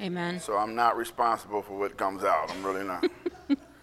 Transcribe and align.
Amen. 0.00 0.40
So 0.40 0.56
I'm 0.56 0.74
not 0.74 0.96
responsible 0.96 1.62
for 1.62 1.78
what 1.78 1.96
comes 1.96 2.24
out. 2.24 2.50
I'm 2.50 2.64
really 2.64 2.84
not. 2.84 3.04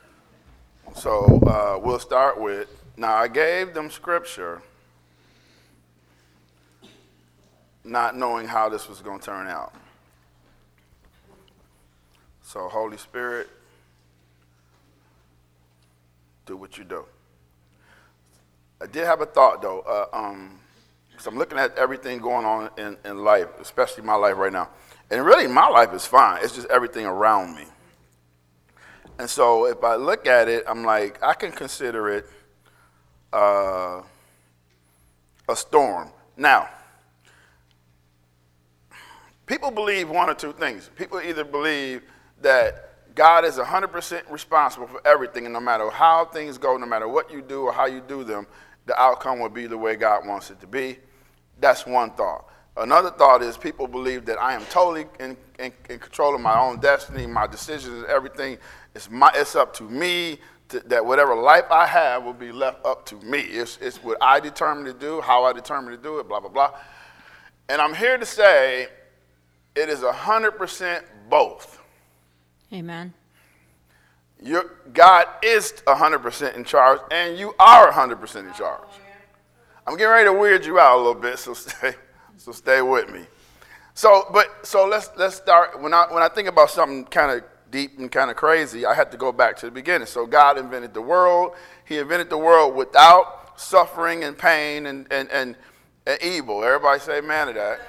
so 0.95 1.39
uh, 1.45 1.79
we'll 1.81 1.99
start 1.99 2.41
with 2.41 2.67
now, 2.99 3.15
I 3.15 3.27
gave 3.27 3.75
them 3.75 3.91
scripture 3.91 4.63
not 7.83 8.17
knowing 8.17 8.47
how 8.47 8.69
this 8.69 8.89
was 8.89 9.01
going 9.01 9.19
to 9.19 9.25
turn 9.25 9.47
out. 9.47 9.71
So, 12.41 12.67
Holy 12.67 12.97
Spirit, 12.97 13.47
do 16.47 16.57
what 16.57 16.77
you 16.77 16.83
do. 16.83 17.05
I 18.81 18.87
did 18.87 19.05
have 19.05 19.21
a 19.21 19.25
thought 19.27 19.61
though. 19.61 19.81
Uh, 19.81 20.07
um, 20.11 20.59
so 21.19 21.29
I'm 21.29 21.37
looking 21.37 21.59
at 21.59 21.77
everything 21.77 22.19
going 22.19 22.45
on 22.45 22.69
in, 22.77 22.97
in 23.05 23.23
life, 23.23 23.47
especially 23.59 24.03
my 24.03 24.15
life 24.15 24.37
right 24.37 24.51
now. 24.51 24.69
And 25.09 25.25
really, 25.25 25.47
my 25.47 25.67
life 25.67 25.93
is 25.93 26.05
fine. 26.05 26.43
It's 26.43 26.55
just 26.55 26.67
everything 26.67 27.05
around 27.05 27.55
me. 27.55 27.65
And 29.19 29.29
so 29.29 29.65
if 29.65 29.83
I 29.83 29.95
look 29.95 30.27
at 30.27 30.47
it, 30.47 30.63
I'm 30.67 30.83
like, 30.83 31.21
I 31.23 31.33
can 31.33 31.51
consider 31.51 32.09
it 32.09 32.25
uh, 33.33 34.01
a 35.47 35.55
storm. 35.55 36.09
Now, 36.35 36.69
people 39.45 39.71
believe 39.71 40.09
one 40.09 40.29
or 40.29 40.35
two 40.35 40.53
things. 40.53 40.89
People 40.95 41.21
either 41.21 41.43
believe 41.43 42.03
that 42.41 43.15
God 43.15 43.45
is 43.45 43.57
100% 43.57 44.29
responsible 44.29 44.85
for 44.85 45.01
everything, 45.05 45.45
and 45.45 45.53
no 45.53 45.59
matter 45.59 45.89
how 45.89 46.25
things 46.25 46.59
go, 46.59 46.77
no 46.77 46.85
matter 46.85 47.07
what 47.07 47.31
you 47.31 47.41
do 47.41 47.63
or 47.63 47.73
how 47.73 47.87
you 47.87 48.01
do 48.01 48.23
them, 48.23 48.45
the 48.85 48.99
outcome 49.01 49.39
will 49.39 49.49
be 49.49 49.65
the 49.65 49.77
way 49.77 49.95
God 49.95 50.27
wants 50.27 50.51
it 50.51 50.59
to 50.61 50.67
be. 50.67 50.99
That's 51.59 51.87
one 51.87 52.11
thought. 52.11 52.45
Another 52.77 53.09
thought 53.09 53.41
is 53.41 53.57
people 53.57 53.87
believe 53.87 54.25
that 54.25 54.39
I 54.39 54.53
am 54.53 54.63
totally 54.65 55.05
in, 55.19 55.35
in, 55.57 55.73
in 55.89 55.99
control 55.99 56.35
of 56.35 56.41
my 56.41 56.59
own 56.59 56.79
destiny, 56.79 57.25
my 57.25 57.47
decisions, 57.47 58.05
everything. 58.07 58.57
It's, 58.93 59.09
my, 59.09 59.31
it's 59.33 59.55
up 59.55 59.73
to 59.75 59.83
me 59.83 60.39
to, 60.69 60.79
that 60.81 61.03
whatever 61.03 61.35
life 61.35 61.65
I 61.71 61.87
have 61.87 62.23
will 62.23 62.33
be 62.33 62.51
left 62.51 62.85
up 62.85 63.05
to 63.07 63.15
me. 63.15 63.39
It's, 63.39 63.77
it's 63.81 64.03
what 64.03 64.17
I 64.21 64.39
determine 64.39 64.85
to 64.85 64.93
do, 64.93 65.21
how 65.21 65.43
I 65.43 65.53
determine 65.53 65.91
to 65.91 66.01
do 66.01 66.19
it, 66.19 66.27
blah, 66.27 66.39
blah, 66.39 66.49
blah. 66.49 66.71
And 67.69 67.81
I'm 67.81 67.95
here 67.95 68.17
to 68.17 68.25
say 68.25 68.87
it 69.75 69.89
is 69.89 69.99
100% 69.99 71.03
both. 71.29 71.81
Amen. 72.71 73.13
Your, 74.41 74.75
God 74.93 75.25
is 75.41 75.73
100% 75.87 76.55
in 76.55 76.63
charge, 76.63 76.99
and 77.11 77.37
you 77.37 77.55
are 77.59 77.91
100% 77.91 78.47
in 78.47 78.53
charge. 78.53 78.87
I'm 79.85 79.95
getting 79.97 80.11
ready 80.11 80.25
to 80.25 80.33
weird 80.33 80.65
you 80.65 80.79
out 80.79 80.95
a 80.95 80.97
little 80.97 81.15
bit, 81.15 81.39
so 81.39 81.53
stay, 81.55 81.95
so 82.37 82.51
stay 82.51 82.81
with 82.81 83.11
me. 83.11 83.25
So, 83.93 84.27
but 84.31 84.65
so 84.65 84.87
let's 84.87 85.09
let's 85.17 85.35
start. 85.35 85.81
When 85.81 85.93
I 85.93 86.05
when 86.11 86.23
I 86.23 86.29
think 86.29 86.47
about 86.47 86.69
something 86.69 87.05
kind 87.05 87.31
of 87.31 87.43
deep 87.71 87.97
and 87.97 88.11
kind 88.11 88.29
of 88.29 88.37
crazy, 88.37 88.85
I 88.85 88.93
had 88.93 89.11
to 89.11 89.17
go 89.17 89.31
back 89.31 89.57
to 89.57 89.65
the 89.65 89.71
beginning. 89.71 90.07
So 90.07 90.25
God 90.25 90.57
invented 90.57 90.93
the 90.93 91.01
world. 91.01 91.55
He 91.85 91.97
invented 91.97 92.29
the 92.29 92.37
world 92.37 92.75
without 92.75 93.59
suffering 93.59 94.23
and 94.23 94.37
pain 94.37 94.85
and, 94.85 95.07
and, 95.11 95.29
and, 95.31 95.55
and 96.05 96.21
evil. 96.21 96.63
Everybody 96.63 96.99
say 96.99 97.17
amen 97.17 97.47
to 97.47 97.53
that. 97.53 97.79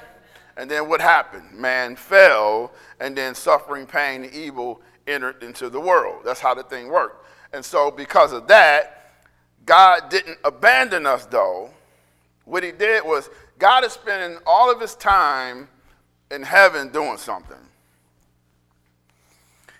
And 0.57 0.71
then 0.71 0.89
what 0.89 1.01
happened? 1.01 1.53
Man 1.53 1.95
fell, 1.95 2.73
and 2.99 3.17
then 3.17 3.35
suffering, 3.35 3.87
pain, 3.87 4.25
and 4.25 4.33
evil 4.33 4.81
entered 5.07 5.43
into 5.43 5.69
the 5.69 5.81
world. 5.81 6.23
That's 6.25 6.41
how 6.41 6.55
the 6.55 6.65
thing 6.65 6.89
worked. 6.89 7.27
And 7.53 7.65
so 7.65 7.91
because 7.91 8.33
of 8.33 8.49
that, 8.49 9.23
God 9.65 10.09
didn't 10.09 10.39
abandon 10.45 11.07
us 11.07 11.27
though. 11.27 11.71
What 12.45 12.63
he 12.63 12.73
did 12.73 13.05
was 13.05 13.29
God 13.59 13.85
is 13.85 13.93
spending 13.93 14.39
all 14.47 14.71
of 14.71 14.81
his 14.81 14.95
time 14.95 15.69
in 16.31 16.43
heaven 16.43 16.91
doing 16.91 17.17
something. 17.17 17.57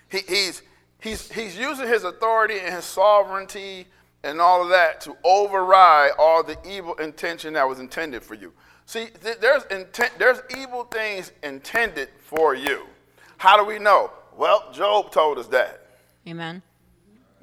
He, 0.09 0.19
he's, 0.27 0.61
he's, 0.99 1.31
he's 1.31 1.57
using 1.57 1.87
his 1.87 2.03
authority 2.03 2.59
and 2.59 2.73
his 2.73 2.85
sovereignty 2.85 3.87
and 4.23 4.41
all 4.41 4.63
of 4.63 4.69
that 4.69 4.99
to 5.01 5.15
override 5.23 6.11
all 6.17 6.43
the 6.43 6.57
evil 6.67 6.95
intention 6.95 7.53
that 7.53 7.67
was 7.67 7.79
intended 7.79 8.23
for 8.23 8.33
you. 8.33 8.51
See, 8.85 9.07
th- 9.23 9.37
there's, 9.39 9.63
intent, 9.65 10.13
there's 10.17 10.41
evil 10.57 10.83
things 10.85 11.31
intended 11.43 12.09
for 12.17 12.55
you. 12.55 12.85
How 13.37 13.55
do 13.55 13.63
we 13.63 13.79
know? 13.79 14.11
Well, 14.35 14.71
Job 14.73 15.11
told 15.11 15.37
us 15.37 15.47
that. 15.47 15.85
Amen. 16.27 16.61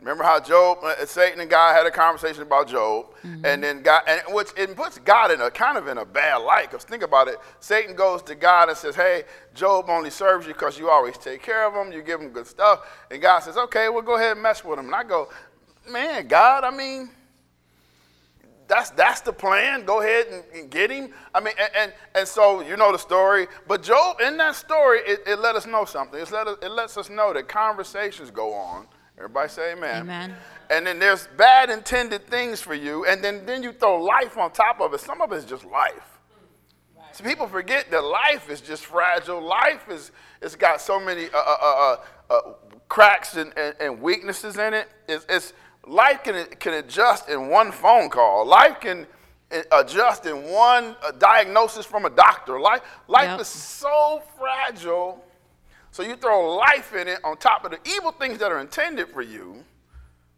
Remember 0.07 0.23
how 0.23 0.39
Job, 0.39 0.79
uh, 0.85 1.05
Satan 1.05 1.41
and 1.41 1.51
God 1.51 1.75
had 1.75 1.85
a 1.85 1.91
conversation 1.91 2.43
about 2.43 2.69
Job, 2.69 3.07
mm-hmm. 3.25 3.45
and 3.45 3.61
then 3.61 3.83
God, 3.83 4.03
and 4.07 4.23
which 4.29 4.51
it 4.57 4.77
puts 4.77 5.01
God 5.01 5.33
in 5.33 5.41
a 5.41 5.51
kind 5.51 5.77
of 5.77 5.89
in 5.89 5.99
a 5.99 6.05
bad 6.05 6.37
light. 6.37 6.71
Because 6.71 6.85
think 6.85 7.03
about 7.03 7.27
it, 7.27 7.39
Satan 7.59 7.97
goes 7.97 8.23
to 8.23 8.37
God 8.37 8.69
and 8.69 8.79
says, 8.79 8.95
"Hey, 8.95 9.25
Job 9.53 9.87
only 9.89 10.11
serves 10.11 10.47
you 10.47 10.53
because 10.53 10.79
you 10.79 10.89
always 10.91 11.19
take 11.19 11.43
care 11.43 11.67
of 11.67 11.75
him, 11.75 11.93
you 11.93 12.03
give 12.03 12.21
him 12.21 12.29
good 12.29 12.47
stuff." 12.47 12.87
And 13.11 13.21
God 13.21 13.41
says, 13.41 13.57
"Okay, 13.57 13.89
we'll 13.89 14.03
go 14.03 14.15
ahead 14.15 14.35
and 14.35 14.43
mess 14.43 14.65
with 14.65 14.79
him." 14.79 14.85
And 14.85 14.95
I 14.95 15.03
go, 15.03 15.29
"Man, 15.91 16.29
God, 16.29 16.63
I 16.63 16.71
mean." 16.71 17.11
That's, 18.69 18.91
that's 18.91 19.21
the 19.21 19.33
plan. 19.33 19.85
Go 19.85 20.01
ahead 20.01 20.27
and, 20.27 20.43
and 20.53 20.69
get 20.69 20.91
him. 20.91 21.15
I 21.33 21.39
mean, 21.39 21.55
and, 21.57 21.71
and, 21.79 21.93
and, 22.17 22.27
so 22.27 22.63
you 22.63 22.77
know 22.77 22.91
the 22.91 22.99
story. 22.99 23.47
But 23.69 23.85
Job, 23.85 24.21
in 24.21 24.37
that 24.39 24.57
story, 24.57 25.03
it, 25.07 25.21
it 25.25 25.39
let 25.39 25.55
us 25.55 25.67
know 25.67 25.85
something. 25.85 26.19
It, 26.19 26.29
let 26.33 26.49
us, 26.49 26.57
it 26.61 26.73
lets 26.73 26.97
us 26.97 27.09
know 27.09 27.33
that 27.33 27.47
conversations 27.47 28.33
go 28.33 28.53
on 28.55 28.89
Everybody 29.19 29.49
say 29.49 29.73
amen. 29.73 30.03
Amen. 30.03 30.35
And 30.69 30.87
then 30.87 30.99
there's 30.99 31.29
bad 31.37 31.71
intended 31.71 32.27
things 32.27 32.61
for 32.61 32.75
you, 32.75 33.07
and 33.07 33.23
then, 33.23 33.47
then 33.47 33.63
you 33.63 33.73
throw 33.73 34.03
life 34.03 34.37
on 34.37 34.51
top 34.51 34.81
of 34.81 34.93
it. 34.93 35.01
Some 35.01 35.23
of 35.23 35.33
it 35.33 35.37
is 35.37 35.45
just 35.45 35.65
life. 35.65 36.19
Right. 36.97 37.17
So 37.17 37.25
people 37.25 37.47
forget 37.47 37.91
that 37.91 38.05
life 38.05 38.51
is 38.51 38.61
just 38.61 38.85
fragile. 38.85 39.41
Life 39.41 39.89
is 39.89 40.11
it's 40.43 40.55
got 40.55 40.81
so 40.81 41.01
many 41.01 41.27
uh, 41.27 41.39
uh, 41.39 41.57
uh, 41.63 41.97
uh, 42.31 42.41
cracks 42.89 43.37
and, 43.37 43.53
and, 43.57 43.75
and, 43.81 44.01
weaknesses 44.01 44.59
in 44.59 44.75
it. 44.75 44.89
It's, 45.09 45.25
it's, 45.29 45.53
life 45.87 46.23
can, 46.23 46.47
can 46.59 46.75
adjust 46.75 47.29
in 47.29 47.49
one 47.49 47.73
phone 47.73 48.11
call. 48.11 48.47
Life 48.47 48.81
can 48.81 49.07
adjust 49.73 50.27
in 50.27 50.45
one 50.45 50.97
uh, 51.03 51.13
diagnosis 51.13 51.87
from 51.87 52.05
a 52.05 52.11
doctor. 52.11 52.61
Life, 52.61 52.83
life 53.09 53.29
yep. 53.29 53.41
is 53.41 53.49
so 53.49 54.23
fragile 54.39 55.25
so 55.97 56.03
you 56.03 56.15
throw 56.15 56.55
life 56.57 56.95
in 56.95 57.09
it 57.09 57.21
on 57.25 57.39
top 57.39 57.65
of 57.65 57.71
the 57.71 57.79
evil 57.91 58.13
things 58.13 58.37
that 58.41 58.53
are 58.53 58.61
intended 58.61 59.09
for 59.09 59.23
you. 59.23 59.65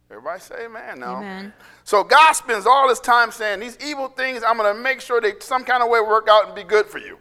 Everybody 0.09 0.41
say 0.41 0.67
amen 0.67 1.01
now. 1.01 1.17
Amen. 1.17 1.53
So 1.83 2.05
God 2.05 2.33
spends 2.35 2.65
all 2.65 2.89
his 2.89 3.01
time 3.01 3.33
saying, 3.33 3.59
These 3.59 3.77
evil 3.85 4.07
things, 4.07 4.45
I'm 4.47 4.57
going 4.57 4.73
to 4.73 4.81
make 4.81 5.01
sure 5.01 5.21
they 5.21 5.33
some 5.41 5.65
kind 5.65 5.83
of 5.83 5.89
way 5.89 6.01
work 6.01 6.29
out 6.31 6.47
and 6.47 6.55
be 6.55 6.63
good 6.63 6.87
for 6.87 6.99
you. 6.99 7.19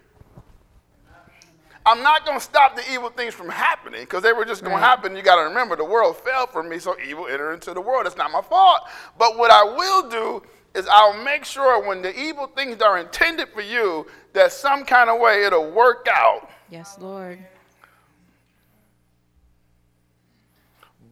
I'm 1.84 2.00
not 2.00 2.24
going 2.24 2.38
to 2.38 2.44
stop 2.44 2.76
the 2.76 2.92
evil 2.92 3.10
things 3.10 3.34
from 3.34 3.48
happening 3.48 4.02
because 4.02 4.22
they 4.22 4.32
were 4.32 4.44
just 4.44 4.62
going 4.62 4.74
right. 4.74 4.82
to 4.82 4.86
happen. 4.86 5.16
You 5.16 5.22
got 5.22 5.42
to 5.42 5.48
remember, 5.48 5.74
the 5.74 5.84
world 5.84 6.16
fell 6.18 6.46
for 6.46 6.62
me, 6.62 6.78
so 6.78 6.94
evil 7.04 7.26
entered 7.26 7.54
into 7.54 7.74
the 7.74 7.80
world. 7.80 8.06
It's 8.06 8.16
not 8.16 8.30
my 8.30 8.42
fault. 8.42 8.82
But 9.18 9.36
what 9.36 9.50
I 9.50 9.64
will 9.64 10.08
do 10.08 10.42
is 10.74 10.86
I'll 10.88 11.24
make 11.24 11.44
sure 11.44 11.84
when 11.84 12.02
the 12.02 12.16
evil 12.16 12.46
things 12.46 12.80
are 12.82 12.98
intended 12.98 13.48
for 13.48 13.62
you, 13.62 14.06
that 14.32 14.52
some 14.52 14.84
kind 14.84 15.10
of 15.10 15.18
way 15.20 15.44
it'll 15.44 15.72
work 15.72 16.06
out. 16.08 16.48
Yes, 16.70 16.96
Lord. 17.00 17.40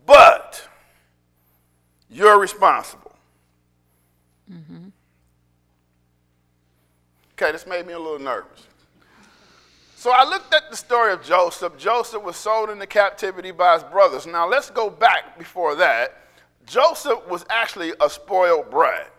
But 0.06 0.66
you're 2.08 2.38
responsible. 2.38 3.12
Mm-hmm. 4.50 4.88
Okay, 7.32 7.52
this 7.52 7.66
made 7.66 7.86
me 7.86 7.92
a 7.92 7.98
little 7.98 8.18
nervous. 8.18 8.66
So 9.96 10.12
I 10.12 10.24
looked 10.24 10.54
at 10.54 10.70
the 10.70 10.76
story 10.76 11.12
of 11.12 11.22
Joseph. 11.22 11.76
Joseph 11.76 12.22
was 12.22 12.36
sold 12.36 12.70
into 12.70 12.86
captivity 12.86 13.50
by 13.50 13.74
his 13.74 13.82
brothers. 13.82 14.26
Now 14.26 14.48
let's 14.48 14.70
go 14.70 14.88
back 14.88 15.36
before 15.36 15.74
that. 15.74 16.16
Joseph 16.66 17.26
was 17.28 17.44
actually 17.50 17.92
a 18.00 18.08
spoiled 18.08 18.70
brat. 18.70 19.10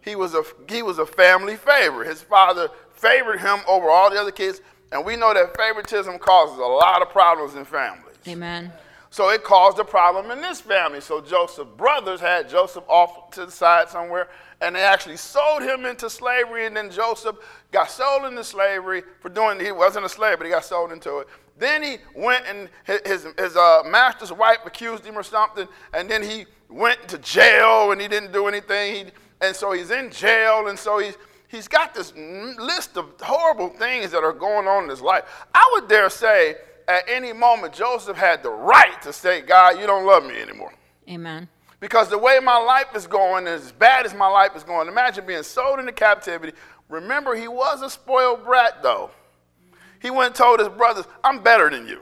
He 0.00 0.16
was 0.16 0.34
a, 0.34 0.42
he 0.68 0.82
was 0.82 0.98
a 0.98 1.06
family 1.06 1.56
favorite. 1.56 2.08
His 2.08 2.22
father 2.22 2.68
favored 2.92 3.40
him 3.40 3.60
over 3.66 3.90
all 3.90 4.10
the 4.10 4.20
other 4.20 4.30
kids, 4.30 4.60
and 4.92 5.04
we 5.04 5.16
know 5.16 5.34
that 5.34 5.56
favoritism 5.56 6.18
causes 6.18 6.58
a 6.58 6.62
lot 6.62 7.02
of 7.02 7.10
problems 7.10 7.54
in 7.54 7.64
families. 7.64 8.16
Amen. 8.26 8.72
So 9.14 9.28
it 9.28 9.44
caused 9.44 9.78
a 9.78 9.84
problem 9.84 10.32
in 10.32 10.40
this 10.40 10.60
family. 10.60 11.00
So 11.00 11.20
Joseph's 11.20 11.70
brothers 11.76 12.18
had 12.18 12.48
Joseph 12.48 12.82
off 12.88 13.30
to 13.30 13.46
the 13.46 13.52
side 13.52 13.88
somewhere, 13.88 14.26
and 14.60 14.74
they 14.74 14.80
actually 14.80 15.18
sold 15.18 15.62
him 15.62 15.84
into 15.84 16.10
slavery. 16.10 16.66
And 16.66 16.76
then 16.76 16.90
Joseph 16.90 17.36
got 17.70 17.92
sold 17.92 18.24
into 18.24 18.42
slavery 18.42 19.04
for 19.20 19.28
doing, 19.28 19.60
he 19.60 19.70
wasn't 19.70 20.04
a 20.04 20.08
slave, 20.08 20.38
but 20.38 20.46
he 20.46 20.50
got 20.50 20.64
sold 20.64 20.90
into 20.90 21.18
it. 21.18 21.28
Then 21.56 21.80
he 21.84 21.98
went 22.16 22.44
and 22.48 22.68
his, 22.82 23.24
his 23.38 23.56
uh, 23.56 23.82
master's 23.86 24.32
wife 24.32 24.58
accused 24.66 25.04
him 25.04 25.16
or 25.16 25.22
something, 25.22 25.68
and 25.92 26.10
then 26.10 26.20
he 26.20 26.46
went 26.68 27.06
to 27.06 27.18
jail 27.18 27.92
and 27.92 28.00
he 28.00 28.08
didn't 28.08 28.32
do 28.32 28.48
anything. 28.48 28.94
He, 28.96 29.12
and 29.42 29.54
so 29.54 29.70
he's 29.70 29.92
in 29.92 30.10
jail, 30.10 30.66
and 30.66 30.76
so 30.76 30.98
he's, 30.98 31.16
he's 31.46 31.68
got 31.68 31.94
this 31.94 32.12
list 32.16 32.96
of 32.96 33.12
horrible 33.22 33.68
things 33.68 34.10
that 34.10 34.24
are 34.24 34.32
going 34.32 34.66
on 34.66 34.82
in 34.82 34.90
his 34.90 35.00
life. 35.00 35.22
I 35.54 35.70
would 35.74 35.88
dare 35.88 36.10
say, 36.10 36.56
at 36.88 37.04
any 37.08 37.32
moment, 37.32 37.72
Joseph 37.72 38.16
had 38.16 38.42
the 38.42 38.50
right 38.50 39.00
to 39.02 39.12
say, 39.12 39.40
God, 39.40 39.78
you 39.78 39.86
don't 39.86 40.06
love 40.06 40.24
me 40.24 40.40
anymore. 40.40 40.72
Amen. 41.08 41.48
Because 41.80 42.08
the 42.08 42.18
way 42.18 42.38
my 42.42 42.56
life 42.56 42.94
is 42.94 43.06
going, 43.06 43.46
as 43.46 43.72
bad 43.72 44.06
as 44.06 44.14
my 44.14 44.26
life 44.26 44.56
is 44.56 44.64
going, 44.64 44.88
imagine 44.88 45.26
being 45.26 45.42
sold 45.42 45.78
into 45.78 45.92
captivity. 45.92 46.52
Remember, 46.88 47.34
he 47.34 47.48
was 47.48 47.82
a 47.82 47.90
spoiled 47.90 48.44
brat, 48.44 48.82
though. 48.82 49.10
he 50.00 50.10
went 50.10 50.28
and 50.28 50.34
told 50.34 50.60
his 50.60 50.68
brothers, 50.68 51.06
I'm 51.22 51.42
better 51.42 51.68
than 51.70 51.86
you. 51.86 52.00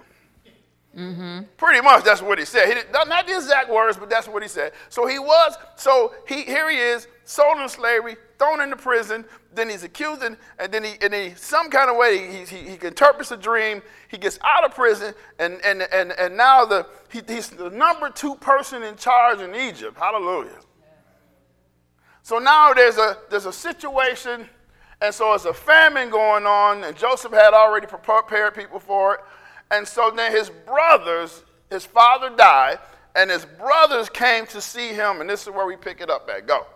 Mm-hmm. 0.96 1.44
Pretty 1.56 1.80
much, 1.80 2.04
that's 2.04 2.20
what 2.20 2.38
he 2.38 2.44
said. 2.44 2.68
He 2.68 2.74
didn't, 2.74 2.92
not 2.92 3.26
the 3.26 3.34
exact 3.34 3.70
words, 3.70 3.96
but 3.96 4.10
that's 4.10 4.28
what 4.28 4.42
he 4.42 4.48
said. 4.48 4.72
So 4.90 5.06
he 5.06 5.18
was, 5.18 5.56
so 5.74 6.12
he, 6.28 6.42
here 6.42 6.68
he 6.70 6.76
is, 6.76 7.08
sold 7.24 7.56
into 7.56 7.68
slavery, 7.70 8.16
thrown 8.38 8.60
into 8.60 8.76
prison. 8.76 9.24
Then 9.54 9.70
he's 9.70 9.84
accused, 9.84 10.22
and, 10.22 10.36
then 10.70 10.84
he, 10.84 10.96
he, 11.00 11.34
some 11.34 11.70
kind 11.70 11.90
of 11.90 11.96
way, 11.96 12.30
he, 12.30 12.44
he, 12.44 12.70
he 12.70 12.86
interprets 12.86 13.30
a 13.30 13.38
dream. 13.38 13.80
He 14.08 14.18
gets 14.18 14.38
out 14.42 14.64
of 14.64 14.74
prison, 14.74 15.14
and, 15.38 15.60
and, 15.64 15.82
and, 15.92 16.12
and 16.12 16.36
now 16.36 16.66
the, 16.66 16.86
he, 17.10 17.22
he's 17.26 17.48
the 17.48 17.70
number 17.70 18.10
two 18.10 18.34
person 18.36 18.82
in 18.82 18.96
charge 18.96 19.40
in 19.40 19.54
Egypt. 19.54 19.96
Hallelujah. 19.98 20.58
So 22.22 22.38
now 22.38 22.74
there's 22.74 22.98
a, 22.98 23.16
there's 23.30 23.46
a 23.46 23.52
situation, 23.52 24.46
and 25.00 25.14
so 25.14 25.30
there's 25.30 25.46
a 25.46 25.54
famine 25.54 26.10
going 26.10 26.44
on, 26.44 26.84
and 26.84 26.96
Joseph 26.96 27.32
had 27.32 27.54
already 27.54 27.86
prepared 27.86 28.54
people 28.54 28.78
for 28.78 29.14
it. 29.14 29.20
And 29.72 29.88
so 29.88 30.12
then 30.14 30.30
his 30.30 30.50
brothers, 30.50 31.42
his 31.70 31.84
father 31.84 32.30
died, 32.30 32.78
and 33.16 33.30
his 33.30 33.44
brothers 33.44 34.08
came 34.08 34.46
to 34.46 34.60
see 34.60 34.88
him, 34.88 35.20
and 35.20 35.28
this 35.28 35.42
is 35.42 35.48
where 35.50 35.66
we 35.66 35.76
pick 35.76 36.00
it 36.00 36.10
up 36.10 36.28
at. 36.32 36.46
Go. 36.46 36.66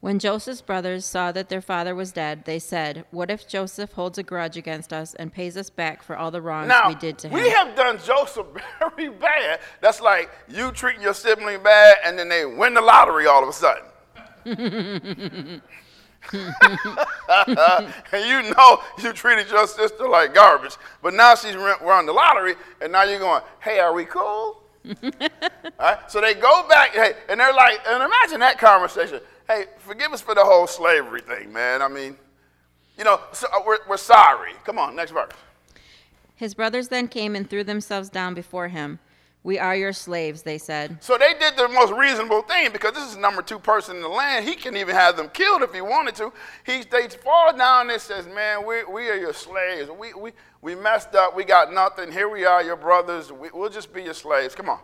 When 0.00 0.18
Joseph's 0.18 0.62
brothers 0.62 1.04
saw 1.04 1.30
that 1.32 1.50
their 1.50 1.60
father 1.60 1.94
was 1.94 2.12
dead, 2.12 2.46
they 2.46 2.58
said, 2.58 3.04
What 3.10 3.30
if 3.30 3.46
Joseph 3.46 3.92
holds 3.92 4.16
a 4.16 4.22
grudge 4.22 4.56
against 4.56 4.94
us 4.94 5.12
and 5.12 5.30
pays 5.30 5.58
us 5.58 5.68
back 5.68 6.02
for 6.02 6.16
all 6.16 6.30
the 6.30 6.40
wrongs 6.40 6.68
Now, 6.68 6.88
we 6.88 6.94
did 6.94 7.18
to 7.18 7.28
him? 7.28 7.34
we 7.34 7.50
have 7.50 7.76
done 7.76 7.98
Joseph 8.02 8.46
very 8.78 9.10
bad. 9.10 9.60
That's 9.82 10.00
like 10.00 10.30
you 10.48 10.72
treating 10.72 11.02
your 11.02 11.12
sibling 11.12 11.62
bad, 11.62 11.98
and 12.02 12.18
then 12.18 12.30
they 12.30 12.46
win 12.46 12.72
the 12.72 12.80
lottery 12.80 13.26
all 13.26 13.42
of 13.42 13.50
a 13.50 13.52
sudden. 13.52 13.84
and 16.32 16.44
you 18.12 18.54
know 18.54 18.82
you 18.98 19.12
treated 19.12 19.48
your 19.50 19.66
sister 19.66 20.08
like 20.08 20.34
garbage, 20.34 20.76
but 21.02 21.14
now 21.14 21.34
she's 21.34 21.56
won 21.56 22.06
the 22.06 22.12
lottery, 22.12 22.54
and 22.80 22.92
now 22.92 23.02
you're 23.02 23.18
going, 23.18 23.42
hey, 23.60 23.78
are 23.78 23.92
we 23.92 24.04
cool? 24.04 24.62
all 25.02 25.10
right? 25.78 25.98
So 26.10 26.20
they 26.20 26.34
go 26.34 26.66
back, 26.68 26.90
hey, 26.90 27.14
and 27.28 27.40
they're 27.40 27.52
like, 27.52 27.80
and 27.86 28.02
imagine 28.02 28.40
that 28.40 28.58
conversation. 28.58 29.20
Hey, 29.48 29.66
forgive 29.78 30.12
us 30.12 30.20
for 30.20 30.34
the 30.34 30.44
whole 30.44 30.66
slavery 30.66 31.22
thing, 31.22 31.52
man. 31.52 31.82
I 31.82 31.88
mean, 31.88 32.16
you 32.96 33.04
know, 33.04 33.20
so 33.32 33.46
uh, 33.52 33.60
we're, 33.66 33.78
we're 33.88 33.96
sorry. 33.96 34.52
Come 34.64 34.78
on, 34.78 34.94
next 34.94 35.12
verse. 35.12 35.32
His 36.36 36.54
brothers 36.54 36.88
then 36.88 37.08
came 37.08 37.34
and 37.34 37.48
threw 37.48 37.64
themselves 37.64 38.08
down 38.08 38.34
before 38.34 38.68
him. 38.68 38.98
We 39.42 39.58
are 39.58 39.74
your 39.74 39.94
slaves, 39.94 40.42
they 40.42 40.58
said. 40.58 41.02
So 41.02 41.16
they 41.16 41.32
did 41.32 41.56
the 41.56 41.68
most 41.68 41.94
reasonable 41.94 42.42
thing 42.42 42.72
because 42.72 42.92
this 42.92 43.10
is 43.10 43.16
number 43.16 43.40
two 43.40 43.58
person 43.58 43.96
in 43.96 44.02
the 44.02 44.08
land. 44.08 44.46
He 44.46 44.54
can 44.54 44.76
even 44.76 44.94
have 44.94 45.16
them 45.16 45.30
killed 45.30 45.62
if 45.62 45.72
he 45.72 45.80
wanted 45.80 46.14
to. 46.16 46.30
He 46.66 46.82
they 46.82 47.08
fall 47.08 47.56
down 47.56 47.88
and 47.88 48.00
says, 48.00 48.26
"Man, 48.26 48.66
we, 48.66 48.84
we 48.84 49.08
are 49.08 49.16
your 49.16 49.32
slaves. 49.32 49.90
We, 49.90 50.12
we, 50.12 50.32
we 50.60 50.74
messed 50.74 51.14
up. 51.14 51.34
We 51.34 51.44
got 51.44 51.72
nothing. 51.72 52.12
Here 52.12 52.28
we 52.28 52.44
are, 52.44 52.62
your 52.62 52.76
brothers. 52.76 53.32
We, 53.32 53.48
we'll 53.54 53.70
just 53.70 53.94
be 53.94 54.02
your 54.02 54.14
slaves. 54.14 54.54
Come 54.54 54.68
on." 54.68 54.80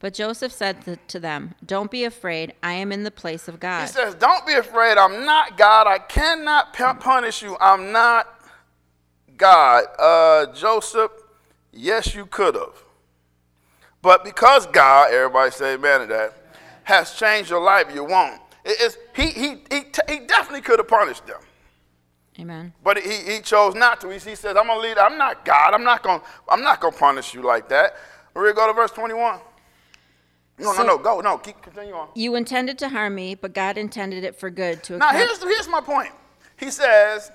But 0.00 0.14
Joseph 0.14 0.50
said 0.50 0.98
to, 1.08 1.20
them, 1.20 1.54
Don't 1.64 1.90
be 1.90 2.04
afraid. 2.04 2.54
I 2.62 2.72
am 2.72 2.90
in 2.90 3.04
the 3.04 3.10
place 3.10 3.48
of 3.48 3.60
God. 3.60 3.82
He 3.82 3.86
says, 3.86 4.16
"Don't 4.16 4.44
be 4.46 4.54
afraid. 4.54 4.98
I'm 4.98 5.24
not 5.24 5.56
God. 5.56 5.86
I 5.86 5.98
cannot 5.98 6.72
pu- 6.72 6.94
punish 6.94 7.40
you. 7.40 7.56
I'm 7.60 7.92
not 7.92 8.26
God." 9.36 9.84
Uh, 9.96 10.46
Joseph, 10.54 11.12
yes, 11.70 12.16
you 12.16 12.26
could 12.26 12.56
have. 12.56 12.89
But 14.02 14.24
because 14.24 14.66
God, 14.66 15.12
everybody 15.12 15.50
say 15.50 15.74
amen 15.74 16.00
to 16.00 16.06
that, 16.06 16.34
has 16.84 17.14
changed 17.14 17.50
your 17.50 17.60
life, 17.62 17.86
you 17.94 18.04
won't. 18.04 18.40
It's, 18.64 18.96
he, 19.14 19.28
he, 19.30 19.48
he, 19.70 19.84
he 20.08 20.18
definitely 20.20 20.62
could 20.62 20.78
have 20.78 20.88
punished 20.88 21.26
them. 21.26 21.40
Amen. 22.38 22.72
But 22.82 22.98
he, 22.98 23.16
he 23.32 23.40
chose 23.40 23.74
not 23.74 24.00
to. 24.00 24.08
He, 24.08 24.14
he 24.18 24.34
says, 24.34 24.56
I'm 24.56 24.66
gonna 24.66 24.80
lead, 24.80 24.96
I'm 24.98 25.18
not 25.18 25.44
God. 25.44 25.74
I'm 25.74 25.84
not 25.84 26.02
gonna, 26.02 26.22
I'm 26.48 26.62
not 26.62 26.80
gonna 26.80 26.96
punish 26.96 27.34
you 27.34 27.42
like 27.42 27.68
that. 27.68 27.96
We're 28.34 28.52
gonna 28.52 28.54
go 28.54 28.66
to 28.68 28.72
verse 28.72 28.90
21. 28.92 29.40
No, 30.58 30.72
So- 30.72 30.82
no, 30.82 30.96
no, 30.96 30.98
go, 30.98 31.20
no, 31.20 31.38
keep 31.38 31.60
continue 31.62 31.94
on. 31.94 32.08
You 32.14 32.34
intended 32.36 32.78
to 32.78 32.88
harm 32.88 33.14
me, 33.14 33.34
but 33.34 33.52
God 33.52 33.76
intended 33.76 34.24
it 34.24 34.38
for 34.38 34.50
good 34.50 34.82
to 34.84 34.98
Now 34.98 35.10
here's 35.10 35.42
here's 35.42 35.68
my 35.68 35.80
point. 35.80 36.12
He 36.58 36.70
says, 36.70 37.30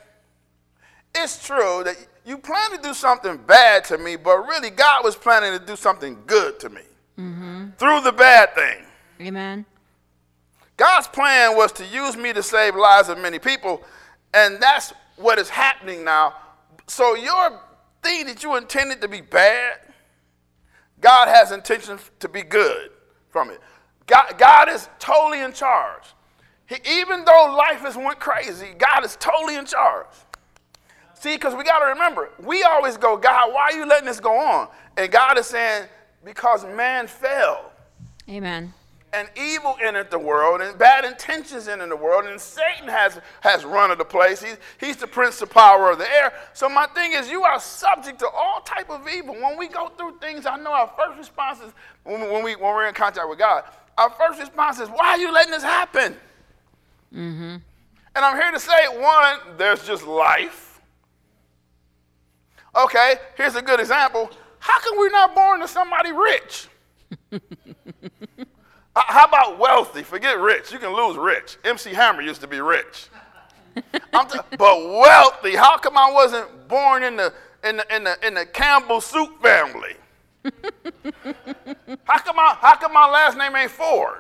It's 1.14 1.46
true 1.46 1.84
that 1.84 1.96
you 2.26 2.38
plan 2.38 2.72
to 2.72 2.78
do 2.78 2.94
something 2.94 3.38
bad 3.38 3.84
to 3.86 3.98
me, 3.98 4.16
but 4.16 4.48
really 4.48 4.70
God 4.70 5.04
was 5.04 5.16
planning 5.16 5.58
to 5.58 5.64
do 5.64 5.76
something 5.76 6.18
good 6.26 6.60
to 6.60 6.70
me. 6.70 6.82
Mm-hmm. 7.20 7.70
Through 7.78 8.02
the 8.02 8.12
bad 8.12 8.56
thing. 8.56 8.84
Amen. 9.22 9.66
God's 10.78 11.08
plan 11.08 11.56
was 11.56 11.72
to 11.74 11.86
use 11.86 12.18
me 12.18 12.34
to 12.34 12.44
save 12.44 12.76
lives 12.76 13.08
of 13.10 13.20
many 13.20 13.40
people, 13.40 13.84
and 14.34 14.62
that's 14.62 14.94
what 15.16 15.40
is 15.40 15.50
happening 15.50 16.04
now. 16.04 16.34
So 16.88 17.16
your 17.16 17.62
thing 18.04 18.26
that 18.28 18.44
you 18.44 18.56
intended 18.58 19.02
to 19.02 19.08
be 19.08 19.22
bad, 19.22 19.78
God 21.00 21.28
has 21.28 21.52
intentions 21.52 22.12
to 22.20 22.28
be 22.28 22.42
good 22.42 22.90
from 23.30 23.50
it. 23.50 23.62
God, 24.08 24.38
God 24.38 24.70
is 24.70 24.90
totally 25.00 25.42
in 25.42 25.54
charge. 25.54 26.04
He, 26.68 26.76
even 27.00 27.26
though 27.26 27.56
life 27.58 27.82
has 27.82 27.96
went 27.96 28.20
crazy, 28.20 28.74
God 28.78 29.06
is 29.06 29.16
totally 29.20 29.56
in 29.56 29.66
charge. 29.66 30.08
See, 31.26 31.34
because 31.34 31.56
we 31.56 31.64
got 31.64 31.80
to 31.80 31.88
remember, 31.88 32.30
we 32.38 32.62
always 32.62 32.98
go, 32.98 33.18
God, 33.18 33.52
why 33.52 33.72
are 33.72 33.74
you 33.74 33.88
letting 33.88 34.06
this 34.06 34.20
go 34.20 34.38
on? 34.38 34.68
And 34.96 35.12
God 35.12 35.40
is 35.40 35.48
saying, 35.48 35.88
because 36.24 36.64
man 36.66 37.08
fell. 37.08 37.72
Amen. 38.30 38.72
and 39.12 39.28
evil 39.36 39.76
entered 39.84 40.12
the 40.12 40.20
world 40.20 40.62
and 40.62 40.78
bad 40.78 41.04
intentions 41.04 41.68
entered 41.68 41.90
the 41.90 41.96
world 41.96 42.26
and 42.26 42.40
satan 42.40 42.88
has 42.88 43.20
has 43.42 43.66
run 43.66 43.90
of 43.90 43.98
the 43.98 44.06
place. 44.06 44.44
He's, 44.44 44.58
he's 44.80 44.98
the 44.98 45.08
prince 45.08 45.42
of 45.42 45.50
power 45.50 45.90
of 45.90 45.98
the 45.98 46.08
air. 46.12 46.32
So 46.54 46.70
my 46.70 46.86
thing 46.88 47.14
is 47.14 47.28
you 47.28 47.42
are 47.42 47.60
subject 47.60 48.20
to 48.20 48.28
all 48.28 48.62
type 48.62 48.92
of 48.92 49.08
evil. 49.08 49.34
When 49.34 49.58
we 49.58 49.68
go 49.68 49.88
through 49.98 50.20
things 50.20 50.46
i 50.46 50.58
know 50.58 50.74
our 50.74 50.94
first 50.96 51.18
response 51.18 51.60
is 51.60 51.74
when, 52.04 52.22
we, 52.22 52.28
when, 52.28 52.44
we, 52.44 52.56
when 52.56 52.76
we're 52.76 52.88
in 52.88 52.94
contact 52.94 53.28
with 53.28 53.40
god 53.40 53.64
our 53.98 54.12
first 54.12 54.40
response 54.40 54.80
is 54.80 54.90
why 54.90 55.08
are 55.08 55.18
you 55.18 55.34
letting 55.34 55.54
this 55.54 55.64
happen? 55.64 56.16
Mm-hmm. 57.12 57.56
And 58.16 58.26
i'm 58.26 58.38
here 58.40 58.52
to 58.52 58.60
say 58.60 58.88
one 59.02 59.58
there's 59.58 59.88
just 59.88 60.06
life 60.06 60.74
okay 62.76 63.16
here's 63.36 63.56
a 63.56 63.62
good 63.62 63.80
example 63.80 64.30
how 64.60 64.80
come 64.80 64.98
we're 64.98 65.10
not 65.10 65.34
born 65.36 65.60
to 65.60 65.68
somebody 65.68 66.12
rich 66.12 66.68
uh, 67.32 67.38
How 68.96 69.26
about 69.26 69.60
wealthy? 69.60 70.04
Forget 70.04 70.40
rich. 70.40 70.72
You 70.72 70.80
can 70.80 70.94
lose 70.94 71.18
rich. 71.18 71.58
MC 71.64 71.94
Hammer 71.94 72.22
used 72.22 72.42
to 72.42 72.48
be 72.48 72.62
rich. 72.62 73.08
I'm 74.14 74.28
t- 74.28 74.40
but 74.58 74.90
wealthy. 74.90 75.56
How 75.56 75.78
come 75.78 75.98
I 75.98 76.12
wasn't 76.12 76.68
born 76.68 77.04
in 77.04 77.16
the 77.16 77.34
in 77.64 77.78
the 77.78 77.96
in 77.96 78.04
the, 78.04 78.28
in 78.28 78.34
the 78.34 78.46
Campbell 78.46 79.02
soup 79.02 79.42
family? 79.42 79.96
how 82.06 82.20
come 82.20 82.40
I, 82.40 82.58
how 82.60 82.76
come 82.78 82.94
my 82.94 83.10
last 83.10 83.38
name 83.38 83.56
ain't 83.56 83.72
Ford? 83.72 84.20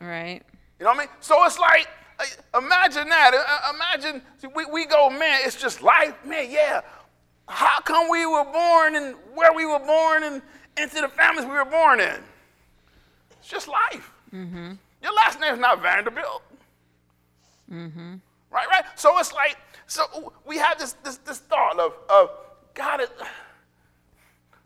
Right. 0.00 0.42
You 0.78 0.84
know 0.84 0.90
what 0.90 0.96
I 0.96 1.00
mean? 1.00 1.08
So 1.20 1.44
it's 1.44 1.58
like, 1.58 1.88
uh, 2.20 2.58
imagine 2.58 3.08
that. 3.08 3.34
Uh, 3.34 3.72
Imagine 3.74 4.22
we, 4.54 4.64
we 4.66 4.86
go, 4.86 5.10
man, 5.10 5.40
it's 5.44 5.60
just 5.60 5.82
life. 5.82 6.14
Man, 6.24 6.48
yeah. 6.50 6.82
How 7.48 7.80
come 7.80 8.10
we 8.10 8.26
were 8.26 8.44
born 8.44 8.96
and 8.96 9.16
where 9.34 9.52
we 9.52 9.64
were 9.64 9.78
born 9.78 10.22
and 10.22 10.42
into 10.76 11.00
the 11.00 11.08
families 11.08 11.46
we 11.46 11.52
were 11.52 11.64
born 11.64 12.00
in? 12.00 12.20
It's 13.38 13.48
just 13.48 13.68
life. 13.68 14.12
Mm-hmm. 14.32 14.72
Your 15.02 15.12
last 15.14 15.40
name's 15.40 15.58
not 15.58 15.80
Vanderbilt. 15.82 16.42
Mm-hmm. 17.72 18.16
Right, 18.50 18.66
right? 18.68 18.84
So 18.96 19.18
it's 19.18 19.32
like, 19.32 19.56
so 19.86 20.32
we 20.46 20.58
have 20.58 20.78
this, 20.78 20.92
this, 21.04 21.16
this 21.18 21.38
thought 21.38 21.78
of, 21.78 21.94
of 22.10 22.30
God, 22.74 23.00
it, 23.00 23.10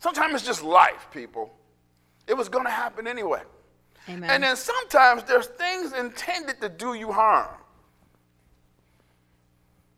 sometimes 0.01 0.35
it's 0.35 0.45
just 0.47 0.63
life, 0.63 1.07
people. 1.13 1.55
It 2.27 2.35
was 2.35 2.49
going 2.49 2.65
to 2.65 2.71
happen 2.71 3.07
anyway. 3.07 3.43
Amen. 4.09 4.29
And 4.29 4.43
then 4.43 4.57
sometimes 4.57 5.23
there's 5.25 5.47
things 5.47 5.93
intended 5.93 6.61
to 6.61 6.69
do 6.69 6.95
you 6.95 7.13
harm. 7.13 7.55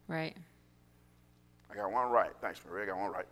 right. 0.07 0.37
I 1.75 1.77
got 1.77 1.93
one 1.93 2.11
right. 2.11 2.31
Thanks, 2.41 2.61
Maria. 2.69 2.85
I 2.85 2.87
got 2.89 2.99
one 2.99 3.13
right. 3.13 3.27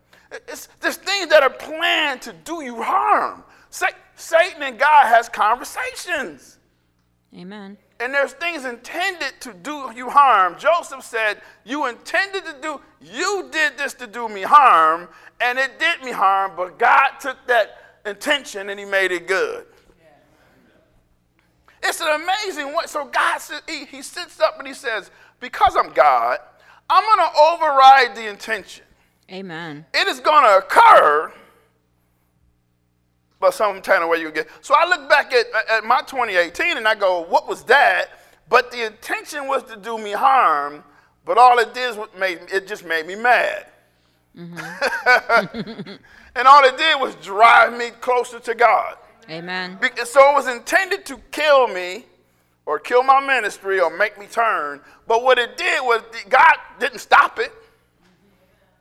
It's, 0.49 0.69
there's 0.81 0.97
things 0.97 1.29
that 1.29 1.43
are 1.43 1.51
planned 1.51 2.23
to 2.23 2.33
do 2.33 2.63
you 2.63 2.83
harm. 2.83 3.45
Sa- 3.71 3.87
Satan 4.17 4.63
and 4.63 4.79
God 4.79 5.07
has 5.07 5.29
conversations. 5.29 6.59
Amen. 7.37 7.79
And 8.01 8.13
there's 8.13 8.33
things 8.33 8.65
intended 8.65 9.35
to 9.41 9.55
do 9.55 9.93
you 9.95 10.11
harm. 10.11 10.57
Joseph 10.59 11.05
said, 11.05 11.41
You 11.65 11.87
intended 11.87 12.45
to 12.45 12.57
do, 12.61 12.81
you 13.01 13.49
did 13.53 13.79
this 13.79 13.95
to 13.95 14.07
do 14.07 14.29
me 14.29 14.43
harm, 14.43 15.09
and 15.41 15.59
it 15.59 15.79
did 15.79 16.03
me 16.03 16.11
harm, 16.11 16.53
but 16.57 16.79
God 16.79 17.13
took 17.21 17.37
that 17.47 18.01
intention 18.05 18.71
and 18.71 18.81
he 18.81 18.85
made 18.85 19.13
it 19.13 19.29
good. 19.29 19.67
It's 21.83 22.01
an 22.01 22.21
amazing 22.23 22.69
way. 22.75 22.85
So 22.87 23.05
God 23.05 23.41
he 23.69 24.03
sits 24.03 24.41
up 24.41 24.59
and 24.59 24.67
he 24.67 24.75
says, 24.75 25.11
Because 25.41 25.77
I'm 25.77 25.93
God, 25.93 26.39
I'm 26.93 27.05
going 27.05 27.31
to 27.31 27.39
override 27.41 28.15
the 28.15 28.29
intention. 28.29 28.85
Amen. 29.31 29.87
It 29.95 30.09
is 30.09 30.21
going 30.21 30.45
to 30.45 30.59
occur, 30.59 31.33
but 33.41 33.55
some 33.55 33.81
kind 33.81 34.03
of 34.03 34.11
way 34.11 34.21
you 34.21 34.31
get. 34.31 34.47
So 34.61 34.75
I 34.77 34.87
look 34.87 35.09
back 35.09 35.33
at, 35.33 35.47
at 35.71 35.85
my 35.85 36.03
2018 36.03 36.77
and 36.77 36.87
I 36.87 36.95
go, 36.95 37.23
what 37.23 37.49
was 37.49 37.65
that? 37.65 38.09
But 38.51 38.71
the 38.71 38.85
intention 38.85 39.49
was 39.49 39.63
to 39.65 39.77
do 39.77 39.97
me 39.97 40.13
harm, 40.13 40.85
but 41.25 41.39
all 41.39 41.59
it 41.61 41.73
did 41.73 41.97
was 41.97 42.11
make 42.19 42.41
it 42.53 42.67
just 42.67 42.85
made 42.85 43.07
me 43.07 43.15
mad. 43.15 43.69
Mm-hmm. 44.37 45.91
and 46.37 46.47
all 46.47 46.63
it 46.65 46.77
did 46.77 47.01
was 47.01 47.15
drive 47.17 47.73
me 47.73 47.89
closer 48.03 48.39
to 48.39 48.55
God. 48.55 48.97
Amen. 49.31 49.79
So 50.05 50.31
it 50.31 50.35
was 50.35 50.47
intended 50.47 51.07
to 51.07 51.17
kill 51.31 51.69
me 51.69 52.05
or 52.66 52.78
kill 52.78 53.02
my 53.02 53.21
ministry 53.21 53.81
or 53.81 53.97
make 53.97 54.19
me 54.19 54.26
turn. 54.26 54.81
But 55.07 55.23
what 55.23 55.38
it 55.38 55.57
did 55.57 55.81
was 55.83 56.02
God 56.28 56.54
didn't 56.78 57.00
stop 57.00 57.38
it. 57.38 57.52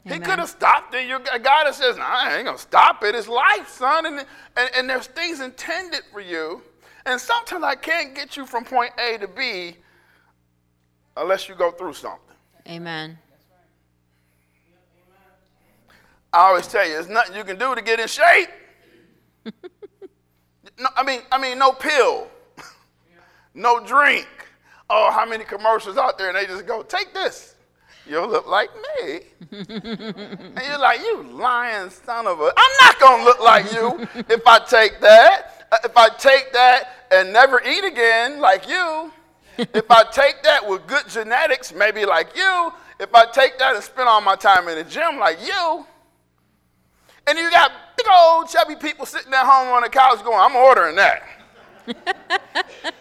Amen. 0.06 0.20
He 0.20 0.26
could 0.26 0.40
have 0.40 0.50
stopped 0.50 0.96
it. 0.96 1.08
You 1.08 1.20
God 1.20 1.66
that 1.66 1.76
says, 1.76 1.98
nah, 1.98 2.06
I 2.08 2.38
ain't 2.38 2.46
gonna 2.46 2.58
stop 2.58 3.04
it. 3.04 3.14
It's 3.14 3.28
life, 3.28 3.70
son. 3.70 4.06
And, 4.06 4.26
and, 4.58 4.70
and 4.76 4.90
there's 4.90 5.08
things 5.08 5.42
intended 5.42 6.02
for 6.12 6.22
you. 6.22 6.62
And 7.06 7.20
sometimes 7.20 7.64
I 7.64 7.76
can't 7.76 8.16
get 8.16 8.38
you 8.38 8.46
from 8.46 8.64
point 8.64 8.92
A 9.00 9.18
to 9.18 9.28
B 9.28 9.76
unless 11.18 11.50
you 11.50 11.56
go 11.56 11.72
through 11.72 11.94
something. 11.94 12.20
Amen. 12.68 13.18
I 16.34 16.48
always 16.48 16.68
tell 16.68 16.86
you, 16.86 16.94
there's 16.94 17.10
nothing 17.10 17.36
you 17.36 17.44
can 17.44 17.58
do 17.58 17.76
to 17.76 17.82
get 17.82 18.00
in 18.00 18.08
shape. 18.08 18.50
no, 20.80 20.90
I 20.96 21.04
mean, 21.04 21.22
I 21.32 21.38
mean, 21.38 21.60
no 21.60 21.74
pill, 21.74 22.28
no 23.54 23.80
drink. 23.86 24.28
Oh, 24.90 25.12
how 25.12 25.26
many 25.26 25.44
commercials 25.44 25.98
out 25.98 26.18
there, 26.18 26.30
and 26.30 26.38
they 26.38 26.46
just 26.46 26.66
go, 26.66 26.84
take 26.84 27.14
this. 27.14 27.56
You'll 28.06 28.28
look 28.28 28.48
like 28.48 28.70
me. 28.76 29.20
and 29.52 30.62
you're 30.68 30.80
like, 30.80 31.00
you 31.00 31.24
lying 31.32 31.90
son 31.90 32.28
of 32.28 32.40
a. 32.40 32.52
I'm 32.58 32.72
not 32.82 33.00
going 33.00 33.20
to 33.20 33.24
look 33.24 33.40
like 33.40 33.72
you 33.72 34.08
if 34.28 34.46
I 34.46 34.60
take 34.60 35.00
that. 35.02 35.68
Uh, 35.72 35.78
if 35.86 35.96
I 35.96 36.10
take 36.10 36.52
that 36.52 37.08
and 37.12 37.32
never 37.32 37.62
eat 37.62 37.86
again 37.86 38.40
like 38.40 38.68
you. 38.68 39.12
if 39.58 39.90
I 39.90 40.04
take 40.12 40.42
that 40.44 40.68
with 40.68 40.86
good 40.88 41.08
genetics, 41.08 41.74
maybe 41.74 42.06
like 42.06 42.36
you. 42.36 42.74
If 43.00 43.14
I 43.14 43.26
take 43.32 43.58
that 43.60 43.76
and 43.76 43.84
spend 43.84 44.10
all 44.10 44.22
my 44.22 44.36
time 44.36 44.68
in 44.68 44.78
the 44.78 44.84
gym 44.84 45.18
like 45.18 45.38
you. 45.46 45.86
And 47.28 47.38
you 47.38 47.50
got 47.52 47.72
big 47.96 48.08
old 48.12 48.50
chubby 48.50 48.76
people 48.76 49.06
sitting 49.06 49.34
at 49.34 49.46
home 49.46 49.70
on 49.70 49.84
the 49.84 49.90
couch 49.90 50.24
going, 50.24 50.40
I'm 50.40 50.56
ordering 50.56 50.96
that. 50.96 51.24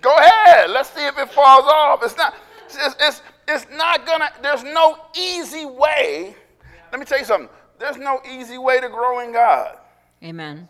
Go 0.00 0.16
ahead. 0.16 0.70
Let's 0.70 0.90
see 0.90 1.06
if 1.06 1.18
it 1.18 1.30
falls 1.30 1.66
off. 1.66 2.02
It's 2.02 2.16
not, 2.16 2.34
it's, 2.66 2.96
it's, 3.00 3.22
it's 3.48 3.66
not 3.72 4.06
gonna, 4.06 4.30
there's 4.42 4.64
no 4.64 4.98
easy 5.16 5.66
way. 5.66 6.34
Let 6.90 7.00
me 7.00 7.06
tell 7.06 7.18
you 7.18 7.24
something. 7.24 7.48
There's 7.78 7.96
no 7.96 8.20
easy 8.30 8.58
way 8.58 8.80
to 8.80 8.88
grow 8.88 9.20
in 9.20 9.32
God. 9.32 9.78
Amen. 10.22 10.68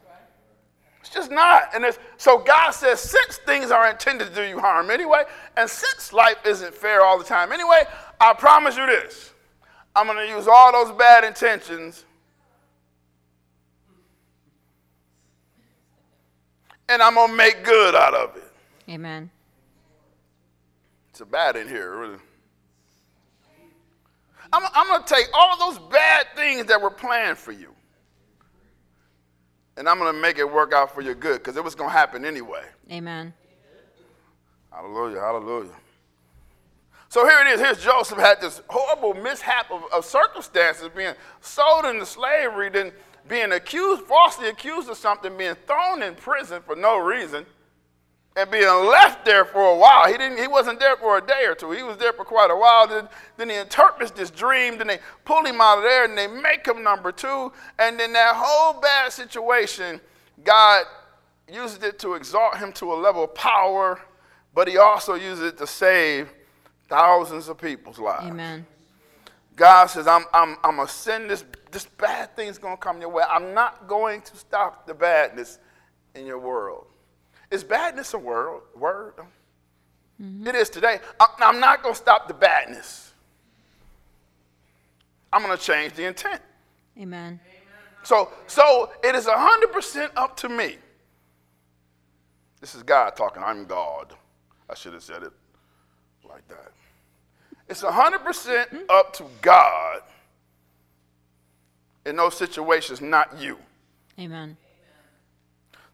It's 1.01 1.09
just 1.09 1.31
not. 1.31 1.75
And 1.75 1.85
it's 1.85 1.99
so 2.19 2.39
God 2.39 2.71
says, 2.71 3.01
since 3.01 3.39
things 3.39 3.71
are 3.71 3.91
intended 3.91 4.29
to 4.29 4.35
do 4.35 4.43
you 4.43 4.59
harm 4.59 4.91
anyway, 4.91 5.25
and 5.57 5.69
since 5.69 6.13
life 6.13 6.37
isn't 6.45 6.75
fair 6.75 7.03
all 7.03 7.19
the 7.19 7.25
time 7.25 7.53
anyway, 7.53 7.85
I 8.21 8.35
promise 8.35 8.77
you 8.77 8.87
this. 8.87 9.33
I'm 9.97 10.07
going 10.07 10.19
to 10.19 10.33
use 10.33 10.47
all 10.47 10.73
those 10.73 10.97
bad 10.97 11.25
intentions 11.25 12.05
and 16.89 17.01
I'm 17.01 17.15
going 17.15 17.31
to 17.31 17.37
make 17.37 17.65
good 17.65 17.95
out 17.95 18.15
of 18.15 18.37
it. 18.37 18.50
Amen. 18.91 19.31
It's 21.11 21.21
a 21.21 21.27
bad 21.27 21.55
in 21.57 21.69
here, 21.69 21.97
really. 21.97 22.19
I'm, 24.53 24.63
I'm 24.75 24.89
going 24.89 25.05
to 25.05 25.15
take 25.15 25.27
all 25.33 25.53
of 25.53 25.59
those 25.61 25.91
bad 25.91 26.27
things 26.35 26.67
that 26.67 26.83
were 26.83 26.91
planned 26.91 27.39
for 27.39 27.53
you, 27.53 27.73
and 29.77 29.89
I'm 29.89 29.99
going 29.99 30.13
to 30.13 30.21
make 30.21 30.39
it 30.39 30.51
work 30.51 30.73
out 30.73 30.93
for 30.93 31.03
your 31.03 31.15
good 31.15 31.39
because 31.39 31.57
it 31.57 31.63
was 31.63 31.77
going 31.77 31.91
to 31.91 31.97
happen 31.97 32.25
anyway. 32.25 32.65
Amen. 32.91 33.33
Hallelujah, 34.73 35.21
hallelujah. 35.21 35.71
So 37.09 37.27
here 37.29 37.41
it 37.41 37.47
is. 37.49 37.61
Here's 37.61 37.83
Joseph 37.83 38.19
had 38.19 38.41
this 38.41 38.61
horrible 38.69 39.15
mishap 39.15 39.71
of, 39.71 39.83
of 39.93 40.05
circumstances, 40.05 40.89
being 40.97 41.15
sold 41.41 41.85
into 41.85 42.07
slavery, 42.07 42.71
then 42.71 42.93
being 43.29 43.53
accused, 43.53 44.03
falsely 44.03 44.49
accused 44.49 44.89
of 44.89 44.97
something, 44.97 45.37
being 45.37 45.57
thrown 45.67 46.03
in 46.03 46.17
prison 46.17 46.63
for 46.65 46.75
no 46.75 46.99
reason, 46.99 47.47
and 48.37 48.51
being 48.51 48.65
left 48.65 49.25
there 49.25 49.45
for 49.45 49.73
a 49.73 49.77
while. 49.77 50.07
He 50.07 50.17
didn't. 50.17 50.39
He 50.39 50.47
wasn't 50.47 50.79
there 50.79 50.97
for 50.97 51.19
a 51.19 51.27
day 51.27 51.45
or 51.47 51.55
two. 51.55 51.73
He 51.73 51.83
was 51.83 51.97
there 51.97 52.13
for 52.13 52.25
quite 52.25 52.51
a 52.51 52.57
while. 52.57 52.87
Then, 52.87 53.09
then 53.37 53.51
he 53.51 53.57
interprets 53.57 54.13
this 54.13 54.31
dream. 54.31 54.79
Then 54.79 54.87
they 54.87 55.01
pull 55.25 55.45
him 55.45 55.61
out 55.61 55.79
of 55.79 55.85
there 55.85 56.05
and 56.05 56.17
they 56.17 56.27
make 56.27 56.67
him 56.67 56.83
number 56.83 57.13
two. 57.13 57.53
And 57.79 57.99
then 57.99 58.13
that 58.13 58.35
whole 58.37 58.81
bad 58.81 59.13
situation, 59.13 60.01
God 60.45 60.85
uses 61.53 61.83
it 61.83 61.99
to 62.01 62.15
exalt 62.15 62.57
him 62.57 62.73
to 62.75 62.93
a 62.93 62.95
level 62.95 63.25
of 63.25 63.35
power, 63.35 64.01
but 64.55 64.69
he 64.69 64.79
also 64.79 65.15
uses 65.15 65.45
it 65.45 65.59
to 65.59 65.67
save 65.67 66.29
thousands 66.89 67.49
of 67.49 67.59
people's 67.59 67.99
lives. 67.99 68.27
Amen. 68.27 68.67
God 69.57 69.87
says, 69.87 70.07
I'm, 70.07 70.25
I'm, 70.33 70.57
I'm 70.65 70.77
going 70.77 70.87
to 70.87 70.93
send 70.93 71.29
this, 71.29 71.45
this 71.71 71.85
bad 71.85 72.35
thing's 72.35 72.59
going 72.59 72.77
to 72.77 72.81
come 72.81 73.01
your 73.01 73.11
way. 73.11 73.25
I'm 73.29 73.53
not 73.53 73.87
going 73.89 74.23
to 74.23 74.37
stop 74.37 74.87
the 74.87 74.95
badness 74.95 75.59
in 76.15 76.25
your 76.27 76.39
world. 76.39 76.87
Is 77.51 77.65
badness 77.65 78.15
a 78.15 78.19
word? 78.19 78.61
word? 78.77 79.15
Mm-hmm. 80.21 80.47
It 80.47 80.55
is 80.55 80.71
today. 80.71 81.01
I'm 81.19 81.61
not 81.61 81.83
going 81.83 81.95
to 81.95 82.01
stop 82.01 82.29
the 82.29 82.35
badness. 82.35 83.13
I'm 85.33 85.43
going 85.43 85.57
to 85.57 85.63
change 85.63 85.95
the 85.95 86.05
intent. 86.05 86.41
Amen. 86.99 87.41
So, 88.03 88.31
so 88.47 88.91
it 89.03 89.15
is 89.15 89.27
100% 89.27 90.11
up 90.17 90.37
to 90.39 90.49
me. 90.49 90.77
This 92.61 92.75
is 92.75 92.83
God 92.83 93.17
talking. 93.17 93.43
I'm 93.43 93.65
God. 93.65 94.15
I 94.69 94.75
should 94.75 94.93
have 94.93 95.03
said 95.03 95.23
it 95.23 95.33
like 96.29 96.47
that. 96.49 96.73
It's 97.69 97.83
100% 97.83 98.81
up 98.89 99.13
to 99.15 99.25
God 99.41 100.01
in 102.05 102.17
those 102.17 102.37
situations, 102.37 103.01
not 103.01 103.39
you. 103.39 103.59
Amen. 104.19 104.57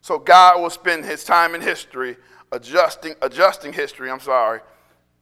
So 0.01 0.17
God 0.19 0.61
will 0.61 0.69
spend 0.69 1.05
his 1.05 1.23
time 1.23 1.55
in 1.55 1.61
history 1.61 2.17
adjusting, 2.51 3.15
adjusting 3.21 3.73
history, 3.73 4.09
I'm 4.09 4.19
sorry, 4.19 4.61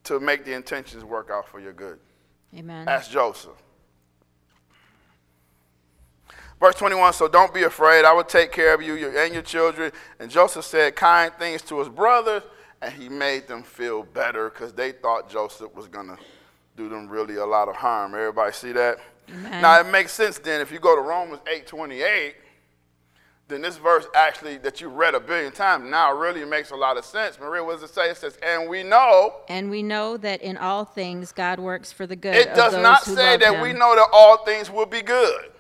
to 0.03 0.19
make 0.19 0.45
the 0.45 0.53
intentions 0.53 1.03
work 1.03 1.29
out 1.31 1.47
for 1.47 1.59
your 1.59 1.73
good. 1.73 1.99
Amen. 2.55 2.87
Ask 2.87 3.11
Joseph. 3.11 3.61
Verse 6.59 6.75
21 6.75 7.13
So 7.13 7.27
don't 7.27 7.53
be 7.53 7.63
afraid. 7.63 8.05
I 8.05 8.13
will 8.13 8.23
take 8.23 8.51
care 8.51 8.73
of 8.73 8.81
you 8.81 8.95
and 9.17 9.33
your 9.33 9.43
children. 9.43 9.91
And 10.19 10.31
Joseph 10.31 10.65
said 10.65 10.95
kind 10.95 11.33
things 11.33 11.61
to 11.63 11.79
his 11.79 11.89
brothers, 11.89 12.43
and 12.81 12.93
he 12.93 13.09
made 13.09 13.47
them 13.47 13.63
feel 13.63 14.03
better 14.03 14.49
because 14.49 14.73
they 14.73 14.91
thought 14.91 15.29
Joseph 15.29 15.73
was 15.75 15.87
going 15.87 16.07
to 16.07 16.17
do 16.77 16.89
them 16.89 17.07
really 17.07 17.35
a 17.35 17.45
lot 17.45 17.67
of 17.67 17.75
harm. 17.75 18.13
Everybody 18.13 18.53
see 18.53 18.71
that? 18.73 18.99
Amen. 19.29 19.61
Now 19.61 19.79
it 19.79 19.87
makes 19.87 20.13
sense 20.13 20.37
then 20.37 20.61
if 20.61 20.71
you 20.71 20.79
go 20.79 20.95
to 20.95 21.01
Romans 21.01 21.41
8:28, 21.51 22.33
then 23.47 23.61
this 23.61 23.77
verse 23.77 24.07
actually 24.15 24.57
that 24.57 24.81
you 24.81 24.89
read 24.89 25.13
a 25.13 25.19
billion 25.19 25.51
times 25.51 25.89
now 25.89 26.11
really 26.13 26.43
makes 26.45 26.71
a 26.71 26.75
lot 26.75 26.97
of 26.97 27.05
sense. 27.05 27.39
Maria, 27.39 27.63
what 27.63 27.79
does 27.79 27.89
it 27.89 27.93
say? 27.93 28.09
It 28.09 28.17
says, 28.17 28.37
"And 28.41 28.67
we 28.67 28.81
know." 28.81 29.35
And 29.47 29.69
we 29.69 29.83
know 29.83 30.17
that 30.17 30.41
in 30.41 30.57
all 30.57 30.83
things 30.83 31.31
God 31.31 31.59
works 31.59 31.91
for 31.91 32.07
the 32.07 32.15
good. 32.15 32.35
It 32.35 32.55
does 32.55 32.73
not 32.73 33.03
say 33.03 33.37
that 33.37 33.55
him. 33.55 33.61
we 33.61 33.71
know 33.71 33.95
that 33.95 34.07
all 34.11 34.43
things 34.45 34.71
will 34.71 34.87
be 34.87 35.01
good. 35.01 35.51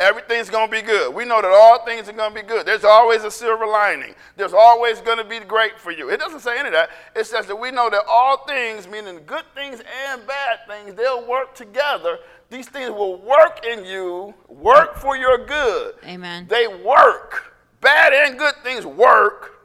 Everything's 0.00 0.48
going 0.48 0.68
to 0.68 0.70
be 0.70 0.80
good. 0.80 1.12
We 1.12 1.24
know 1.24 1.42
that 1.42 1.50
all 1.50 1.84
things 1.84 2.08
are 2.08 2.12
going 2.12 2.32
to 2.32 2.40
be 2.40 2.46
good. 2.46 2.64
There's 2.64 2.84
always 2.84 3.24
a 3.24 3.32
silver 3.32 3.66
lining. 3.66 4.14
There's 4.36 4.52
always 4.52 5.00
going 5.00 5.18
to 5.18 5.24
be 5.24 5.40
great 5.40 5.76
for 5.80 5.90
you. 5.90 6.08
It 6.08 6.20
doesn't 6.20 6.38
say 6.38 6.56
any 6.56 6.68
of 6.68 6.74
that. 6.74 6.90
It 7.16 7.26
says 7.26 7.48
that 7.48 7.56
we 7.56 7.72
know 7.72 7.90
that 7.90 8.04
all 8.08 8.46
things, 8.46 8.86
meaning 8.86 9.20
good 9.26 9.42
things 9.56 9.82
and 10.08 10.24
bad 10.24 10.60
things, 10.68 10.94
they'll 10.94 11.26
work 11.26 11.56
together. 11.56 12.20
These 12.50 12.68
things 12.68 12.90
will 12.90 13.20
work 13.20 13.64
in 13.66 13.84
you, 13.84 14.34
work 14.48 14.96
for 14.96 15.16
your 15.16 15.44
good. 15.44 15.94
Amen. 16.04 16.46
They 16.48 16.66
work. 16.66 17.54
Bad 17.80 18.12
and 18.12 18.38
good 18.38 18.54
things 18.62 18.86
work 18.86 19.58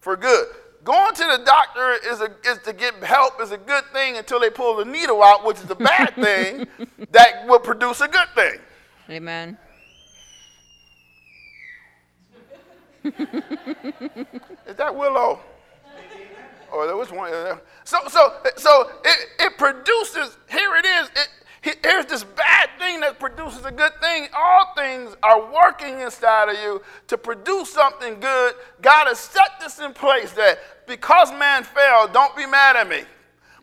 for 0.00 0.16
good. 0.16 0.46
Going 0.84 1.14
to 1.14 1.24
the 1.24 1.42
doctor 1.44 1.98
is, 2.06 2.20
a, 2.20 2.30
is 2.46 2.58
to 2.64 2.72
get 2.72 2.94
help 3.02 3.42
is 3.42 3.50
a 3.50 3.58
good 3.58 3.84
thing 3.92 4.16
until 4.16 4.38
they 4.38 4.50
pull 4.50 4.76
the 4.76 4.84
needle 4.84 5.22
out, 5.22 5.44
which 5.44 5.58
is 5.58 5.68
a 5.68 5.74
bad 5.74 6.14
thing 6.14 6.66
that 7.10 7.46
will 7.46 7.58
produce 7.58 8.00
a 8.00 8.08
good 8.08 8.28
thing. 8.34 8.54
Amen. 9.10 9.58
Is 13.04 14.76
that 14.76 14.94
Willow? 14.94 15.40
Or 16.70 16.82
oh, 16.82 16.86
there 16.86 16.96
was 16.96 17.10
one. 17.10 17.32
So, 17.84 17.98
so, 18.08 18.36
so 18.56 18.90
it, 19.04 19.28
it 19.40 19.58
produces. 19.58 20.36
Here 20.50 20.76
it 20.76 20.84
is. 20.84 21.08
It, 21.08 21.28
here's 21.60 22.06
this 22.06 22.24
bad 22.24 22.70
thing 22.78 23.00
that 23.00 23.18
produces 23.18 23.64
a 23.64 23.72
good 23.72 23.92
thing. 24.00 24.28
All 24.36 24.72
things 24.76 25.16
are 25.22 25.52
working 25.52 26.00
inside 26.00 26.48
of 26.48 26.56
you 26.62 26.82
to 27.08 27.18
produce 27.18 27.70
something 27.70 28.20
good. 28.20 28.54
God 28.80 29.06
has 29.06 29.18
set 29.18 29.60
this 29.60 29.78
in 29.78 29.92
place 29.92 30.32
that 30.32 30.58
because 30.86 31.30
man 31.32 31.64
fell, 31.64 32.08
don't 32.08 32.34
be 32.36 32.46
mad 32.46 32.76
at 32.76 32.88
me. 32.88 33.02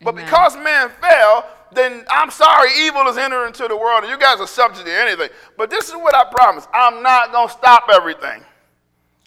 But 0.02 0.16
Amen. 0.16 0.26
because 0.26 0.56
man 0.58 0.90
fell, 1.02 1.50
then 1.72 2.06
I'm 2.10 2.32
sorry, 2.32 2.70
evil 2.80 3.08
is 3.08 3.18
entering 3.18 3.48
into 3.48 3.68
the 3.68 3.76
world, 3.76 4.04
and 4.04 4.12
you 4.12 4.18
guys 4.18 4.40
are 4.40 4.48
subject 4.48 4.86
to 4.86 4.94
anything. 4.94 5.30
But 5.58 5.70
this 5.70 5.88
is 5.88 5.96
what 5.96 6.16
I 6.16 6.26
promise 6.32 6.68
I'm 6.74 7.02
not 7.02 7.32
going 7.32 7.48
to 7.48 7.54
stop 7.54 7.90
everything. 7.92 8.44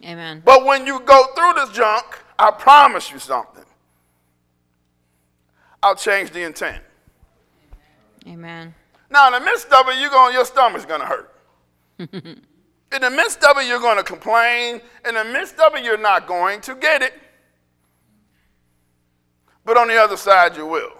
Amen. 0.04 0.42
But 0.44 0.64
when 0.64 0.86
you 0.86 1.00
go 1.00 1.26
through 1.34 1.54
this 1.54 1.70
junk, 1.70 2.04
I 2.38 2.50
promise 2.50 3.10
you 3.10 3.18
something. 3.18 3.64
I'll 5.82 5.96
change 5.96 6.30
the 6.30 6.42
intent. 6.42 6.82
Amen. 8.26 8.74
Now, 9.10 9.28
in 9.28 9.32
the 9.32 9.40
midst 9.40 9.72
of 9.72 9.88
it, 9.88 9.98
you're 9.98 10.10
going, 10.10 10.34
your 10.34 10.44
stomach's 10.44 10.84
going 10.84 11.00
to 11.00 11.06
hurt. 11.06 11.34
in 11.98 13.00
the 13.00 13.10
midst 13.10 13.42
of 13.44 13.56
it, 13.58 13.66
you're 13.66 13.80
going 13.80 13.96
to 13.96 14.02
complain. 14.02 14.80
In 15.06 15.14
the 15.14 15.24
midst 15.24 15.58
of 15.58 15.74
it, 15.74 15.84
you're 15.84 15.96
not 15.98 16.26
going 16.26 16.60
to 16.62 16.74
get 16.74 17.02
it. 17.02 17.14
But 19.64 19.76
on 19.76 19.88
the 19.88 19.96
other 19.96 20.16
side, 20.16 20.56
you 20.56 20.66
will. 20.66 20.92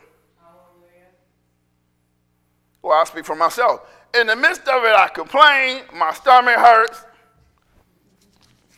Well, 2.82 2.98
I 2.98 3.04
speak 3.04 3.24
for 3.24 3.34
myself. 3.34 3.80
In 4.18 4.26
the 4.26 4.36
midst 4.36 4.62
of 4.68 4.84
it, 4.84 4.94
I 4.94 5.08
complain. 5.08 5.82
My 5.94 6.12
stomach 6.12 6.56
hurts. 6.56 7.04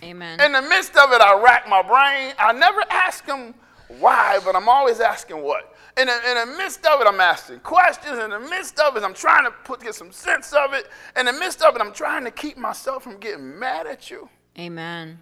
Amen. 0.03 0.41
In 0.41 0.53
the 0.53 0.63
midst 0.63 0.97
of 0.97 1.13
it, 1.13 1.21
I 1.21 1.41
rack 1.41 1.69
my 1.69 1.83
brain. 1.83 2.35
I 2.39 2.53
never 2.53 2.83
ask 2.91 3.27
him 3.27 3.55
why, 3.99 4.41
but 4.45 4.57
I'm 4.57 4.69
always 4.69 5.01
asking 5.01 5.43
what. 5.43 5.70
In 6.01 6.07
the, 6.07 6.31
in 6.31 6.49
the 6.49 6.57
midst 6.57 6.87
of 6.87 7.01
it, 7.03 7.07
I'm 7.07 7.21
asking 7.21 7.61
questions. 7.61 8.19
In 8.19 8.31
the 8.31 8.41
midst 8.41 8.81
of 8.81 8.97
it, 8.97 9.03
I'm 9.03 9.13
trying 9.13 9.45
to 9.45 9.51
put 9.51 9.83
get 9.83 9.95
some 9.95 10.11
sense 10.11 10.55
of 10.55 10.73
it. 10.73 10.89
In 11.15 11.27
the 11.27 11.33
midst 11.33 11.61
of 11.61 11.77
it, 11.77 11.83
I'm 11.83 11.93
trying 11.93 12.25
to 12.25 12.31
keep 12.31 12.57
myself 12.57 13.03
from 13.03 13.19
getting 13.19 13.59
mad 13.59 13.87
at 13.87 14.11
you. 14.11 14.29
Amen. 14.59 15.19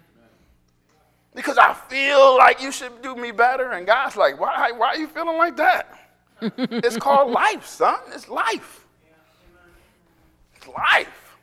Because 1.35 1.57
I 1.57 1.73
feel 1.73 2.37
like 2.37 2.61
you 2.61 2.71
should 2.71 3.01
do 3.01 3.15
me 3.15 3.31
better. 3.31 3.71
And 3.71 3.85
God's 3.85 4.15
like, 4.15 4.39
why, 4.39 4.71
why 4.71 4.87
are 4.87 4.97
you 4.97 5.07
feeling 5.07 5.37
like 5.37 5.57
that? 5.57 5.99
it's 6.41 6.97
called 6.97 7.31
life, 7.31 7.65
son. 7.65 7.99
It's 8.13 8.29
life. 8.29 8.85
It's 10.55 10.67
life. 10.67 11.37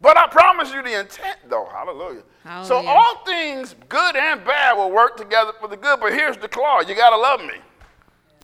But 0.00 0.16
I 0.16 0.28
promise 0.28 0.72
you 0.72 0.82
the 0.82 1.00
intent, 1.00 1.38
though. 1.48 1.68
Hallelujah. 1.72 2.22
So 2.64 2.84
all 2.86 3.24
things, 3.24 3.74
good 3.88 4.16
and 4.16 4.44
bad, 4.44 4.76
will 4.76 4.90
work 4.90 5.16
together 5.16 5.52
for 5.60 5.68
the 5.68 5.76
good. 5.76 6.00
But 6.00 6.12
here's 6.12 6.36
the 6.36 6.48
clause: 6.48 6.88
you 6.88 6.94
gotta 6.94 7.16
love 7.16 7.40
me. 7.40 7.54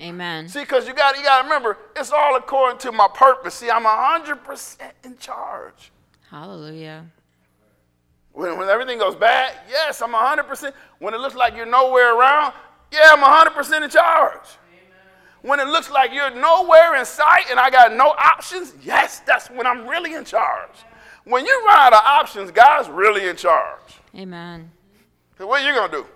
Amen. 0.00 0.48
See, 0.48 0.60
because 0.60 0.86
you 0.86 0.94
got 0.94 1.16
you 1.16 1.24
got 1.24 1.38
to 1.38 1.44
remember, 1.44 1.76
it's 1.96 2.12
all 2.12 2.36
according 2.36 2.78
to 2.78 2.92
my 2.92 3.08
purpose. 3.12 3.54
See, 3.54 3.70
I'm 3.70 3.84
hundred 3.84 4.44
percent 4.44 4.94
in 5.02 5.16
charge. 5.18 5.90
Hallelujah. 6.30 7.06
When, 8.32 8.56
when 8.58 8.68
everything 8.68 8.98
goes 8.98 9.16
bad, 9.16 9.54
yes, 9.68 10.00
I'm 10.00 10.12
hundred 10.12 10.44
percent. 10.44 10.74
When 11.00 11.14
it 11.14 11.20
looks 11.20 11.34
like 11.34 11.56
you're 11.56 11.66
nowhere 11.66 12.16
around, 12.16 12.54
yeah, 12.92 13.08
I'm 13.10 13.18
hundred 13.18 13.54
percent 13.54 13.82
in 13.82 13.90
charge. 13.90 14.46
When 15.42 15.60
it 15.60 15.66
looks 15.66 15.90
like 15.90 16.12
you're 16.12 16.34
nowhere 16.34 16.96
in 16.96 17.04
sight 17.04 17.46
and 17.50 17.58
I 17.58 17.70
got 17.70 17.92
no 17.92 18.08
options, 18.08 18.74
yes, 18.82 19.20
that's 19.20 19.48
when 19.50 19.66
I'm 19.66 19.88
really 19.88 20.14
in 20.14 20.24
charge. 20.24 20.70
When 21.28 21.44
you 21.44 21.64
run 21.66 21.78
out 21.78 21.92
of 21.92 22.00
options, 22.04 22.50
God's 22.50 22.88
really 22.88 23.28
in 23.28 23.36
charge. 23.36 24.00
Amen. 24.16 24.70
So 25.36 25.46
what 25.46 25.62
are 25.62 25.68
you 25.68 25.74
gonna 25.74 25.92
do? 25.92 26.06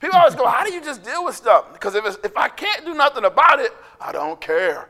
People 0.00 0.18
always 0.18 0.34
go, 0.34 0.46
"How 0.46 0.64
do 0.64 0.72
you 0.72 0.80
just 0.80 1.02
deal 1.04 1.24
with 1.24 1.36
stuff?" 1.36 1.72
Because 1.72 1.94
if, 1.94 2.04
if 2.24 2.36
I 2.36 2.48
can't 2.48 2.84
do 2.84 2.92
nothing 2.92 3.24
about 3.24 3.60
it, 3.60 3.72
I 4.00 4.10
don't 4.10 4.40
care. 4.40 4.88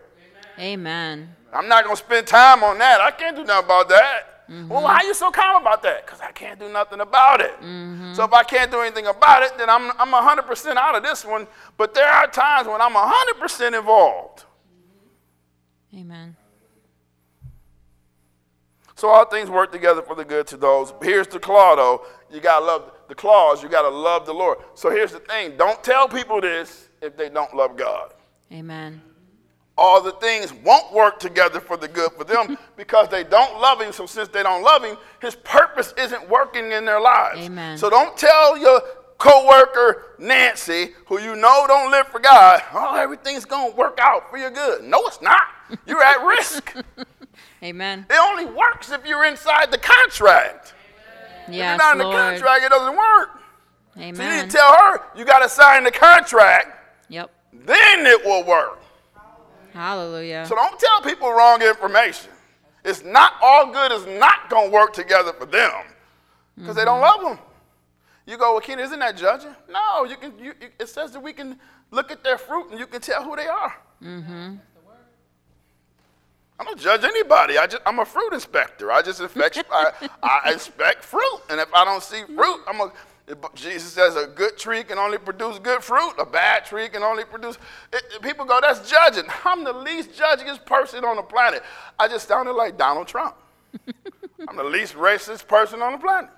Amen. 0.58 1.36
I'm 1.52 1.68
not 1.68 1.84
gonna 1.84 1.96
spend 1.96 2.26
time 2.26 2.64
on 2.64 2.78
that. 2.78 3.00
I 3.02 3.10
can't 3.10 3.36
do 3.36 3.44
nothing 3.44 3.66
about 3.66 3.88
that. 3.90 4.46
Mm-hmm. 4.48 4.68
Well, 4.68 4.82
why 4.82 4.96
are 4.96 5.04
you 5.04 5.14
so 5.14 5.30
calm 5.30 5.60
about 5.60 5.82
that? 5.82 6.04
Because 6.04 6.20
I 6.20 6.32
can't 6.32 6.58
do 6.58 6.68
nothing 6.70 7.00
about 7.00 7.40
it. 7.40 7.54
Mm-hmm. 7.60 8.14
So 8.14 8.24
if 8.24 8.32
I 8.32 8.42
can't 8.42 8.70
do 8.70 8.80
anything 8.80 9.06
about 9.06 9.42
it, 9.42 9.56
then 9.58 9.68
I'm 9.68 9.90
I'm 9.98 10.12
100% 10.12 10.76
out 10.76 10.94
of 10.94 11.02
this 11.02 11.24
one. 11.24 11.46
But 11.76 11.92
there 11.94 12.08
are 12.08 12.26
times 12.26 12.68
when 12.68 12.80
I'm 12.80 12.94
100% 12.94 13.78
involved. 13.78 14.44
Amen. 15.94 16.36
So 19.04 19.10
all 19.10 19.26
things 19.26 19.50
work 19.50 19.70
together 19.70 20.00
for 20.00 20.14
the 20.16 20.24
good 20.24 20.46
to 20.46 20.56
those. 20.56 20.94
Here's 21.02 21.26
the 21.26 21.38
clause, 21.38 21.76
though. 21.76 22.06
You 22.32 22.40
gotta 22.40 22.64
love 22.64 22.90
the 23.06 23.14
clause. 23.14 23.62
You 23.62 23.68
gotta 23.68 23.90
love 23.90 24.24
the 24.24 24.32
Lord. 24.32 24.56
So 24.72 24.88
here's 24.90 25.12
the 25.12 25.18
thing: 25.18 25.58
don't 25.58 25.84
tell 25.84 26.08
people 26.08 26.40
this 26.40 26.88
if 27.02 27.14
they 27.14 27.28
don't 27.28 27.54
love 27.54 27.76
God. 27.76 28.14
Amen. 28.50 29.02
All 29.76 30.00
the 30.00 30.12
things 30.12 30.54
won't 30.54 30.90
work 30.90 31.18
together 31.18 31.60
for 31.60 31.76
the 31.76 31.86
good 31.86 32.12
for 32.12 32.24
them 32.24 32.56
because 32.78 33.10
they 33.10 33.24
don't 33.24 33.60
love 33.60 33.82
Him. 33.82 33.92
So 33.92 34.06
since 34.06 34.28
they 34.28 34.42
don't 34.42 34.62
love 34.62 34.82
Him, 34.82 34.96
His 35.20 35.34
purpose 35.34 35.92
isn't 35.98 36.26
working 36.30 36.72
in 36.72 36.86
their 36.86 36.98
lives. 36.98 37.40
Amen. 37.40 37.76
So 37.76 37.90
don't 37.90 38.16
tell 38.16 38.56
your 38.56 38.80
co-worker 39.18 40.14
Nancy, 40.18 40.94
who 41.08 41.20
you 41.20 41.36
know 41.36 41.66
don't 41.66 41.90
live 41.90 42.08
for 42.08 42.20
God, 42.20 42.62
oh, 42.72 42.96
everything's 42.96 43.44
gonna 43.44 43.74
work 43.74 43.98
out 44.00 44.30
for 44.30 44.38
your 44.38 44.50
good. 44.50 44.82
No, 44.82 45.06
it's 45.06 45.20
not. 45.20 45.42
You're 45.86 46.02
at 46.02 46.24
risk. 46.24 46.74
Amen. 47.64 48.06
It 48.10 48.18
only 48.20 48.44
works 48.44 48.90
if 48.90 49.06
you're 49.06 49.24
inside 49.24 49.70
the 49.70 49.78
contract. 49.78 50.74
Yes, 51.48 51.48
if 51.48 51.54
you're 51.54 51.76
not 51.76 51.92
in 51.92 51.98
the 51.98 52.04
Lord. 52.04 52.16
contract, 52.16 52.64
it 52.64 52.68
doesn't 52.68 52.96
work. 52.96 53.40
Amen. 53.96 54.14
So 54.14 54.22
you 54.22 54.30
need 54.30 54.50
to 54.50 54.56
tell 54.56 54.72
her 54.72 55.00
you 55.16 55.24
got 55.24 55.38
to 55.40 55.48
sign 55.48 55.84
the 55.84 55.90
contract, 55.90 56.76
Yep. 57.08 57.30
then 57.52 58.06
it 58.06 58.24
will 58.24 58.44
work. 58.44 58.80
Hallelujah. 59.72 60.44
So 60.46 60.54
don't 60.54 60.78
tell 60.78 61.02
people 61.02 61.32
wrong 61.32 61.62
information. 61.62 62.30
It's 62.84 63.02
not 63.02 63.34
all 63.42 63.72
good 63.72 63.92
is 63.92 64.06
not 64.18 64.50
going 64.50 64.70
to 64.70 64.72
work 64.72 64.92
together 64.92 65.32
for 65.32 65.46
them 65.46 65.72
because 66.56 66.76
they 66.76 66.84
don't 66.84 67.00
mm-hmm. 67.00 67.24
love 67.24 67.36
them. 67.36 67.46
You 68.26 68.38
go, 68.38 68.52
well, 68.52 68.60
Ken, 68.60 68.78
isn't 68.78 68.98
that 68.98 69.16
judging? 69.16 69.54
No, 69.70 70.04
you 70.04 70.16
can. 70.16 70.38
You, 70.38 70.54
it 70.78 70.88
says 70.88 71.12
that 71.12 71.20
we 71.20 71.32
can 71.32 71.58
look 71.90 72.10
at 72.10 72.22
their 72.22 72.38
fruit 72.38 72.70
and 72.70 72.78
you 72.78 72.86
can 72.86 73.00
tell 73.00 73.22
who 73.22 73.36
they 73.36 73.46
are. 73.46 73.74
Mm-hmm. 74.02 74.54
I 76.58 76.64
don't 76.64 76.78
judge 76.78 77.02
anybody. 77.04 77.58
I 77.58 77.66
just, 77.66 77.82
I'm 77.84 77.98
a 77.98 78.04
fruit 78.04 78.32
inspector. 78.32 78.92
I 78.92 79.02
just 79.02 79.20
inspect, 79.20 79.62
I, 79.70 80.08
I 80.22 80.52
inspect 80.52 81.04
fruit. 81.04 81.40
And 81.50 81.60
if 81.60 81.72
I 81.74 81.84
don't 81.84 82.02
see 82.02 82.22
fruit, 82.24 82.60
I'm 82.68 82.80
a, 82.80 82.92
Jesus 83.54 83.92
says 83.92 84.16
a 84.16 84.26
good 84.26 84.56
tree 84.58 84.84
can 84.84 84.98
only 84.98 85.18
produce 85.18 85.58
good 85.58 85.82
fruit. 85.82 86.12
A 86.18 86.26
bad 86.26 86.64
tree 86.64 86.88
can 86.88 87.02
only 87.02 87.24
produce. 87.24 87.58
It, 87.92 88.22
people 88.22 88.44
go, 88.44 88.60
that's 88.60 88.88
judging. 88.88 89.24
I'm 89.44 89.64
the 89.64 89.72
least 89.72 90.12
judgingest 90.12 90.64
person 90.64 91.04
on 91.04 91.16
the 91.16 91.22
planet. 91.22 91.62
I 91.98 92.06
just 92.06 92.28
sounded 92.28 92.52
like 92.52 92.76
Donald 92.76 93.08
Trump. 93.08 93.34
I'm 94.48 94.56
the 94.56 94.64
least 94.64 94.94
racist 94.94 95.48
person 95.48 95.82
on 95.82 95.92
the 95.92 95.98
planet. 95.98 96.30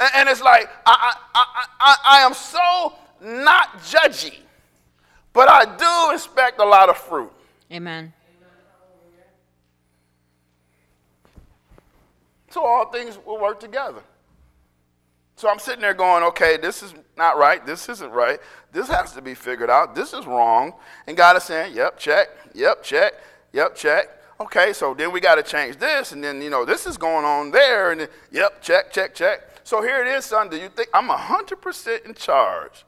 And, 0.00 0.10
and 0.16 0.28
it's 0.28 0.40
like, 0.40 0.70
I, 0.86 1.14
I, 1.34 1.44
I, 1.44 1.66
I, 1.80 1.96
I 2.04 2.20
am 2.22 2.34
so 2.34 2.94
not 3.20 3.78
judgy, 3.82 4.38
but 5.32 5.48
I 5.48 5.64
do 5.76 6.12
inspect 6.12 6.58
a 6.60 6.64
lot 6.64 6.88
of 6.88 6.96
fruit. 6.96 7.30
Amen. 7.70 8.12
So 12.52 12.62
all 12.62 12.92
things 12.92 13.18
will 13.24 13.40
work 13.40 13.60
together. 13.60 14.02
So 15.36 15.48
I'm 15.48 15.58
sitting 15.58 15.80
there 15.80 15.94
going, 15.94 16.22
okay, 16.24 16.58
this 16.58 16.82
is 16.82 16.94
not 17.16 17.38
right. 17.38 17.64
This 17.64 17.88
isn't 17.88 18.12
right. 18.12 18.38
This 18.72 18.88
has 18.88 19.12
to 19.12 19.22
be 19.22 19.34
figured 19.34 19.70
out. 19.70 19.94
This 19.94 20.12
is 20.12 20.26
wrong. 20.26 20.74
And 21.06 21.16
God 21.16 21.38
is 21.38 21.44
saying, 21.44 21.74
yep, 21.74 21.98
check. 21.98 22.28
Yep, 22.52 22.82
check. 22.82 23.14
Yep, 23.54 23.74
check. 23.74 24.08
Okay, 24.38 24.74
so 24.74 24.92
then 24.92 25.12
we 25.12 25.20
got 25.20 25.36
to 25.36 25.42
change 25.42 25.78
this. 25.78 26.12
And 26.12 26.22
then, 26.22 26.42
you 26.42 26.50
know, 26.50 26.66
this 26.66 26.86
is 26.86 26.98
going 26.98 27.24
on 27.24 27.50
there. 27.50 27.90
And 27.92 28.02
then, 28.02 28.08
yep, 28.30 28.60
check, 28.60 28.92
check, 28.92 29.14
check. 29.14 29.40
So 29.64 29.80
here 29.80 30.04
it 30.04 30.08
is, 30.08 30.26
son. 30.26 30.50
Do 30.50 30.58
you 30.58 30.68
think 30.68 30.90
I'm 30.92 31.08
100% 31.08 32.04
in 32.04 32.12
charge? 32.12 32.84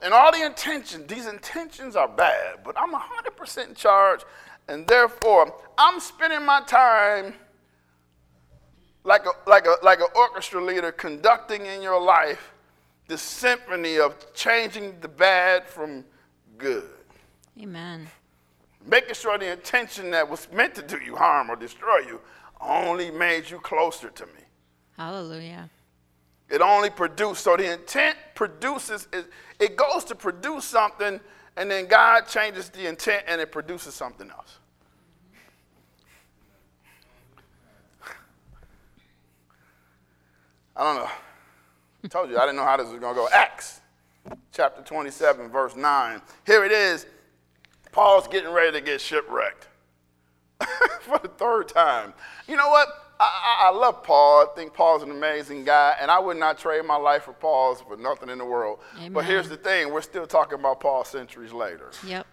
And 0.00 0.14
all 0.14 0.32
the 0.32 0.44
intentions, 0.44 1.06
these 1.06 1.26
intentions 1.26 1.94
are 1.96 2.08
bad, 2.08 2.60
but 2.64 2.76
I'm 2.76 2.92
100% 2.92 3.68
in 3.68 3.74
charge. 3.74 4.22
And 4.68 4.86
therefore, 4.86 5.54
I'm 5.76 6.00
spending 6.00 6.44
my 6.44 6.62
time 6.62 7.34
like 9.04 9.26
a, 9.26 9.50
like 9.50 9.66
a, 9.66 9.74
like 9.82 10.00
an 10.00 10.06
orchestra 10.14 10.62
leader 10.62 10.92
conducting 10.92 11.66
in 11.66 11.82
your 11.82 12.00
life 12.00 12.52
the 13.08 13.18
symphony 13.18 13.98
of 13.98 14.32
changing 14.32 14.98
the 15.00 15.08
bad 15.08 15.66
from 15.66 16.04
good. 16.56 16.88
Amen. 17.60 18.08
Making 18.86 19.14
sure 19.14 19.38
the 19.38 19.52
intention 19.52 20.10
that 20.12 20.28
was 20.28 20.48
meant 20.52 20.74
to 20.76 20.82
do 20.82 20.98
you 20.98 21.16
harm 21.16 21.50
or 21.50 21.56
destroy 21.56 21.98
you 21.98 22.20
only 22.60 23.10
made 23.10 23.50
you 23.50 23.58
closer 23.58 24.08
to 24.08 24.26
me. 24.26 24.42
Hallelujah. 24.96 25.68
It 26.48 26.60
only 26.60 26.90
produced. 26.90 27.44
So 27.44 27.56
the 27.56 27.72
intent 27.72 28.16
produces, 28.34 29.08
it, 29.12 29.26
it 29.58 29.76
goes 29.76 30.04
to 30.04 30.14
produce 30.14 30.64
something, 30.64 31.20
and 31.56 31.70
then 31.70 31.86
God 31.86 32.26
changes 32.28 32.68
the 32.70 32.86
intent 32.88 33.24
and 33.26 33.40
it 33.40 33.52
produces 33.52 33.94
something 33.94 34.30
else. 34.30 34.58
I 40.76 40.82
don't 40.84 40.96
know. 40.96 41.10
I 42.04 42.08
told 42.08 42.30
you, 42.30 42.38
I 42.38 42.40
didn't 42.42 42.56
know 42.56 42.64
how 42.64 42.76
this 42.76 42.88
was 42.88 42.98
going 42.98 43.14
to 43.14 43.20
go. 43.20 43.28
Acts 43.32 43.80
chapter 44.52 44.82
27, 44.82 45.48
verse 45.48 45.76
9. 45.76 46.22
Here 46.46 46.64
it 46.64 46.72
is. 46.72 47.06
Paul's 47.92 48.26
getting 48.26 48.50
ready 48.50 48.72
to 48.72 48.80
get 48.80 49.00
shipwrecked 49.00 49.68
for 51.00 51.18
the 51.18 51.28
third 51.28 51.68
time. 51.68 52.14
You 52.48 52.56
know 52.56 52.68
what? 52.70 52.88
I, 53.24 53.68
I, 53.68 53.70
love 53.70 54.02
Paul. 54.02 54.48
I 54.50 54.56
think 54.56 54.74
Paul's 54.74 55.02
an 55.02 55.10
amazing 55.10 55.64
guy, 55.64 55.94
and 56.00 56.10
I 56.10 56.18
would 56.18 56.36
not 56.36 56.58
trade 56.58 56.84
my 56.84 56.96
life 56.96 57.24
for 57.24 57.32
Paul's 57.32 57.80
for 57.80 57.96
nothing 57.96 58.28
in 58.28 58.38
the 58.38 58.44
world. 58.44 58.80
But 59.10 59.24
here's 59.24 59.48
the 59.48 59.56
thing 59.56 59.92
we're 59.92 60.02
still 60.02 60.26
talking 60.26 60.58
about 60.58 60.80
Paul 60.80 61.04
centuries 61.04 61.52
later. 61.52 61.90
Yep. 62.06 62.26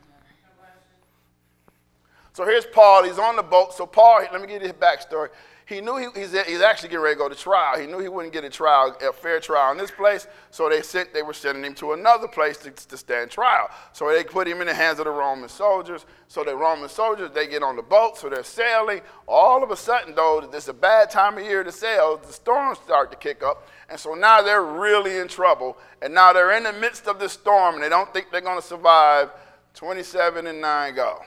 So 2.34 2.46
here's 2.46 2.66
Paul. 2.66 3.04
He's 3.04 3.20
on 3.20 3.36
the 3.36 3.44
boat. 3.44 3.74
So 3.74 3.86
Paul, 3.86 4.26
let 4.32 4.40
me 4.40 4.48
give 4.48 4.62
you 4.62 4.70
his 4.70 4.78
backstory. 4.78 5.30
He 5.70 5.82
knew 5.82 5.98
he, 5.98 6.08
he's, 6.20 6.32
he's 6.48 6.62
actually 6.62 6.90
getting 6.90 7.04
ready 7.04 7.14
to 7.14 7.20
go 7.20 7.30
to 7.30 7.36
trial. 7.36 7.80
He 7.80 7.86
knew 7.86 8.00
he 8.00 8.08
wouldn't 8.08 8.34
get 8.34 8.44
a 8.44 8.50
trial, 8.50 8.98
a 9.08 9.14
fair 9.14 9.40
trial 9.40 9.72
in 9.72 9.78
this 9.78 9.92
place. 9.92 10.26
So 10.50 10.68
they 10.68 10.82
sent, 10.82 11.14
they 11.14 11.22
were 11.22 11.32
sending 11.32 11.64
him 11.64 11.76
to 11.76 11.94
another 11.94 12.28
place 12.28 12.58
to, 12.58 12.72
to 12.72 12.98
stand 12.98 13.30
trial. 13.30 13.70
So 13.94 14.10
they 14.10 14.24
put 14.24 14.48
him 14.48 14.62
in 14.62 14.68
the 14.68 14.74
hands 14.74 14.98
of 14.98 15.06
the 15.06 15.12
Roman 15.12 15.48
soldiers. 15.48 16.08
So 16.28 16.44
the 16.44 16.56
Roman 16.56 16.90
soldiers, 16.90 17.30
they 17.36 17.46
get 17.46 17.62
on 17.62 17.76
the 17.76 17.84
boat. 17.84 18.18
So 18.18 18.30
they're 18.30 18.44
sailing. 18.44 19.02
All 19.28 19.62
of 19.62 19.70
a 19.70 19.76
sudden, 19.76 20.16
though, 20.16 20.42
this 20.52 20.64
is 20.64 20.70
a 20.70 20.74
bad 20.74 21.12
time 21.12 21.38
of 21.38 21.44
year 21.44 21.64
to 21.64 21.72
sail. 21.72 22.18
The 22.18 22.34
storms 22.34 22.80
start 22.80 23.12
to 23.12 23.18
kick 23.18 23.44
up. 23.44 23.68
And 23.92 24.00
so 24.00 24.16
now 24.16 24.42
they're 24.42 24.66
really 24.66 25.18
in 25.18 25.28
trouble. 25.28 25.78
And 26.02 26.16
now 26.16 26.34
they're 26.34 26.58
in 26.58 26.64
the 26.64 26.74
midst 26.74 27.08
of 27.08 27.20
this 27.20 27.34
storm, 27.34 27.76
and 27.76 27.84
they 27.84 27.90
don't 27.90 28.12
think 28.12 28.32
they're 28.32 28.42
going 28.42 28.60
to 28.60 28.68
survive. 28.68 29.30
27 29.76 30.48
and 30.48 30.62
9 30.62 30.96
go. 30.96 31.20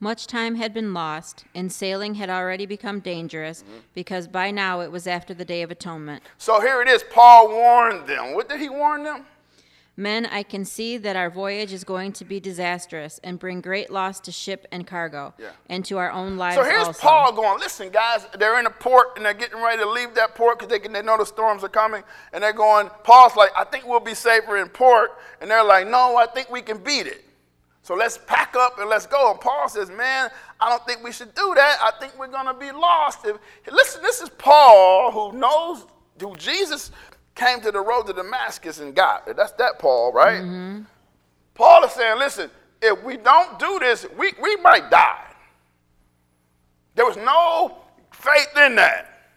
Much 0.00 0.28
time 0.28 0.54
had 0.54 0.72
been 0.72 0.94
lost, 0.94 1.44
and 1.54 1.72
sailing 1.72 2.14
had 2.14 2.30
already 2.30 2.66
become 2.66 3.00
dangerous 3.00 3.62
mm-hmm. 3.62 3.78
because 3.94 4.28
by 4.28 4.50
now 4.50 4.80
it 4.80 4.92
was 4.92 5.08
after 5.08 5.34
the 5.34 5.44
Day 5.44 5.62
of 5.62 5.72
Atonement. 5.72 6.22
So 6.38 6.60
here 6.60 6.80
it 6.80 6.88
is. 6.88 7.02
Paul 7.10 7.48
warned 7.48 8.06
them. 8.06 8.34
What 8.34 8.48
did 8.48 8.60
he 8.60 8.68
warn 8.68 9.02
them? 9.02 9.26
Men, 9.96 10.26
I 10.26 10.44
can 10.44 10.64
see 10.64 10.96
that 10.98 11.16
our 11.16 11.28
voyage 11.28 11.72
is 11.72 11.82
going 11.82 12.12
to 12.12 12.24
be 12.24 12.38
disastrous 12.38 13.18
and 13.24 13.36
bring 13.36 13.60
great 13.60 13.90
loss 13.90 14.20
to 14.20 14.30
ship 14.30 14.64
and 14.70 14.86
cargo, 14.86 15.34
yeah. 15.36 15.48
and 15.68 15.84
to 15.86 15.98
our 15.98 16.12
own 16.12 16.36
lives. 16.36 16.54
So 16.54 16.62
here's 16.62 16.86
also. 16.86 17.00
Paul 17.00 17.32
going, 17.32 17.58
listen, 17.58 17.90
guys, 17.90 18.24
they're 18.38 18.60
in 18.60 18.66
a 18.66 18.70
port 18.70 19.16
and 19.16 19.26
they're 19.26 19.34
getting 19.34 19.60
ready 19.60 19.82
to 19.82 19.90
leave 19.90 20.14
that 20.14 20.36
port 20.36 20.60
because 20.60 20.70
they, 20.70 20.86
they 20.86 21.02
know 21.02 21.18
the 21.18 21.26
storms 21.26 21.64
are 21.64 21.68
coming. 21.68 22.04
And 22.32 22.44
they're 22.44 22.52
going, 22.52 22.88
Paul's 23.02 23.34
like, 23.34 23.50
I 23.58 23.64
think 23.64 23.88
we'll 23.88 23.98
be 23.98 24.14
safer 24.14 24.58
in 24.58 24.68
port. 24.68 25.18
And 25.40 25.50
they're 25.50 25.64
like, 25.64 25.88
no, 25.88 26.16
I 26.16 26.26
think 26.26 26.48
we 26.48 26.62
can 26.62 26.78
beat 26.78 27.08
it. 27.08 27.24
So 27.88 27.94
let's 27.94 28.18
pack 28.26 28.54
up 28.54 28.78
and 28.78 28.90
let's 28.90 29.06
go. 29.06 29.30
And 29.30 29.40
Paul 29.40 29.66
says, 29.66 29.88
Man, 29.88 30.28
I 30.60 30.68
don't 30.68 30.84
think 30.86 31.02
we 31.02 31.10
should 31.10 31.34
do 31.34 31.54
that. 31.54 31.78
I 31.80 31.90
think 31.98 32.18
we're 32.18 32.28
going 32.28 32.44
to 32.44 32.52
be 32.52 32.70
lost. 32.70 33.24
If, 33.24 33.38
listen, 33.72 34.02
this 34.02 34.20
is 34.20 34.28
Paul 34.28 35.10
who 35.10 35.38
knows 35.38 35.86
who 36.20 36.36
Jesus 36.36 36.90
came 37.34 37.62
to 37.62 37.72
the 37.72 37.80
road 37.80 38.02
to 38.08 38.12
Damascus 38.12 38.80
and 38.80 38.94
got. 38.94 39.34
That's 39.34 39.52
that 39.52 39.78
Paul, 39.78 40.12
right? 40.12 40.42
Mm-hmm. 40.42 40.82
Paul 41.54 41.84
is 41.84 41.92
saying, 41.92 42.18
Listen, 42.18 42.50
if 42.82 43.02
we 43.02 43.16
don't 43.16 43.58
do 43.58 43.78
this, 43.78 44.04
we, 44.18 44.34
we 44.38 44.56
might 44.56 44.90
die. 44.90 45.24
There 46.94 47.06
was 47.06 47.16
no 47.16 47.78
faith 48.12 48.52
in 48.66 48.76
that. 48.76 49.30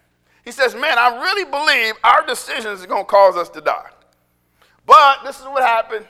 He 0.44 0.52
says, 0.52 0.76
Man, 0.76 0.98
I 0.98 1.22
really 1.22 1.46
believe 1.46 1.94
our 2.04 2.26
decisions 2.28 2.84
are 2.84 2.88
going 2.88 3.06
to 3.06 3.10
cause 3.10 3.38
us 3.38 3.48
to 3.48 3.62
die. 3.62 3.92
But 4.86 5.24
this 5.24 5.40
is 5.40 5.46
what 5.46 5.64
happened. 5.64 6.06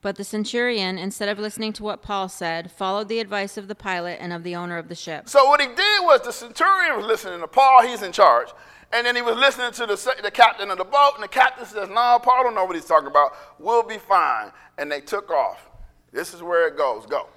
But 0.00 0.16
the 0.16 0.24
centurion, 0.24 0.96
instead 0.96 1.28
of 1.28 1.38
listening 1.38 1.72
to 1.74 1.82
what 1.82 2.02
Paul 2.02 2.28
said, 2.28 2.70
followed 2.70 3.08
the 3.08 3.18
advice 3.18 3.56
of 3.56 3.66
the 3.66 3.74
pilot 3.74 4.18
and 4.20 4.32
of 4.32 4.44
the 4.44 4.54
owner 4.54 4.78
of 4.78 4.88
the 4.88 4.94
ship. 4.94 5.28
So 5.28 5.46
what 5.46 5.60
he 5.60 5.66
did 5.66 6.02
was 6.02 6.20
the 6.22 6.32
centurion 6.32 6.96
was 6.96 7.06
listening 7.06 7.40
to 7.40 7.48
Paul, 7.48 7.82
he's 7.82 8.02
in 8.02 8.12
charge. 8.12 8.48
And 8.92 9.04
then 9.04 9.16
he 9.16 9.22
was 9.22 9.36
listening 9.36 9.72
to 9.72 9.86
the, 9.86 10.14
the 10.22 10.30
captain 10.30 10.70
of 10.70 10.78
the 10.78 10.84
boat, 10.84 11.12
and 11.14 11.22
the 11.22 11.28
captain 11.28 11.66
says, 11.66 11.88
No, 11.88 12.18
Paul 12.22 12.44
don't 12.44 12.54
know 12.54 12.64
what 12.64 12.74
he's 12.74 12.86
talking 12.86 13.08
about. 13.08 13.32
We'll 13.58 13.82
be 13.82 13.98
fine. 13.98 14.50
And 14.78 14.90
they 14.90 15.00
took 15.00 15.30
off. 15.30 15.68
This 16.12 16.32
is 16.32 16.42
where 16.42 16.68
it 16.68 16.78
goes. 16.78 17.04
Go. 17.04 17.28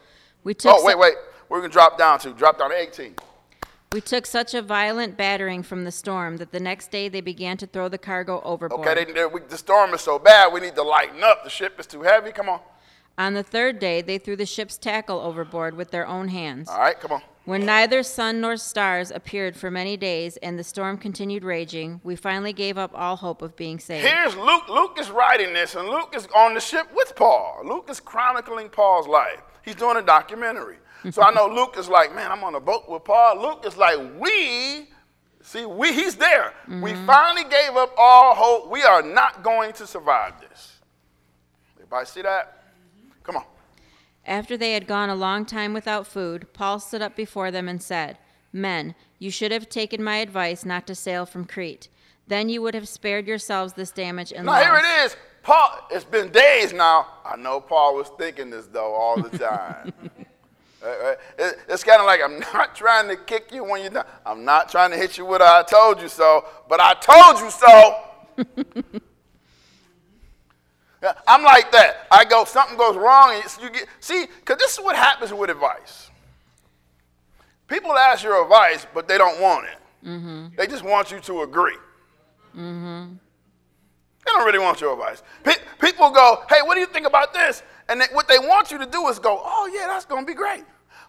We 0.43 0.54
took 0.54 0.74
oh, 0.74 0.86
wait, 0.86 0.97
wait. 0.97 1.15
We're 1.50 1.60
going 1.60 1.69
to 1.69 1.74
drop 1.74 1.97
down 1.97 2.19
to, 2.19 2.32
drop 2.32 2.58
down 2.58 2.69
to 2.69 2.78
18. 2.78 3.15
We 3.93 3.99
took 3.99 4.25
such 4.25 4.54
a 4.54 4.62
violent 4.62 5.17
battering 5.17 5.63
from 5.63 5.84
the 5.84 5.91
storm 5.91 6.38
that 6.38 6.54
the 6.54 6.62
next 6.62 6.91
day 6.91 7.10
they 7.10 7.19
began 7.19 7.58
to 7.58 7.67
throw 7.67 7.89
the 7.89 7.97
cargo 7.97 8.41
overboard. 8.45 8.88
Okay, 8.88 9.04
they, 9.04 9.12
they, 9.12 9.25
we, 9.25 9.41
the 9.41 9.58
storm 9.58 9.93
is 9.93 9.99
so 9.99 10.17
bad, 10.17 10.54
we 10.54 10.62
need 10.62 10.75
to 10.75 10.82
lighten 10.82 11.21
up. 11.25 11.43
The 11.43 11.49
ship 11.49 11.77
is 11.77 11.88
too 11.88 12.04
heavy. 12.04 12.32
Come 12.32 12.47
on. 12.47 12.62
On 13.17 13.34
the 13.34 13.43
third 13.43 13.80
day, 13.80 14.01
they 14.01 14.17
threw 14.17 14.38
the 14.38 14.45
ship's 14.45 14.77
tackle 14.77 15.19
overboard 15.19 15.75
with 15.75 15.91
their 15.91 16.08
own 16.08 16.30
hands. 16.30 16.69
All 16.69 16.80
right, 16.80 16.97
come 16.97 17.12
on. 17.12 17.21
When 17.43 17.65
neither 17.65 18.01
sun 18.01 18.39
nor 18.39 18.56
stars 18.56 19.12
appeared 19.12 19.58
for 19.58 19.69
many 19.69 19.97
days 19.97 20.38
and 20.38 20.58
the 20.58 20.63
storm 20.63 20.97
continued 20.97 21.43
raging, 21.43 21.99
we 22.01 22.15
finally 22.15 22.54
gave 22.54 22.77
up 22.77 22.91
all 22.95 23.17
hope 23.17 23.41
of 23.41 23.58
being 23.58 23.77
saved. 23.77 24.08
Here's 24.08 24.38
Luke. 24.38 24.69
Luke 24.69 24.97
is 25.01 25.12
writing 25.12 25.51
this, 25.51 25.75
and 25.75 25.89
Luke 25.89 26.13
is 26.15 26.30
on 26.34 26.54
the 26.54 26.62
ship 26.62 26.88
with 26.95 27.13
Paul. 27.17 27.62
Luke 27.65 27.89
is 27.89 27.99
chronicling 27.99 28.69
Paul's 28.69 29.08
life. 29.08 29.41
He's 29.63 29.75
doing 29.75 29.97
a 29.97 30.01
documentary. 30.01 30.77
So 31.10 31.24
I 31.24 31.34
know 31.34 31.48
Luke 31.48 31.76
is 31.78 31.90
like, 31.90 32.14
man, 32.14 32.32
I'm 32.32 32.44
on 32.44 32.56
a 32.56 32.60
boat 32.60 32.88
with 32.88 33.04
Paul. 33.04 33.42
Luke 33.42 33.64
is 33.66 33.76
like, 33.76 33.98
we, 34.20 34.88
see, 35.42 35.66
we, 35.66 35.94
he's 35.94 36.16
there. 36.16 36.54
Mm-hmm. 36.64 36.82
We 36.82 36.94
finally 36.94 37.44
gave 37.50 37.76
up 37.76 37.94
all 37.98 38.36
hope. 38.36 38.70
We 38.70 38.84
are 38.84 39.02
not 39.02 39.44
going 39.44 39.74
to 39.74 39.88
survive 39.88 40.40
this. 40.40 40.80
Everybody 41.78 42.06
see 42.06 42.22
that? 42.22 42.64
Come 43.24 43.38
on. 43.38 43.46
After 44.26 44.58
they 44.58 44.74
had 44.74 44.86
gone 44.86 45.10
a 45.10 45.16
long 45.16 45.46
time 45.46 45.74
without 45.74 46.06
food, 46.06 46.54
Paul 46.54 46.80
stood 46.80 47.02
up 47.02 47.16
before 47.16 47.50
them 47.50 47.68
and 47.68 47.82
said, 47.82 48.20
Men, 48.54 48.96
you 49.18 49.32
should 49.32 49.52
have 49.52 49.70
taken 49.70 50.04
my 50.04 50.18
advice 50.18 50.66
not 50.66 50.86
to 50.88 50.96
sail 50.96 51.26
from 51.26 51.46
Crete. 51.46 51.88
Then 52.28 52.50
you 52.50 52.62
would 52.62 52.76
have 52.76 52.88
spared 52.88 53.28
yourselves 53.28 53.74
this 53.74 53.92
damage 53.92 54.32
and 54.32 54.46
now, 54.46 54.54
loss. 54.54 54.64
here 54.64 54.76
it 54.76 55.06
is. 55.06 55.16
Paul, 55.42 55.88
it's 55.90 56.06
been 56.06 56.30
days 56.30 56.72
now. 56.72 57.08
I 57.26 57.36
know 57.36 57.60
Paul 57.60 57.96
was 57.96 58.10
thinking 58.18 58.50
this, 58.52 58.68
though, 58.68 58.94
all 58.94 59.22
the 59.22 59.38
time. 59.38 59.94
It's 61.67 61.84
kind 61.84 62.00
of 62.00 62.06
like 62.06 62.22
I'm 62.24 62.39
not 62.54 62.76
trying 62.76 63.08
to 63.10 63.15
kick 63.15 63.52
you 63.52 63.63
when 63.63 63.82
you're 63.82 63.91
done. 63.91 64.06
I'm 64.26 64.44
not 64.44 64.70
trying 64.70 64.91
to 64.91 64.98
hit 64.98 65.17
you 65.17 65.26
with 65.26 65.41
a 65.41 65.46
I 65.46 65.63
told 65.63 66.02
you 66.02 66.08
so, 66.10 66.46
but 66.67 66.80
I 66.80 66.94
told 66.96 67.39
you 67.39 67.52
so. 67.52 68.04
I'm 71.28 71.44
like 71.44 71.72
that. 71.72 72.08
I 72.12 72.26
go, 72.26 72.46
something 72.46 72.78
goes 72.78 72.96
wrong, 72.96 73.34
and 73.34 73.44
you 73.62 73.70
get 73.72 73.88
see, 74.00 74.28
because 74.39 74.58
this 74.58 74.78
is 74.78 74.84
what 74.84 74.96
happens 74.96 75.34
with 75.34 75.50
advice. 75.50 76.10
People 77.67 77.94
ask 77.94 78.24
your 78.24 78.44
advice, 78.44 78.86
but 78.94 79.08
they 79.08 79.17
don't 79.17 79.41
want 79.41 79.65
it. 79.65 79.78
Mm-hmm. 80.08 80.48
They 80.58 80.67
just 80.67 80.84
want 80.84 81.12
you 81.12 81.20
to 81.22 81.41
agree. 81.41 81.78
Mm-hmm. 82.56 83.13
They 84.26 84.32
don't 84.32 84.46
really 84.46 84.60
want 84.60 84.82
your 84.82 84.94
advice. 84.94 85.24
people 85.80 86.12
go, 86.12 86.44
hey, 86.50 86.62
what 86.64 86.76
do 86.76 86.80
you 86.80 86.88
think 86.88 87.08
about 87.08 87.34
this? 87.34 87.64
And 87.90 88.00
they, 88.02 88.06
what 88.14 88.28
they 88.28 88.40
want 88.40 88.72
you 88.72 88.78
to 88.78 88.86
do 88.86 89.08
is 89.08 89.20
go, 89.20 89.42
oh, 89.44 89.70
yeah, 89.74 89.88
that's 89.88 90.06
going 90.06 90.24
to 90.24 90.28
be 90.28 90.36
great. 90.36 90.64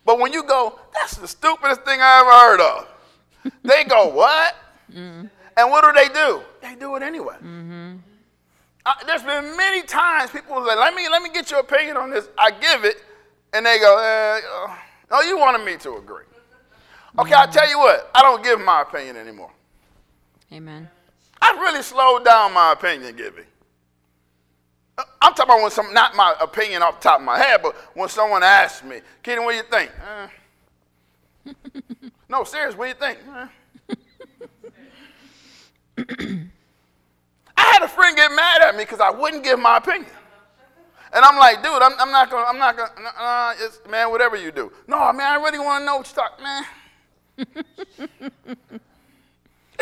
But 0.04 0.18
when 0.18 0.32
you 0.32 0.42
go, 0.42 0.78
that's 0.94 1.16
the 1.16 1.28
stupidest 1.28 1.82
thing 1.82 2.00
I 2.00 2.20
ever 2.20 2.30
heard 2.30 2.60
of, 2.60 3.52
they 3.62 3.84
go, 3.84 4.08
what? 4.08 4.56
Mm-hmm. 4.90 5.26
And 5.56 5.70
what 5.70 5.84
do 5.84 5.92
they 5.92 6.12
do? 6.12 6.40
They 6.60 6.74
do 6.74 6.96
it 6.96 7.02
anyway. 7.02 7.36
Mm-hmm. 7.36 7.96
There's 9.06 9.22
been 9.22 9.56
many 9.56 9.82
times 9.82 10.30
people 10.30 10.56
say, 10.66 10.74
let 10.76 10.94
me, 10.94 11.08
let 11.08 11.22
me 11.22 11.30
get 11.30 11.50
your 11.50 11.60
opinion 11.60 11.96
on 11.96 12.10
this. 12.10 12.28
I 12.36 12.50
give 12.50 12.84
it, 12.84 12.96
and 13.52 13.64
they 13.64 13.78
go, 13.78 13.98
eh, 13.98 14.40
no, 15.10 15.20
you 15.20 15.38
wanted 15.38 15.64
me 15.64 15.76
to 15.78 15.96
agree. 15.96 16.24
Okay, 17.18 17.30
mm-hmm. 17.30 17.34
I'll 17.34 17.52
tell 17.52 17.68
you 17.68 17.78
what, 17.78 18.10
I 18.14 18.22
don't 18.22 18.42
give 18.42 18.60
my 18.60 18.82
opinion 18.82 19.16
anymore. 19.16 19.52
Amen. 20.52 20.88
I've 21.42 21.58
really 21.58 21.82
slowed 21.82 22.24
down 22.24 22.52
my 22.52 22.72
opinion 22.72 23.16
giving. 23.16 23.44
I'm 24.96 25.34
talking 25.34 25.44
about 25.44 25.62
when 25.62 25.70
some, 25.72 25.92
not 25.92 26.14
my 26.14 26.34
opinion 26.40 26.82
off 26.82 27.00
the 27.00 27.08
top 27.08 27.18
of 27.18 27.26
my 27.26 27.36
head, 27.36 27.60
but 27.62 27.74
when 27.94 28.08
someone 28.08 28.44
asks 28.44 28.84
me, 28.84 29.00
Kenny, 29.22 29.40
what 29.44 29.50
do 29.50 29.56
you 29.56 29.64
think? 29.64 29.90
Uh, 30.06 30.28
no, 32.28 32.44
serious, 32.44 32.76
what 32.76 32.84
do 32.84 32.88
you 32.90 32.94
think? 32.94 33.18
Uh. 33.28 33.46
I 37.56 37.62
had 37.72 37.82
a 37.82 37.88
friend 37.88 38.16
get 38.16 38.30
mad 38.30 38.62
at 38.62 38.76
me 38.76 38.84
because 38.84 39.00
I 39.00 39.10
wouldn't 39.10 39.42
give 39.42 39.58
my 39.58 39.78
opinion. 39.78 40.10
And 41.12 41.24
I'm 41.24 41.38
like, 41.38 41.62
dude, 41.62 41.82
I'm, 41.82 41.92
I'm 41.98 42.12
not 42.12 42.30
gonna, 42.30 42.46
I'm 42.46 42.58
not 42.58 42.76
gonna, 42.76 42.90
uh, 43.18 43.54
it's, 43.58 43.80
man, 43.90 44.10
whatever 44.10 44.36
you 44.36 44.52
do. 44.52 44.72
No, 44.86 45.12
man, 45.12 45.26
I 45.26 45.36
really 45.42 45.58
want 45.58 45.82
to 45.82 45.86
know 45.86 45.96
what 45.96 46.08
you 46.08 46.14
talk, 46.14 46.40
man. 46.40 46.64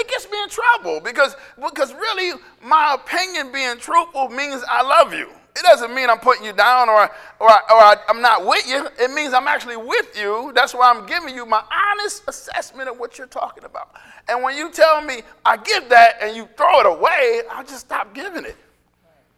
It 0.01 0.09
gets 0.09 0.31
me 0.31 0.43
in 0.43 0.49
trouble 0.49 1.01
because, 1.01 1.37
because 1.57 1.93
really 1.95 2.41
my 2.63 2.95
opinion 2.95 3.53
being 3.53 3.77
truthful 3.77 4.29
means 4.29 4.63
I 4.69 4.83
love 4.83 5.13
you. 5.13 5.29
It 5.57 5.63
doesn't 5.63 5.95
mean 5.95 6.09
I'm 6.09 6.19
putting 6.19 6.45
you 6.45 6.53
down 6.53 6.89
or, 6.89 7.03
or, 7.41 7.49
or 7.51 7.51
I, 7.51 7.97
am 8.09 8.23
not 8.23 8.47
with 8.47 8.67
you. 8.69 8.89
It 8.99 9.11
means 9.11 9.35
I'm 9.35 9.49
actually 9.49 9.77
with 9.77 10.17
you. 10.19 10.53
That's 10.55 10.75
why 10.75 10.91
I'm 10.91 11.07
giving 11.07 11.35
you 11.35 11.45
my 11.45 11.63
honest 11.71 12.23
assessment 12.29 12.89
of 12.89 12.99
what 12.99 13.19
you're 13.19 13.27
talking 13.27 13.65
about. 13.65 13.95
And 14.29 14.43
when 14.43 14.57
you 14.57 14.71
tell 14.71 15.03
me 15.03 15.23
I 15.45 15.57
give 15.57 15.89
that 15.89 16.17
and 16.23 16.37
you 16.37 16.49
throw 16.57 16.81
it 16.81 16.87
away, 16.87 17.43
I 17.51 17.63
just 17.65 17.81
stop 17.81 18.15
giving 18.15 18.45
it. 18.45 18.57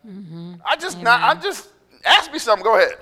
Mm-hmm. 0.07 0.55
I 0.65 0.77
just 0.77 1.01
not, 1.01 1.21
I 1.23 1.41
just 1.41 1.71
ask 2.05 2.33
me 2.33 2.39
something. 2.39 2.65
Go 2.65 2.77
ahead. 2.77 2.99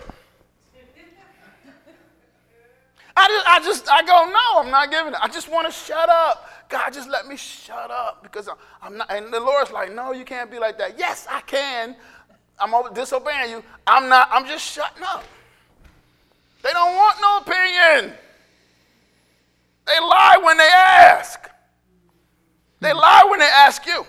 I 3.20 3.28
just, 3.28 3.46
I 3.46 3.58
just, 3.60 3.90
I 3.90 4.02
go, 4.02 4.30
no, 4.30 4.60
I'm 4.64 4.70
not 4.70 4.90
giving 4.90 5.12
it. 5.12 5.18
I 5.20 5.28
just 5.28 5.50
want 5.50 5.66
to 5.66 5.72
shut 5.72 6.08
up. 6.08 6.48
God, 6.68 6.90
just 6.92 7.08
let 7.08 7.26
me 7.26 7.36
shut 7.36 7.90
up 7.90 8.22
because 8.22 8.48
I'm 8.80 8.96
not. 8.96 9.10
And 9.10 9.32
the 9.32 9.40
Lord's 9.40 9.70
like, 9.70 9.92
no, 9.92 10.12
you 10.12 10.24
can't 10.24 10.50
be 10.50 10.58
like 10.58 10.78
that. 10.78 10.98
Yes, 10.98 11.26
I 11.28 11.40
can. 11.42 11.96
I'm 12.58 12.72
disobeying 12.94 13.50
you. 13.50 13.62
I'm 13.86 14.08
not. 14.08 14.28
I'm 14.30 14.46
just 14.46 14.64
shutting 14.64 15.02
up. 15.02 15.24
They 16.62 16.70
don't 16.70 16.94
want 16.94 17.16
no 17.20 17.38
opinion. 17.38 18.14
They 19.86 20.00
lie 20.00 20.38
when 20.42 20.56
they 20.56 20.68
ask. 20.68 21.50
They 22.80 22.92
lie 22.92 23.26
when 23.28 23.40
they 23.40 23.46
ask 23.46 23.84
you. 23.86 24.06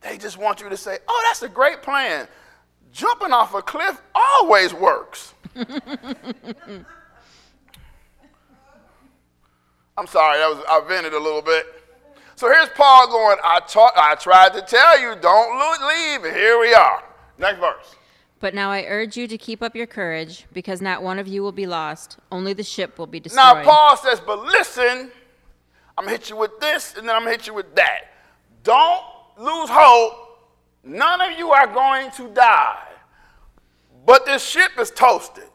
They 0.00 0.18
just 0.18 0.38
want 0.38 0.60
you 0.60 0.68
to 0.68 0.76
say, 0.76 0.98
oh, 1.08 1.24
that's 1.28 1.42
a 1.42 1.48
great 1.48 1.82
plan. 1.82 2.28
Jumping 2.92 3.32
off 3.32 3.54
a 3.54 3.62
cliff 3.62 4.00
always 4.14 4.72
works. 4.74 5.34
I'm 9.98 10.06
sorry, 10.06 10.38
that 10.38 10.48
was 10.48 10.64
I 10.68 10.80
vented 10.86 11.12
a 11.12 11.18
little 11.18 11.42
bit. 11.42 11.66
So 12.36 12.46
here's 12.46 12.68
Paul 12.68 13.08
going, 13.08 13.36
I, 13.42 13.58
taught, 13.66 13.94
I 13.96 14.14
tried 14.14 14.52
to 14.52 14.62
tell 14.62 15.00
you, 15.00 15.16
don't 15.20 15.82
leave, 15.88 16.24
and 16.24 16.36
here 16.36 16.60
we 16.60 16.72
are. 16.72 17.02
Next 17.36 17.58
verse. 17.58 17.96
But 18.38 18.54
now 18.54 18.70
I 18.70 18.84
urge 18.84 19.16
you 19.16 19.26
to 19.26 19.36
keep 19.36 19.60
up 19.60 19.74
your 19.74 19.88
courage, 19.88 20.46
because 20.52 20.80
not 20.80 21.02
one 21.02 21.18
of 21.18 21.26
you 21.26 21.42
will 21.42 21.50
be 21.50 21.66
lost, 21.66 22.18
only 22.30 22.52
the 22.52 22.62
ship 22.62 22.96
will 22.96 23.08
be 23.08 23.18
destroyed. 23.18 23.42
Now, 23.42 23.64
Paul 23.64 23.96
says, 23.96 24.20
but 24.24 24.44
listen, 24.44 25.10
I'm 25.98 26.04
going 26.04 26.16
to 26.16 26.20
hit 26.20 26.30
you 26.30 26.36
with 26.36 26.60
this, 26.60 26.94
and 26.96 27.08
then 27.08 27.16
I'm 27.16 27.24
going 27.24 27.34
to 27.34 27.38
hit 27.40 27.48
you 27.48 27.54
with 27.54 27.74
that. 27.74 28.02
Don't 28.62 29.02
lose 29.36 29.68
hope. 29.68 30.38
None 30.84 31.20
of 31.20 31.36
you 31.36 31.50
are 31.50 31.66
going 31.66 32.12
to 32.12 32.28
die. 32.28 32.86
But 34.06 34.24
this 34.24 34.46
ship 34.46 34.70
is 34.78 34.92
toasted. 34.92 35.47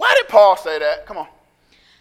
Why 0.00 0.14
did 0.16 0.28
Paul 0.28 0.56
say 0.56 0.78
that? 0.78 1.04
Come 1.04 1.18
on. 1.18 1.28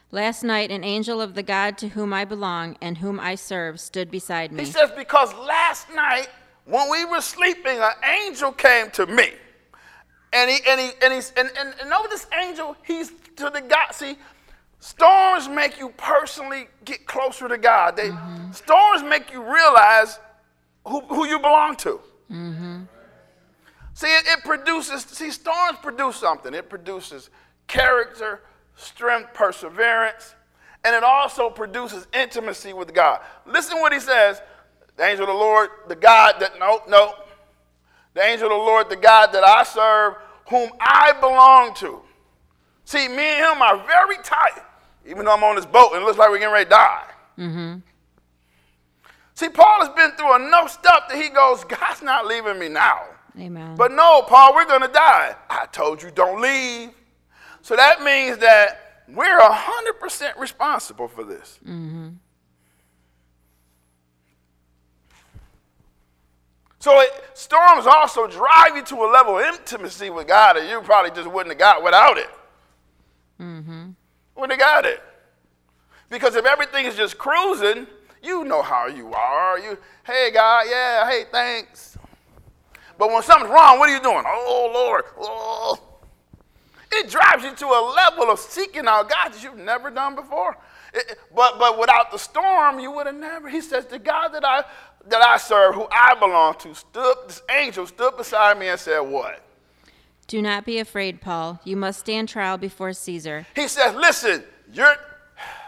Last 0.09 0.41
night, 0.41 0.71
an 0.71 0.85
angel 0.85 1.19
of 1.19 1.35
the 1.35 1.43
God 1.43 1.77
to 1.79 1.89
whom 1.89 2.13
I 2.13 2.23
belong 2.23 2.77
and 2.79 2.97
whom 2.97 3.19
I 3.19 3.35
serve 3.35 3.77
stood 3.77 4.09
beside 4.09 4.53
me. 4.53 4.63
He 4.63 4.71
says, 4.71 4.89
Because 4.95 5.33
last 5.33 5.93
night, 5.93 6.29
when 6.63 6.89
we 6.89 7.03
were 7.03 7.19
sleeping, 7.19 7.77
an 7.77 7.91
angel 8.25 8.53
came 8.53 8.89
to 8.91 9.05
me. 9.05 9.33
And 10.31 10.49
he 10.49 10.59
and 10.65 10.79
he 10.79 10.91
and 11.03 11.13
he's 11.13 11.33
and, 11.35 11.51
and, 11.59 11.75
and 11.81 11.91
over 11.91 12.07
this 12.07 12.25
angel, 12.41 12.77
he's 12.85 13.11
to 13.35 13.49
the 13.49 13.59
God. 13.59 13.91
See, 13.91 14.17
storms 14.79 15.49
make 15.49 15.77
you 15.77 15.89
personally 15.97 16.69
get 16.85 17.05
closer 17.05 17.49
to 17.49 17.57
God. 17.57 17.97
They 17.97 18.11
mm-hmm. 18.11 18.53
storms 18.53 19.03
make 19.03 19.33
you 19.33 19.43
realize 19.43 20.19
who, 20.87 21.01
who 21.01 21.27
you 21.27 21.39
belong 21.39 21.75
to. 21.77 21.99
Mm-hmm. 22.31 22.83
See, 23.93 24.07
it, 24.07 24.23
it 24.25 24.45
produces, 24.45 25.03
see, 25.03 25.31
storms 25.31 25.79
produce 25.81 26.15
something. 26.15 26.53
It 26.53 26.69
produces 26.69 27.29
character, 27.69 28.41
strength, 28.75 29.33
perseverance, 29.33 30.35
and 30.83 30.93
it 30.93 31.03
also 31.03 31.49
produces 31.49 32.07
intimacy 32.13 32.73
with 32.73 32.93
God. 32.93 33.21
Listen 33.45 33.79
what 33.79 33.93
he 33.93 33.99
says. 34.01 34.41
The 34.97 35.05
angel 35.05 35.23
of 35.23 35.29
the 35.29 35.39
Lord, 35.39 35.69
the 35.87 35.95
God 35.95 36.35
that, 36.39 36.59
no, 36.59 36.81
no. 36.89 37.13
The 38.13 38.21
angel 38.21 38.47
of 38.47 38.51
the 38.51 38.57
Lord, 38.57 38.89
the 38.89 38.97
God 38.97 39.31
that 39.31 39.45
I 39.45 39.63
serve, 39.63 40.15
whom 40.49 40.71
I 40.81 41.13
belong 41.21 41.73
to. 41.75 42.01
See, 42.83 43.07
me 43.07 43.23
and 43.23 43.55
him 43.55 43.61
are 43.61 43.77
very 43.85 44.17
tight, 44.23 44.61
even 45.07 45.23
though 45.23 45.33
I'm 45.33 45.43
on 45.43 45.55
this 45.55 45.65
boat 45.65 45.91
and 45.93 46.01
it 46.01 46.05
looks 46.05 46.17
like 46.17 46.29
we're 46.29 46.39
getting 46.39 46.53
ready 46.53 46.65
to 46.65 46.69
die. 46.71 47.05
Mm-hmm. 47.37 47.79
See, 49.35 49.47
Paul 49.47 49.85
has 49.85 49.89
been 49.95 50.11
through 50.17 50.35
enough 50.35 50.71
stuff 50.71 51.07
that 51.07 51.21
he 51.21 51.29
goes, 51.29 51.63
God's 51.63 52.01
not 52.01 52.25
leaving 52.25 52.59
me 52.59 52.67
now. 52.67 53.03
Amen. 53.39 53.75
But 53.75 53.91
no, 53.93 54.23
Paul, 54.23 54.53
we're 54.53 54.65
going 54.65 54.81
to 54.81 54.89
die. 54.89 55.35
I 55.49 55.65
told 55.67 56.03
you, 56.03 56.11
don't 56.11 56.41
leave. 56.41 56.89
So 57.61 57.75
that 57.75 58.01
means 58.01 58.37
that 58.39 59.03
we're 59.07 59.39
100% 59.39 60.37
responsible 60.37 61.07
for 61.07 61.23
this. 61.23 61.59
Mm-hmm. 61.63 62.09
So 66.79 67.01
it, 67.01 67.09
storms 67.33 67.85
also 67.85 68.25
drive 68.27 68.75
you 68.75 68.83
to 68.83 68.95
a 68.95 69.09
level 69.11 69.37
of 69.37 69.45
intimacy 69.45 70.09
with 70.09 70.27
God 70.27 70.55
that 70.55 70.69
you 70.69 70.79
probably 70.81 71.11
just 71.11 71.29
wouldn't 71.29 71.51
have 71.51 71.59
got 71.59 71.83
without 71.83 72.17
it. 72.17 72.29
Mm-hmm. 73.39 73.89
Wouldn't 74.35 74.59
have 74.59 74.59
got 74.59 74.85
it. 74.85 75.01
Because 76.09 76.35
if 76.35 76.45
everything 76.45 76.85
is 76.85 76.95
just 76.95 77.17
cruising, 77.17 77.85
you 78.23 78.45
know 78.45 78.61
how 78.61 78.87
you 78.87 79.13
are. 79.13 79.59
You, 79.59 79.77
hey 80.05 80.31
God, 80.33 80.65
yeah, 80.69 81.09
hey, 81.09 81.25
thanks. 81.31 81.97
But 82.97 83.09
when 83.09 83.23
something's 83.23 83.51
wrong, 83.51 83.79
what 83.79 83.89
are 83.89 83.93
you 83.93 84.01
doing? 84.01 84.23
Oh 84.25 84.71
Lord, 84.73 85.03
oh. 85.17 85.88
It 86.91 87.09
drives 87.09 87.43
you 87.43 87.53
to 87.53 87.65
a 87.65 87.93
level 87.95 88.31
of 88.31 88.39
seeking 88.39 88.87
out 88.87 89.09
God 89.09 89.33
that 89.33 89.43
you've 89.43 89.57
never 89.57 89.89
done 89.89 90.15
before. 90.15 90.57
It, 90.93 91.19
but, 91.35 91.59
but 91.59 91.79
without 91.79 92.11
the 92.11 92.17
storm, 92.17 92.79
you 92.79 92.91
would 92.91 93.05
have 93.05 93.15
never. 93.15 93.47
He 93.47 93.61
says, 93.61 93.85
The 93.85 93.99
God 93.99 94.29
that 94.29 94.43
I, 94.43 94.63
that 95.07 95.21
I 95.21 95.37
serve, 95.37 95.75
who 95.75 95.87
I 95.91 96.15
belong 96.15 96.55
to, 96.59 96.73
stood, 96.73 97.15
this 97.27 97.41
angel 97.51 97.85
stood 97.85 98.17
beside 98.17 98.57
me 98.57 98.69
and 98.69 98.79
said, 98.79 98.99
What? 98.99 99.41
Do 100.27 100.41
not 100.41 100.65
be 100.65 100.79
afraid, 100.79 101.21
Paul. 101.21 101.59
You 101.63 101.75
must 101.75 101.99
stand 101.99 102.29
trial 102.29 102.57
before 102.57 102.93
Caesar. 102.93 103.45
He 103.55 103.67
says, 103.67 103.95
Listen, 103.95 104.43
you're, 104.71 104.95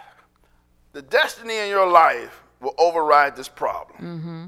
the 0.94 1.04
destiny 1.04 1.58
in 1.58 1.70
your 1.70 1.88
life 1.88 2.42
will 2.60 2.76
override 2.78 3.36
this 3.36 3.48
problem. 3.48 3.98
Mm-hmm. 4.00 4.46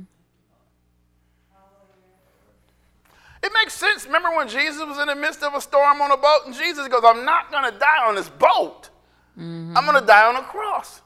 It 3.44 3.52
makes 3.54 3.74
sense. 3.74 4.06
Remember 4.06 4.36
when 4.36 4.48
Jesus 4.48 4.82
was 4.86 4.98
in 5.00 5.08
the 5.08 5.16
midst 5.16 5.44
of 5.44 5.54
a 5.54 5.60
storm 5.60 6.02
on 6.02 6.12
a 6.12 6.18
boat 6.18 6.44
and 6.46 6.56
Jesus 6.56 6.88
goes, 6.88 7.02
I'm 7.04 7.26
not 7.26 7.52
going 7.52 7.70
to 7.70 7.78
die 7.78 8.08
on 8.08 8.16
this 8.16 8.30
boat. 8.30 8.90
Mm-hmm. 9.38 9.78
I'm 9.78 9.86
going 9.86 10.00
to 10.00 10.08
die 10.08 10.26
on 10.26 10.38
a 10.38 10.44
cross. 10.44 11.02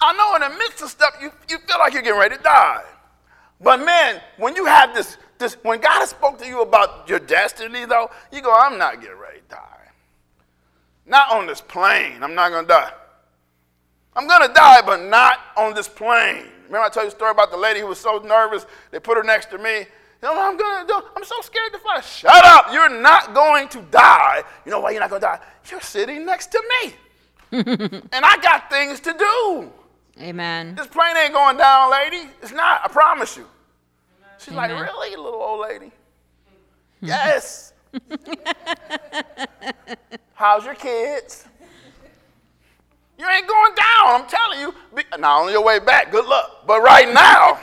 I 0.00 0.12
know 0.12 0.34
in 0.36 0.52
the 0.52 0.58
midst 0.58 0.82
of 0.82 0.90
stuff, 0.90 1.14
you, 1.20 1.32
you 1.48 1.58
feel 1.58 1.78
like 1.78 1.94
you're 1.94 2.02
getting 2.02 2.20
ready 2.20 2.36
to 2.36 2.42
die. 2.42 2.84
But 3.60 3.84
man, 3.84 4.20
when 4.36 4.54
you 4.54 4.66
have 4.66 4.94
this, 4.94 5.16
this, 5.38 5.56
when 5.62 5.80
God 5.80 5.98
has 6.00 6.10
spoke 6.10 6.38
to 6.38 6.46
you 6.46 6.60
about 6.60 7.08
your 7.08 7.18
destiny, 7.18 7.86
though, 7.86 8.10
you 8.30 8.42
go, 8.42 8.54
I'm 8.54 8.78
not 8.78 9.00
getting 9.00 9.18
ready 9.18 9.38
to 9.38 9.48
die. 9.48 9.88
Not 11.06 11.32
on 11.32 11.46
this 11.46 11.62
plane. 11.62 12.22
I'm 12.22 12.34
not 12.34 12.50
going 12.50 12.64
to 12.64 12.68
die. 12.68 12.92
I'm 14.14 14.28
going 14.28 14.46
to 14.46 14.52
die, 14.52 14.82
but 14.82 15.00
not 15.02 15.38
on 15.56 15.74
this 15.74 15.88
plane. 15.88 16.44
Remember 16.66 16.86
I 16.86 16.88
told 16.90 17.04
you 17.04 17.08
a 17.08 17.12
story 17.12 17.30
about 17.30 17.50
the 17.50 17.56
lady 17.56 17.80
who 17.80 17.86
was 17.86 17.98
so 17.98 18.18
nervous, 18.18 18.66
they 18.90 19.00
put 19.00 19.16
her 19.16 19.22
next 19.22 19.48
to 19.50 19.58
me, 19.58 19.70
you 19.70 19.76
know 19.78 19.86
what 19.86 19.88
I'm 20.22 20.56
do? 20.56 21.02
I'm 21.16 21.24
so 21.24 21.40
scared 21.42 21.72
to 21.72 21.78
fly. 21.78 22.00
Shut 22.00 22.44
up. 22.44 22.72
You're 22.72 22.88
not 23.00 23.34
going 23.34 23.68
to 23.68 23.82
die. 23.82 24.42
You 24.64 24.72
know 24.72 24.80
why 24.80 24.90
you're 24.90 25.00
not 25.00 25.10
going 25.10 25.20
to 25.20 25.26
die? 25.26 25.40
You're 25.70 25.80
sitting 25.80 26.26
next 26.26 26.50
to 26.52 26.62
me. 26.82 26.94
and 27.52 28.24
I 28.24 28.36
got 28.42 28.70
things 28.70 29.00
to 29.00 29.12
do. 29.12 29.72
Amen. 30.20 30.74
This 30.74 30.88
plane 30.88 31.16
ain't 31.16 31.32
going 31.32 31.56
down, 31.56 31.90
lady. 31.90 32.28
It's 32.42 32.52
not. 32.52 32.80
I 32.84 32.88
promise 32.88 33.36
you. 33.36 33.46
She's 34.38 34.54
Amen. 34.54 34.70
like, 34.70 34.88
really, 34.88 35.16
little 35.16 35.40
old 35.40 35.60
lady? 35.60 35.92
yes. 37.00 37.72
How's 40.34 40.64
your 40.64 40.74
kids? 40.74 41.44
You 43.18 43.26
ain't 43.28 43.48
going 43.48 43.74
down. 43.74 44.22
I'm 44.22 44.28
telling 44.28 44.60
you. 44.60 44.74
Now, 45.18 45.42
on 45.42 45.52
your 45.52 45.64
way 45.64 45.78
back, 45.80 46.12
good 46.12 46.24
luck. 46.26 46.64
But 46.66 46.82
right 46.82 47.12
now, 47.12 47.58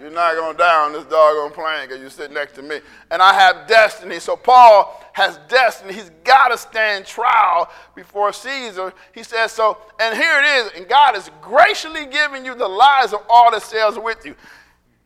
you're 0.00 0.10
not 0.10 0.34
going 0.34 0.52
to 0.52 0.58
die 0.58 0.84
on 0.84 0.92
this 0.92 1.04
doggone 1.04 1.52
plane 1.52 1.88
because 1.88 2.00
you 2.00 2.08
sit 2.08 2.30
next 2.30 2.54
to 2.54 2.62
me. 2.62 2.80
And 3.10 3.20
I 3.20 3.32
have 3.34 3.66
destiny. 3.66 4.20
So 4.20 4.36
Paul 4.36 5.04
has 5.12 5.38
destiny. 5.48 5.92
He's 5.92 6.10
got 6.24 6.48
to 6.48 6.58
stand 6.58 7.04
trial 7.04 7.70
before 7.94 8.32
Caesar. 8.32 8.92
He 9.12 9.22
says 9.22 9.52
so. 9.52 9.78
And 10.00 10.16
here 10.16 10.40
it 10.40 10.44
is. 10.44 10.72
And 10.76 10.88
God 10.88 11.16
is 11.16 11.30
graciously 11.42 12.06
giving 12.06 12.44
you 12.44 12.54
the 12.54 12.68
lives 12.68 13.12
of 13.12 13.20
all 13.28 13.50
that 13.50 13.62
sails 13.62 13.98
with 13.98 14.24
you. 14.24 14.34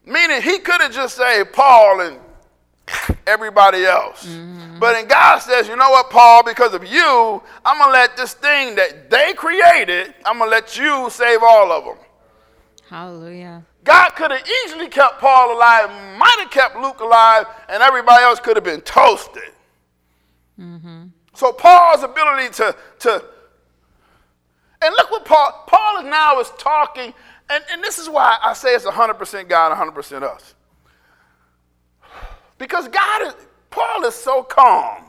Meaning 0.04 0.42
he 0.42 0.58
could 0.58 0.80
have 0.80 0.92
just 0.92 1.16
said 1.16 1.52
Paul 1.52 2.00
and 2.00 2.18
everybody 3.26 3.84
else. 3.84 4.26
Mm-hmm. 4.26 4.78
But 4.78 4.94
then 4.94 5.06
God 5.06 5.38
says, 5.38 5.68
you 5.68 5.76
know 5.76 5.90
what, 5.90 6.10
Paul, 6.10 6.42
because 6.42 6.74
of 6.74 6.84
you, 6.84 7.42
I'm 7.64 7.78
going 7.78 7.88
to 7.88 7.92
let 7.92 8.16
this 8.16 8.34
thing 8.34 8.74
that 8.74 9.08
they 9.10 9.32
created, 9.34 10.14
I'm 10.26 10.38
going 10.38 10.50
to 10.50 10.54
let 10.54 10.76
you 10.76 11.08
save 11.10 11.42
all 11.42 11.72
of 11.72 11.84
them. 11.84 11.96
Hallelujah. 12.92 13.64
God 13.84 14.10
could 14.10 14.30
have 14.32 14.46
easily 14.66 14.86
kept 14.86 15.18
Paul 15.18 15.56
alive, 15.56 15.88
might 16.18 16.36
have 16.40 16.50
kept 16.50 16.76
Luke 16.76 17.00
alive, 17.00 17.46
and 17.70 17.82
everybody 17.82 18.22
else 18.22 18.38
could 18.38 18.54
have 18.54 18.64
been 18.64 18.82
toasted. 18.82 19.50
Mm-hmm. 20.60 21.04
So 21.32 21.54
Paul's 21.54 22.02
ability 22.02 22.52
to, 22.56 22.76
to 22.98 23.24
and 24.82 24.94
look 24.94 25.10
what 25.10 25.24
Paul, 25.24 25.64
Paul 25.66 26.00
is 26.00 26.04
now 26.04 26.38
is 26.38 26.50
talking, 26.58 27.14
and, 27.48 27.64
and 27.72 27.82
this 27.82 27.98
is 27.98 28.10
why 28.10 28.36
I 28.42 28.52
say 28.52 28.74
it's 28.74 28.84
100% 28.84 29.48
God, 29.48 29.94
100% 29.94 30.22
us. 30.22 30.54
Because 32.58 32.88
God 32.88 33.22
is, 33.22 33.34
Paul 33.70 34.04
is 34.04 34.14
so 34.14 34.42
calm, 34.42 35.04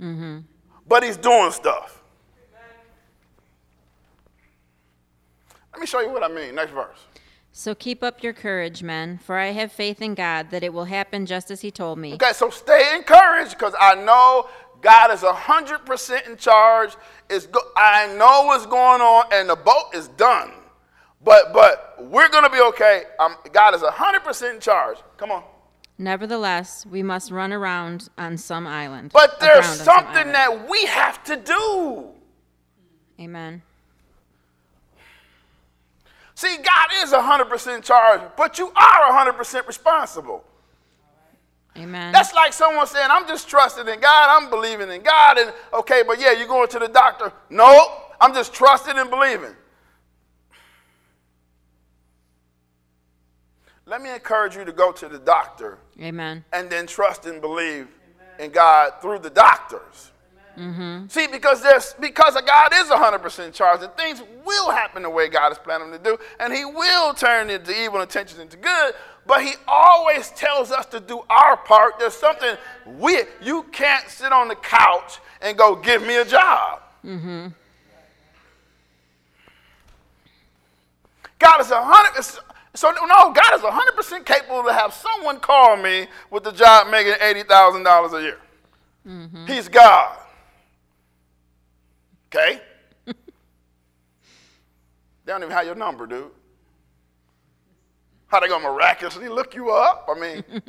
mm-hmm. 0.00 0.38
but 0.88 1.04
he's 1.04 1.16
doing 1.16 1.52
stuff. 1.52 2.01
Me 5.82 5.86
show 5.86 6.00
you 6.00 6.10
what 6.10 6.22
I 6.22 6.28
mean. 6.28 6.54
Next 6.54 6.72
verse. 6.72 6.98
So 7.54 7.74
keep 7.74 8.02
up 8.02 8.22
your 8.22 8.32
courage, 8.32 8.82
men, 8.82 9.18
for 9.18 9.36
I 9.36 9.48
have 9.48 9.70
faith 9.70 10.00
in 10.00 10.14
God 10.14 10.50
that 10.50 10.62
it 10.62 10.72
will 10.72 10.86
happen 10.86 11.26
just 11.26 11.50
as 11.50 11.60
He 11.60 11.70
told 11.70 11.98
me. 11.98 12.14
Okay, 12.14 12.32
so 12.32 12.48
stay 12.48 12.94
encouraged 12.96 13.58
because 13.58 13.74
I 13.78 13.94
know 13.94 14.48
God 14.80 15.12
is 15.12 15.20
100% 15.20 16.28
in 16.28 16.36
charge. 16.38 16.96
It's 17.28 17.46
go- 17.46 17.60
I 17.76 18.06
know 18.16 18.46
what's 18.46 18.64
going 18.64 19.02
on, 19.02 19.26
and 19.32 19.50
the 19.50 19.56
boat 19.56 19.90
is 19.94 20.08
done. 20.08 20.50
But, 21.22 21.52
but 21.52 21.96
we're 22.00 22.28
going 22.30 22.44
to 22.44 22.50
be 22.50 22.60
okay. 22.60 23.04
Um, 23.20 23.36
God 23.52 23.74
is 23.74 23.82
100% 23.82 24.54
in 24.54 24.60
charge. 24.60 24.96
Come 25.18 25.30
on. 25.30 25.44
Nevertheless, 25.98 26.86
we 26.86 27.02
must 27.02 27.30
run 27.30 27.52
around 27.52 28.08
on 28.16 28.38
some 28.38 28.66
island. 28.66 29.12
But 29.12 29.38
there's 29.40 29.66
something 29.66 30.32
that 30.32 30.68
we 30.68 30.86
have 30.86 31.22
to 31.24 31.36
do. 31.36 32.08
Amen. 33.20 33.62
See, 36.34 36.56
God 36.56 36.88
is 37.02 37.12
100% 37.12 37.76
in 37.76 37.82
charge, 37.82 38.22
but 38.36 38.58
you 38.58 38.68
are 38.74 39.34
100% 39.34 39.66
responsible. 39.66 40.44
Amen. 41.76 42.12
That's 42.12 42.34
like 42.34 42.52
someone 42.52 42.86
saying, 42.86 43.08
I'm 43.10 43.26
just 43.26 43.48
trusting 43.48 43.88
in 43.88 44.00
God, 44.00 44.42
I'm 44.42 44.50
believing 44.50 44.90
in 44.90 45.02
God, 45.02 45.38
and 45.38 45.52
okay, 45.72 46.02
but 46.06 46.20
yeah, 46.20 46.32
you're 46.32 46.48
going 46.48 46.68
to 46.68 46.78
the 46.78 46.88
doctor. 46.88 47.32
No, 47.48 48.00
I'm 48.20 48.34
just 48.34 48.52
trusting 48.52 48.98
and 48.98 49.08
believing. 49.08 49.54
Let 53.86 54.00
me 54.00 54.12
encourage 54.12 54.54
you 54.54 54.64
to 54.64 54.72
go 54.72 54.92
to 54.92 55.08
the 55.08 55.18
doctor 55.18 55.78
Amen. 56.00 56.44
and 56.52 56.70
then 56.70 56.86
trust 56.86 57.26
and 57.26 57.40
believe 57.40 57.88
in 58.38 58.50
God 58.50 58.92
through 59.00 59.18
the 59.18 59.30
doctors. 59.30 60.11
Mm-hmm. 60.58 61.06
See, 61.08 61.26
because 61.28 61.62
there's 61.62 61.94
because 61.94 62.34
God 62.34 62.72
is 62.74 62.88
100% 62.88 63.46
in 63.46 63.52
charge, 63.52 63.82
and 63.82 63.92
things 63.94 64.22
will 64.44 64.70
happen 64.70 65.02
the 65.02 65.10
way 65.10 65.28
God 65.28 65.48
has 65.48 65.58
planned 65.58 65.82
them 65.82 65.92
to 65.92 65.98
do, 65.98 66.18
and 66.40 66.52
He 66.52 66.64
will 66.64 67.14
turn 67.14 67.48
into 67.48 67.72
evil 67.72 68.00
intentions 68.00 68.38
into 68.38 68.56
good. 68.56 68.94
But 69.26 69.42
He 69.42 69.54
always 69.66 70.30
tells 70.30 70.70
us 70.70 70.86
to 70.86 71.00
do 71.00 71.22
our 71.30 71.56
part. 71.56 71.98
There's 71.98 72.14
something 72.14 72.56
we 72.98 73.22
you 73.40 73.64
can't 73.72 74.08
sit 74.08 74.32
on 74.32 74.48
the 74.48 74.56
couch 74.56 75.18
and 75.40 75.56
go 75.56 75.74
give 75.74 76.02
me 76.06 76.16
a 76.16 76.24
job. 76.24 76.82
Mm-hmm. 77.04 77.48
God 81.38 81.60
is 81.60 81.70
a 81.70 81.82
hundred. 81.82 82.22
So 82.74 82.90
no, 82.90 83.32
God 83.32 83.54
is 83.54 83.60
100% 83.60 84.24
capable 84.24 84.64
to 84.64 84.72
have 84.72 84.94
someone 84.94 85.40
call 85.40 85.76
me 85.76 86.06
with 86.30 86.42
the 86.42 86.52
job 86.52 86.90
making 86.90 87.12
$80,000 87.14 88.12
a 88.12 88.22
year. 88.22 88.38
Mm-hmm. 89.06 89.46
He's 89.46 89.68
God. 89.68 90.21
Okay? 92.34 92.60
they 93.06 93.12
don't 95.26 95.42
even 95.42 95.52
have 95.52 95.66
your 95.66 95.74
number, 95.74 96.06
dude. 96.06 96.30
How 98.28 98.40
they 98.40 98.48
gonna 98.48 98.64
miraculously 98.64 99.28
look 99.28 99.54
you 99.54 99.70
up? 99.70 100.08
I 100.08 100.18
mean, 100.18 100.42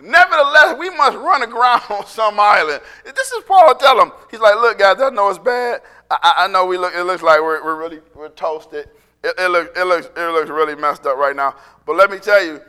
nevertheless, 0.00 0.76
we 0.78 0.90
must 0.90 1.16
run 1.16 1.42
aground 1.42 1.82
on 1.90 2.06
some 2.06 2.38
island. 2.38 2.80
This 3.04 3.32
is 3.32 3.42
Paul 3.44 3.74
tell 3.74 4.00
him. 4.00 4.12
He's 4.30 4.38
like, 4.40 4.54
look, 4.54 4.78
guys, 4.78 5.00
I 5.00 5.10
know 5.10 5.28
it's 5.30 5.38
bad. 5.40 5.80
I, 6.10 6.18
I- 6.22 6.44
I 6.44 6.46
know 6.48 6.66
we 6.66 6.78
look. 6.78 6.94
It 6.94 7.02
looks 7.02 7.22
like 7.24 7.40
we're, 7.40 7.64
we're 7.64 7.76
really 7.76 7.98
we're 8.14 8.28
toasted. 8.28 8.88
It, 9.24 9.34
it, 9.36 9.50
look, 9.50 9.76
it 9.76 9.84
looks 9.84 10.06
it 10.16 10.30
looks 10.32 10.50
really 10.50 10.76
messed 10.76 11.06
up 11.06 11.16
right 11.16 11.34
now. 11.34 11.56
But 11.84 11.96
let 11.96 12.08
me 12.10 12.18
tell 12.18 12.44
you, 12.44 12.60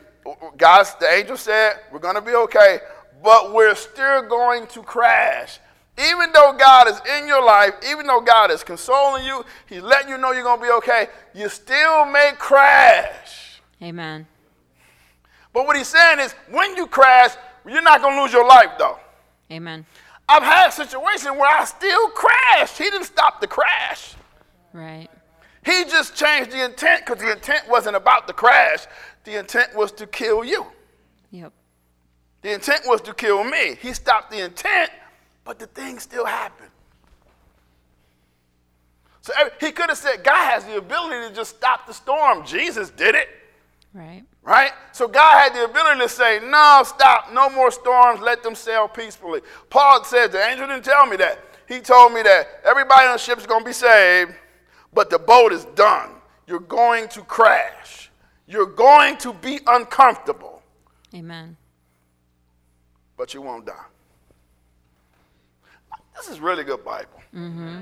guys, 0.58 0.96
the 0.96 1.08
angel 1.12 1.38
said 1.38 1.82
we're 1.92 2.00
gonna 2.00 2.22
be 2.22 2.34
okay, 2.34 2.80
but 3.24 3.54
we're 3.54 3.76
still 3.76 4.24
going 4.24 4.68
to 4.68 4.84
crash. 4.84 5.60
Even 6.00 6.32
though 6.32 6.54
God 6.58 6.88
is 6.88 7.02
in 7.18 7.28
your 7.28 7.44
life, 7.44 7.74
even 7.90 8.06
though 8.06 8.22
God 8.22 8.52
is 8.52 8.64
consoling 8.64 9.26
you, 9.26 9.44
He's 9.68 9.82
letting 9.82 10.10
you 10.10 10.18
know 10.18 10.32
you're 10.32 10.44
gonna 10.44 10.62
be 10.62 10.70
okay. 10.70 11.08
You 11.34 11.50
still 11.50 12.06
may 12.06 12.34
crash. 12.38 13.62
Amen. 13.82 14.28
But 15.54 15.66
what 15.66 15.76
he's 15.76 15.88
saying 15.88 16.20
is, 16.20 16.34
when 16.52 16.76
you 16.76 16.86
crash, 16.86 17.32
you're 17.68 17.82
not 17.82 18.02
gonna 18.02 18.22
lose 18.22 18.32
your 18.32 18.48
life 18.48 18.72
though. 18.78 19.00
Amen. 19.52 19.86
I've 20.30 20.44
had 20.44 20.70
situations 20.70 21.32
where 21.32 21.50
I 21.50 21.66
still 21.66 22.10
crashed. 22.10 22.78
He 22.78 22.84
didn't 22.84 23.06
stop 23.06 23.42
the 23.42 23.48
crash. 23.48 24.14
Right. 24.74 25.08
He 25.66 25.84
just 25.86 26.16
changed 26.16 26.52
the 26.52 26.64
intent 26.64 27.06
because 27.06 27.22
the 27.22 27.32
intent 27.32 27.68
wasn't 27.68 27.96
about 27.96 28.28
the 28.28 28.34
crash. 28.34 28.86
The 29.24 29.40
intent 29.40 29.76
was 29.76 29.92
to 29.94 30.08
kill 30.08 30.44
you. 30.44 30.66
Yep. 31.32 31.54
The 32.48 32.54
intent 32.54 32.84
was 32.86 33.02
to 33.02 33.14
kill 33.14 33.44
me. 33.44 33.76
He 33.82 33.92
stopped 33.92 34.32
the 34.32 34.46
intent, 34.46 34.90
but 35.44 35.60
the 35.60 35.68
thing 35.68 36.00
still 36.00 36.24
happened. 36.24 36.70
So 39.20 39.34
he 39.60 39.74
could 39.74 39.90
have 39.90 39.98
said, 39.98 40.24
God 40.24 40.54
has 40.54 40.64
the 40.64 40.78
ability 40.78 41.28
to 41.28 41.36
just 41.36 41.58
stop 41.58 41.86
the 41.86 41.94
storm. 41.94 42.46
Jesus 42.46 42.90
did 42.90 43.16
it. 43.16 43.28
Right. 43.94 44.24
Right? 44.44 44.72
So 44.94 45.10
God 45.10 45.38
had 45.42 45.56
the 45.56 45.66
ability 45.66 46.00
to 46.00 46.08
say, 46.08 46.40
no, 46.42 46.84
stop, 46.86 47.34
no 47.34 47.50
more 47.50 47.70
storms, 47.70 48.22
let 48.22 48.44
them 48.44 48.56
sail 48.56 48.88
peacefully. 48.88 49.42
Paul 49.70 50.06
said, 50.06 50.32
the 50.32 50.42
angel 50.42 50.68
didn't 50.68 50.86
tell 50.86 51.06
me 51.06 51.18
that. 51.18 51.40
He 51.68 51.82
told 51.82 52.14
me 52.14 52.22
that 52.22 52.62
everybody 52.64 53.08
on 53.08 53.12
the 53.12 53.18
ship 53.18 53.40
is 53.40 53.46
going 53.46 53.64
to 53.64 53.68
be 53.68 53.74
saved, 53.74 54.32
but 54.94 55.10
the 55.10 55.20
boat 55.20 55.52
is 55.52 55.66
done. 55.76 56.12
You're 56.48 56.62
going 56.62 57.10
to 57.10 57.24
crash. 57.24 58.10
You're 58.48 58.68
going 58.68 59.18
to 59.18 59.34
be 59.34 59.60
uncomfortable, 59.68 60.62
Amen. 61.14 61.58
But 63.18 63.34
you 63.34 63.42
won't 63.42 63.66
die. 63.66 63.86
This 66.16 66.30
is 66.30 66.40
really 66.40 66.64
good 66.64 66.84
Bible. 66.84 67.22
Mm-hmm. 67.36 67.82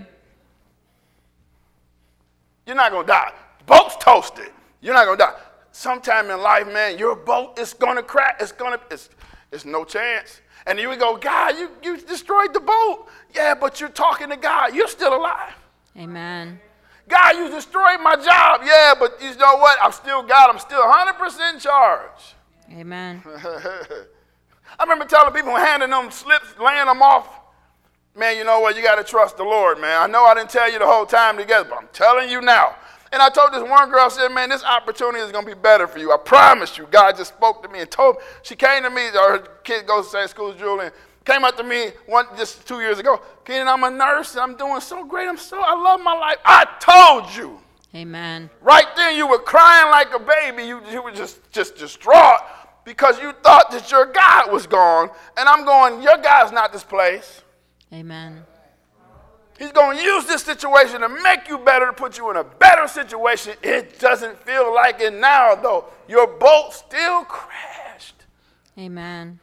You're 2.66 2.76
not 2.76 2.92
going 2.92 3.06
to 3.06 3.12
die. 3.12 3.34
Boat's 3.66 3.96
toasted. 3.98 4.52
You're 4.82 4.94
not 4.94 5.06
going 5.06 5.18
to 5.18 5.24
die. 5.26 5.40
Sometime 5.72 6.30
in 6.30 6.42
life, 6.42 6.72
man, 6.72 6.98
your 6.98 7.16
boat 7.16 7.60
is 7.60 7.74
going 7.74 7.96
to 7.98 8.04
crack. 8.04 8.38
It's 8.40 8.52
going 8.52 8.78
to, 8.78 8.86
it's, 8.90 9.10
it's 9.52 9.66
no 9.66 9.84
chance. 9.84 10.42
And 10.66 10.80
you 10.80 10.96
go, 10.98 11.16
God, 11.18 11.58
you, 11.58 11.70
you 11.84 11.98
destroyed 11.98 12.54
the 12.54 12.60
boat. 12.60 13.08
Yeah, 13.34 13.54
but 13.54 13.80
you're 13.80 13.90
talking 13.90 14.30
to 14.30 14.38
God. 14.38 14.74
You're 14.74 14.88
still 14.88 15.16
alive. 15.16 15.54
Amen. 15.98 16.60
God, 17.08 17.36
you 17.36 17.50
destroyed 17.50 18.00
my 18.02 18.16
job. 18.16 18.62
Yeah, 18.66 18.94
but 19.00 19.22
you 19.22 19.36
know 19.36 19.58
what? 19.58 19.78
I'm 19.82 19.92
still 19.92 20.24
God. 20.24 20.50
I'm 20.50 20.60
still 20.60 20.82
100% 20.82 21.54
in 21.54 21.60
charge. 21.60 22.36
Amen. 22.72 23.22
I 24.78 24.84
remember 24.84 25.06
telling 25.06 25.34
people, 25.34 25.56
handing 25.56 25.90
them 25.90 26.12
slips, 26.12 26.48
laying 26.60 26.86
them 26.86 27.02
off. 27.02 27.28
Man, 28.16 28.38
you 28.38 28.44
know 28.44 28.60
what? 28.60 28.76
You 28.76 28.84
got 28.84 28.96
to 28.96 29.04
trust 29.04 29.38
the 29.38 29.44
Lord, 29.44 29.80
man. 29.80 30.02
I 30.02 30.08
know 30.08 30.24
I 30.24 30.34
didn't 30.34 30.50
tell 30.50 30.72
you 30.72 30.80
the 30.80 30.86
whole 30.86 31.06
time 31.06 31.38
together, 31.38 31.68
but 31.70 31.78
I'm 31.78 31.90
telling 31.92 32.30
you 32.30 32.42
now. 32.42 32.76
And 33.12 33.22
I 33.22 33.30
told 33.30 33.54
this 33.54 33.62
one 33.62 33.90
girl, 33.90 34.06
I 34.06 34.10
said, 34.10 34.30
man, 34.30 34.50
this 34.50 34.64
opportunity 34.64 35.20
is 35.20 35.32
going 35.32 35.46
to 35.46 35.56
be 35.56 35.60
better 35.60 35.88
for 35.88 36.00
you. 36.00 36.12
I 36.12 36.18
promise 36.18 36.78
you. 36.78 36.88
God 36.90 37.16
just 37.18 37.34
spoke 37.34 37.62
to 37.64 37.70
me 37.70 37.80
and 37.80 37.92
told 37.92 38.18
me. 38.18 38.22
She 38.42 38.56
came 38.56 38.84
to 38.84 38.90
me, 38.90 39.08
or 39.10 39.38
her 39.38 39.40
kid 39.64 39.86
goes 39.86 40.08
to 40.08 40.12
the 40.12 40.18
same 40.20 40.28
school 40.30 40.52
as 40.52 40.60
Julie, 40.60 40.90
came 41.24 41.44
up 41.44 41.56
to 41.58 41.64
me 41.64 41.92
one 42.08 42.26
just 42.38 42.68
two 42.68 42.80
years 42.80 43.00
ago. 43.00 43.22
Keenan, 43.46 43.68
I'm 43.68 43.84
a 43.84 43.92
nurse, 43.92 44.34
and 44.34 44.42
I'm 44.42 44.56
doing 44.56 44.82
so 44.82 45.06
great. 45.06 45.28
I'm 45.28 45.38
so, 45.38 45.62
I 45.62 45.76
love 45.76 46.02
my 46.02 46.14
life. 46.14 46.38
I 46.46 46.66
told 46.80 47.36
you. 47.36 47.60
Amen. 47.94 48.50
Right 48.62 48.88
then, 48.96 49.16
you 49.16 49.28
were 49.28 49.40
crying 49.40 49.90
like 49.92 50.14
a 50.14 50.20
baby. 50.20 50.68
You, 50.68 50.82
you 50.92 51.02
were 51.02 51.12
just, 51.12 51.52
just 51.52 51.78
distraught 51.78 52.42
because 52.86 53.20
you 53.20 53.34
thought 53.44 53.72
that 53.72 53.92
your 53.92 54.06
God 54.06 54.52
was 54.52 54.68
gone. 54.68 55.10
And 55.36 55.50
I'm 55.50 55.66
going, 55.66 56.02
your 56.02 56.18
God's 56.18 56.54
not 56.54 56.72
this 56.72 56.84
place. 56.84 57.42
Amen. 57.92 58.46
He's 59.58 59.72
going 59.72 59.98
to 59.98 60.04
use 60.04 60.26
this 60.26 60.44
situation 60.44 61.02
to 61.02 61.10
make 61.10 61.48
you 61.48 61.58
better, 61.58 61.88
to 61.88 61.94
put 61.94 62.18
you 62.18 62.30
in 62.30 62.38
a 62.38 62.44
better 62.44 62.88
situation. 62.88 63.54
It 63.64 64.00
doesn't 64.00 64.38
feel 64.46 64.74
like 64.74 65.02
it 65.02 65.14
now, 65.14 65.56
though. 65.56 65.86
Your 66.08 66.28
boat 66.28 66.72
still 66.74 67.24
crashed. 67.24 68.26
Amen. 68.78 69.40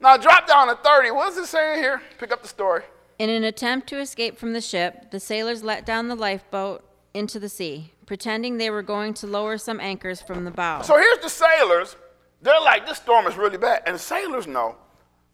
Now, 0.00 0.16
drop 0.16 0.48
down 0.48 0.68
to 0.68 0.76
30. 0.76 1.10
What 1.10 1.32
is 1.32 1.38
it 1.38 1.46
saying 1.46 1.78
here? 1.78 2.00
Pick 2.18 2.32
up 2.32 2.40
the 2.40 2.48
story. 2.48 2.82
In 3.18 3.28
an 3.28 3.44
attempt 3.44 3.86
to 3.90 4.00
escape 4.00 4.38
from 4.38 4.54
the 4.54 4.62
ship, 4.62 5.10
the 5.10 5.20
sailors 5.20 5.62
let 5.62 5.84
down 5.84 6.08
the 6.08 6.14
lifeboat 6.14 6.82
into 7.14 7.38
the 7.38 7.48
sea, 7.48 7.92
pretending 8.06 8.56
they 8.56 8.70
were 8.70 8.82
going 8.82 9.14
to 9.14 9.26
lower 9.26 9.58
some 9.58 9.80
anchors 9.80 10.20
from 10.20 10.44
the 10.44 10.50
bow. 10.50 10.82
So 10.82 10.96
here's 10.96 11.18
the 11.18 11.28
sailors. 11.28 11.96
They're 12.42 12.60
like, 12.60 12.86
this 12.86 12.98
storm 12.98 13.26
is 13.26 13.36
really 13.36 13.58
bad. 13.58 13.82
And 13.86 13.94
the 13.94 13.98
sailors 13.98 14.46
know. 14.46 14.76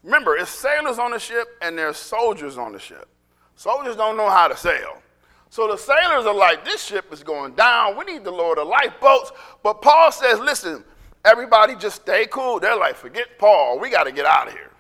Remember, 0.03 0.37
it's 0.37 0.51
sailors 0.51 0.99
on 0.99 1.11
the 1.11 1.19
ship 1.19 1.49
and 1.63 1.77
there's 1.77 1.97
soldiers 1.97 2.59
on 2.59 2.73
the 2.73 2.79
ship. 2.79 3.09
Soldiers 3.57 3.97
don't 3.97 4.17
know 4.17 4.31
how 4.31 4.49
to 4.49 4.57
sail. 4.57 5.03
So 5.49 5.69
the 5.69 5.77
sailors 5.77 6.27
are 6.27 6.35
like, 6.35 6.65
this 6.65 6.85
ship 6.85 7.13
is 7.13 7.23
going 7.23 7.55
down. 7.55 7.97
We 7.97 8.05
need 8.05 8.25
to 8.25 8.31
lower 8.31 8.57
the 8.57 8.65
lifeboats. 8.65 9.33
But 9.63 9.81
Paul 9.83 10.13
says, 10.13 10.39
listen, 10.39 10.85
everybody 11.25 11.75
just 11.77 12.03
stay 12.03 12.27
cool. 12.27 12.61
They're 12.61 12.77
like, 12.77 12.97
forget 12.97 13.39
Paul. 13.39 13.79
We 13.79 13.91
got 13.91 14.05
to 14.05 14.13
get 14.13 14.27
out 14.27 14.49
of 14.49 14.53
here. 14.53 14.71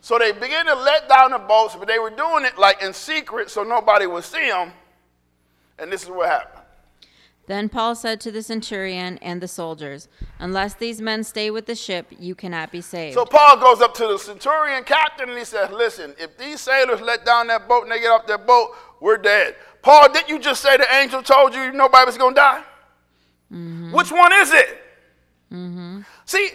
So 0.00 0.18
they 0.18 0.32
begin 0.32 0.66
to 0.66 0.74
let 0.74 1.08
down 1.08 1.32
the 1.32 1.38
boats, 1.38 1.74
but 1.74 1.88
they 1.88 1.98
were 1.98 2.10
doing 2.10 2.44
it 2.44 2.56
like 2.56 2.82
in 2.82 2.92
secret 2.92 3.50
so 3.50 3.64
nobody 3.64 4.06
would 4.06 4.24
see 4.24 4.48
them. 4.48 4.72
And 5.78 5.92
this 5.92 6.02
is 6.02 6.10
what 6.10 6.28
happened. 6.28 6.64
Then 7.48 7.70
Paul 7.70 7.94
said 7.94 8.20
to 8.20 8.30
the 8.30 8.42
centurion 8.42 9.18
and 9.22 9.40
the 9.40 9.48
soldiers, 9.48 10.08
Unless 10.38 10.74
these 10.74 11.00
men 11.00 11.24
stay 11.24 11.50
with 11.50 11.64
the 11.64 11.74
ship, 11.74 12.06
you 12.18 12.34
cannot 12.34 12.70
be 12.70 12.82
saved. 12.82 13.14
So 13.14 13.24
Paul 13.24 13.56
goes 13.56 13.80
up 13.80 13.94
to 13.94 14.06
the 14.06 14.18
centurion 14.18 14.84
captain 14.84 15.30
and 15.30 15.38
he 15.38 15.46
says, 15.46 15.70
Listen, 15.70 16.14
if 16.18 16.36
these 16.36 16.60
sailors 16.60 17.00
let 17.00 17.24
down 17.24 17.46
that 17.46 17.66
boat 17.66 17.84
and 17.84 17.92
they 17.92 18.00
get 18.00 18.10
off 18.10 18.26
their 18.26 18.38
boat, 18.38 18.72
we're 19.00 19.16
dead. 19.16 19.56
Paul, 19.80 20.12
didn't 20.12 20.28
you 20.28 20.38
just 20.38 20.60
say 20.60 20.76
the 20.76 20.94
angel 20.94 21.22
told 21.22 21.54
you 21.54 21.72
nobody 21.72 22.04
was 22.04 22.18
going 22.18 22.34
to 22.34 22.40
die? 22.40 22.62
Mm-hmm. 23.50 23.92
Which 23.92 24.12
one 24.12 24.32
is 24.34 24.52
it? 24.52 24.82
Mm-hmm. 25.50 26.00
See, 26.26 26.50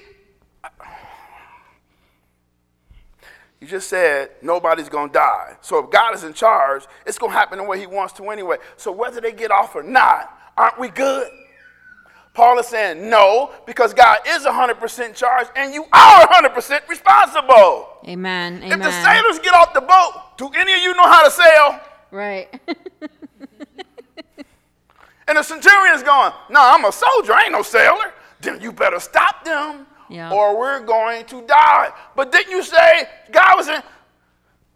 you 3.64 3.70
just 3.70 3.88
said 3.88 4.32
nobody's 4.42 4.90
going 4.90 5.08
to 5.08 5.14
die. 5.14 5.56
So 5.62 5.80
if 5.80 5.90
God 5.90 6.14
is 6.14 6.26
in 6.26 6.34
charge, 6.34 6.84
it's 7.06 7.18
going 7.18 7.32
to 7.32 7.38
happen 7.38 7.58
the 7.60 7.64
way 7.64 7.80
he 7.80 7.88
wants 7.88 8.12
to 8.16 8.30
anyway. 8.30 8.58
So 8.76 8.92
whether 8.92 9.22
they 9.22 9.32
get 9.32 9.52
off 9.52 9.74
or 9.74 9.84
not, 9.84 10.38
aren't 10.58 10.78
we 10.78 10.90
good? 10.90 11.32
Paul 12.34 12.60
is 12.60 12.68
saying 12.68 13.10
no, 13.10 13.54
because 13.66 13.94
God 13.94 14.18
is 14.28 14.44
100% 14.44 15.08
in 15.08 15.14
charge 15.14 15.48
and 15.56 15.74
you 15.74 15.86
are 15.94 16.28
100% 16.28 16.90
responsible. 16.90 18.00
Amen. 18.06 18.62
If 18.64 18.80
the 18.80 18.92
sailors 19.02 19.40
get 19.40 19.54
off 19.54 19.74
the 19.74 19.80
boat, 19.80 20.38
do 20.38 20.50
any 20.60 20.74
of 20.74 20.80
you 20.80 20.94
know 20.96 21.04
how 21.04 21.24
to 21.24 21.32
sail? 21.32 21.80
Right. 22.12 22.60
And 25.26 25.38
the 25.38 25.42
centurion's 25.42 26.04
going, 26.04 26.34
No, 26.50 26.60
I'm 26.62 26.84
a 26.84 26.92
soldier, 26.92 27.32
I 27.32 27.44
ain't 27.44 27.54
no 27.54 27.62
sailor. 27.62 28.14
Then 28.42 28.60
you 28.60 28.74
better 28.74 29.00
stop 29.00 29.46
them 29.46 29.88
Yeah. 30.10 30.32
or 30.32 30.58
we're 30.60 30.82
going 30.82 31.26
to 31.26 31.42
die. 31.44 31.92
But 32.16 32.32
didn't 32.32 32.52
you 32.52 32.64
say 32.64 33.08
God 33.32 33.58
was 33.58 33.68
in? 33.68 33.82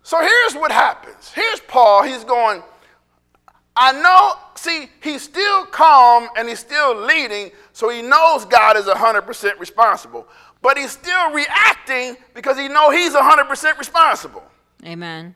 So 0.03 0.21
here's 0.21 0.55
what 0.55 0.71
happens. 0.71 1.32
Here's 1.34 1.59
Paul. 1.59 2.03
He's 2.03 2.23
going, 2.23 2.63
I 3.75 3.91
know, 3.91 4.34
see, 4.55 4.89
he's 5.01 5.21
still 5.21 5.65
calm 5.65 6.30
and 6.38 6.47
he's 6.47 6.59
still 6.59 6.95
leading, 6.95 7.51
so 7.73 7.89
he 7.89 8.01
knows 8.01 8.45
God 8.45 8.78
is 8.78 8.86
100% 8.86 9.59
responsible. 9.59 10.28
But 10.61 10.78
he's 10.78 10.91
still 10.91 11.32
reacting 11.32 12.17
because 12.34 12.57
he 12.57 12.67
know 12.67 12.89
he's 12.89 13.13
100% 13.13 13.78
responsible. 13.78 14.43
Amen. 14.86 15.36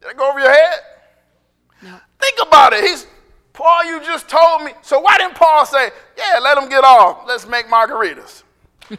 Did 0.00 0.10
that 0.10 0.16
go 0.16 0.30
over 0.30 0.38
your 0.38 0.52
head? 0.52 0.80
No. 1.82 1.98
Think 2.20 2.38
about 2.46 2.72
it. 2.72 2.84
He's 2.84 3.06
Paul, 3.52 3.84
you 3.84 4.00
just 4.04 4.28
told 4.28 4.62
me. 4.62 4.72
So 4.82 5.00
why 5.00 5.18
didn't 5.18 5.34
Paul 5.34 5.66
say, 5.66 5.90
yeah, 6.16 6.38
let 6.42 6.54
them 6.54 6.68
get 6.68 6.84
off. 6.84 7.24
Let's 7.26 7.46
make 7.46 7.66
margaritas? 7.66 8.44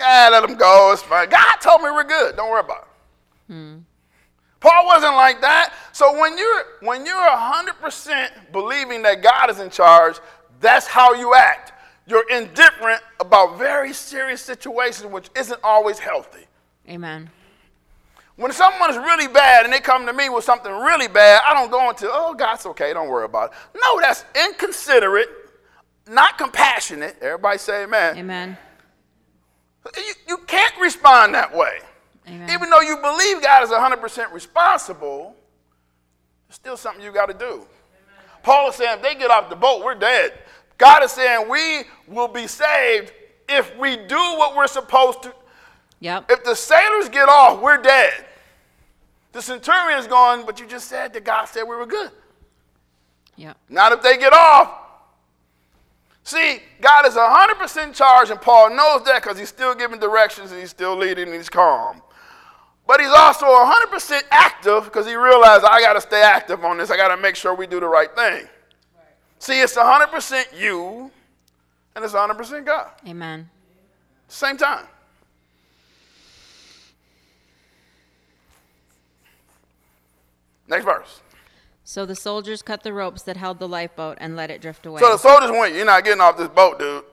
yeah, 0.00 0.28
let 0.30 0.46
them 0.46 0.56
go. 0.56 0.92
It's 0.92 1.02
fine. 1.02 1.28
God 1.28 1.56
told 1.60 1.82
me 1.82 1.90
we're 1.90 2.04
good. 2.04 2.36
Don't 2.36 2.50
worry 2.50 2.60
about 2.60 2.88
it. 3.48 3.52
Hmm. 3.52 3.78
Paul 4.60 4.86
wasn't 4.86 5.14
like 5.14 5.40
that. 5.40 5.74
So 5.90 6.18
when 6.18 6.38
you're 6.38 6.64
when 6.82 7.04
you're 7.04 7.16
100% 7.16 8.52
believing 8.52 9.02
that 9.02 9.20
God 9.22 9.50
is 9.50 9.58
in 9.58 9.70
charge, 9.70 10.16
that's 10.60 10.86
how 10.86 11.14
you 11.14 11.34
act. 11.34 11.72
You're 12.06 12.28
indifferent 12.30 13.02
about 13.20 13.58
very 13.58 13.92
serious 13.92 14.40
situations, 14.40 15.12
which 15.12 15.30
isn't 15.36 15.60
always 15.64 15.98
healthy. 15.98 16.46
Amen. 16.88 17.30
When 18.36 18.52
someone's 18.52 18.96
really 18.96 19.28
bad 19.28 19.64
and 19.64 19.72
they 19.72 19.80
come 19.80 20.06
to 20.06 20.12
me 20.12 20.28
with 20.28 20.44
something 20.44 20.72
really 20.72 21.08
bad, 21.08 21.42
I 21.44 21.52
don't 21.52 21.70
go 21.70 21.90
into, 21.90 22.08
oh, 22.10 22.34
God's 22.34 22.64
okay, 22.66 22.92
don't 22.92 23.08
worry 23.08 23.26
about 23.26 23.52
it. 23.52 23.58
No, 23.78 24.00
that's 24.00 24.24
inconsiderate, 24.46 25.28
not 26.08 26.38
compassionate. 26.38 27.16
Everybody 27.20 27.58
say 27.58 27.84
amen. 27.84 28.16
Amen. 28.18 28.58
You, 29.96 30.14
you 30.28 30.36
can't 30.46 30.74
respond 30.80 31.34
that 31.34 31.54
way. 31.54 31.78
Amen. 32.26 32.48
Even 32.50 32.70
though 32.70 32.80
you 32.80 32.96
believe 32.98 33.42
God 33.42 33.64
is 33.64 33.70
100% 33.70 34.32
responsible, 34.32 35.36
it's 36.48 36.56
still 36.56 36.76
something 36.76 37.04
you 37.04 37.12
got 37.12 37.26
to 37.26 37.34
do. 37.34 37.66
Paul 38.42 38.70
is 38.70 38.76
saying 38.76 38.98
if 38.98 39.02
they 39.02 39.14
get 39.14 39.30
off 39.30 39.50
the 39.50 39.56
boat, 39.56 39.84
we're 39.84 39.94
dead. 39.94 40.32
God 40.78 41.02
is 41.02 41.12
saying 41.12 41.48
we 41.48 41.82
will 42.08 42.28
be 42.28 42.46
saved 42.46 43.12
if 43.48 43.76
we 43.78 43.96
do 43.96 44.16
what 44.16 44.56
we're 44.56 44.66
supposed 44.66 45.22
to. 45.24 45.34
Yep. 46.02 46.32
If 46.32 46.42
the 46.42 46.56
sailors 46.56 47.08
get 47.08 47.28
off, 47.28 47.62
we're 47.62 47.80
dead. 47.80 48.12
The 49.30 49.40
centurion's 49.40 50.08
going, 50.08 50.44
but 50.44 50.58
you 50.58 50.66
just 50.66 50.88
said 50.88 51.12
that 51.12 51.24
God 51.24 51.44
said 51.44 51.62
we 51.62 51.76
were 51.76 51.86
good. 51.86 52.10
Yep. 53.36 53.56
Not 53.68 53.92
if 53.92 54.02
they 54.02 54.18
get 54.18 54.32
off. 54.32 54.80
See, 56.24 56.58
God 56.80 57.06
is 57.06 57.14
100% 57.14 57.86
in 57.86 57.92
charge, 57.92 58.30
and 58.30 58.40
Paul 58.40 58.70
knows 58.70 59.04
that 59.04 59.22
because 59.22 59.38
he's 59.38 59.48
still 59.48 59.76
giving 59.76 60.00
directions 60.00 60.50
and 60.50 60.60
he's 60.60 60.70
still 60.70 60.96
leading 60.96 61.28
and 61.28 61.36
he's 61.36 61.48
calm. 61.48 62.02
But 62.84 63.00
he's 63.00 63.10
also 63.10 63.46
100% 63.46 64.22
active 64.32 64.84
because 64.84 65.06
he 65.06 65.14
realized 65.14 65.64
I 65.64 65.80
got 65.80 65.92
to 65.92 66.00
stay 66.00 66.20
active 66.20 66.64
on 66.64 66.78
this. 66.78 66.90
I 66.90 66.96
got 66.96 67.14
to 67.14 67.22
make 67.22 67.36
sure 67.36 67.54
we 67.54 67.68
do 67.68 67.78
the 67.78 67.86
right 67.86 68.12
thing. 68.16 68.48
See, 69.38 69.60
it's 69.60 69.76
100% 69.76 70.60
you 70.60 71.12
and 71.94 72.04
it's 72.04 72.12
100% 72.12 72.66
God. 72.66 72.90
Amen. 73.06 73.48
Same 74.26 74.56
time. 74.56 74.86
Next 80.68 80.84
verse. 80.84 81.20
So 81.84 82.06
the 82.06 82.14
soldiers 82.14 82.62
cut 82.62 82.82
the 82.82 82.92
ropes 82.92 83.22
that 83.22 83.36
held 83.36 83.58
the 83.58 83.68
lifeboat 83.68 84.18
and 84.20 84.36
let 84.36 84.50
it 84.50 84.60
drift 84.60 84.86
away. 84.86 85.00
So 85.00 85.10
the 85.10 85.18
soldiers 85.18 85.50
went, 85.50 85.74
You're 85.74 85.84
not 85.84 86.04
getting 86.04 86.20
off 86.20 86.36
this 86.36 86.48
boat, 86.48 86.78
dude. 86.78 87.04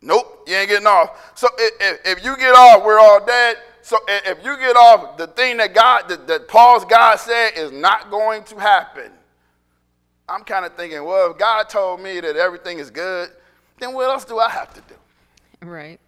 Nope, 0.00 0.44
you 0.46 0.54
ain't 0.54 0.68
getting 0.68 0.86
off. 0.86 1.32
So 1.36 1.48
if, 1.58 1.74
if, 1.80 2.18
if 2.18 2.24
you 2.24 2.36
get 2.36 2.54
off, 2.54 2.84
we're 2.84 3.00
all 3.00 3.24
dead. 3.24 3.56
So 3.82 3.98
if 4.06 4.44
you 4.44 4.56
get 4.58 4.76
off, 4.76 5.16
the 5.16 5.26
thing 5.28 5.56
that 5.56 5.74
God, 5.74 6.08
that, 6.08 6.26
that 6.26 6.46
Paul's 6.46 6.84
God 6.84 7.16
said 7.16 7.52
is 7.56 7.72
not 7.72 8.10
going 8.10 8.44
to 8.44 8.56
happen. 8.56 9.10
I'm 10.28 10.44
kind 10.44 10.66
of 10.66 10.74
thinking, 10.74 11.02
well, 11.04 11.30
if 11.30 11.38
God 11.38 11.68
told 11.68 12.00
me 12.00 12.20
that 12.20 12.36
everything 12.36 12.78
is 12.78 12.90
good, 12.90 13.30
then 13.78 13.94
what 13.94 14.10
else 14.10 14.24
do 14.24 14.38
I 14.38 14.50
have 14.50 14.74
to 14.74 14.82
do? 14.82 14.94
right. 15.66 15.98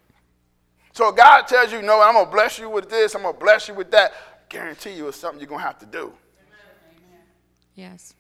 So 0.93 1.11
God 1.11 1.43
tells 1.47 1.73
you, 1.73 1.81
no, 1.83 2.03
I'm 2.03 2.15
going 2.15 2.27
to 2.27 2.31
bless 2.31 2.59
you 2.59 2.69
with 2.69 2.91
this, 2.91 3.15
I'm 3.15 3.23
going 3.23 3.35
to 3.35 3.41
bless 3.41 3.69
you 3.69 3.75
with 3.75 3.91
that. 3.93 4.13
Guarantee 4.49 4.93
you 4.93 5.09
it's 5.09 5.17
something 5.17 5.41
you're 5.41 5.49
going 5.49 5.61
to 5.61 5.67
have 5.67 5.79
to 5.79 5.87
do. 5.87 6.13
Yes. 7.81 8.15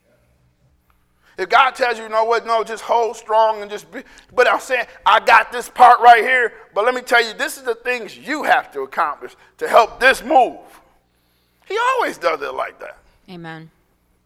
If 1.36 1.50
God 1.50 1.74
tells 1.74 1.98
you, 1.98 2.04
you 2.04 2.08
know 2.08 2.24
what, 2.24 2.46
no, 2.46 2.64
just 2.64 2.82
hold 2.82 3.14
strong 3.16 3.60
and 3.60 3.70
just 3.70 3.90
be. 3.92 4.02
But 4.34 4.48
I'm 4.48 4.58
saying, 4.58 4.86
I 5.04 5.20
got 5.20 5.52
this 5.52 5.68
part 5.68 6.00
right 6.00 6.22
here. 6.22 6.54
But 6.74 6.86
let 6.86 6.94
me 6.94 7.02
tell 7.02 7.22
you, 7.22 7.34
this 7.34 7.58
is 7.58 7.64
the 7.64 7.74
things 7.74 8.16
you 8.16 8.42
have 8.42 8.72
to 8.72 8.80
accomplish 8.80 9.36
to 9.58 9.68
help 9.68 10.00
this 10.00 10.22
move. 10.22 10.58
He 11.66 11.78
always 11.78 12.16
does 12.16 12.40
it 12.40 12.54
like 12.54 12.80
that. 12.80 12.98
Amen. 13.28 13.70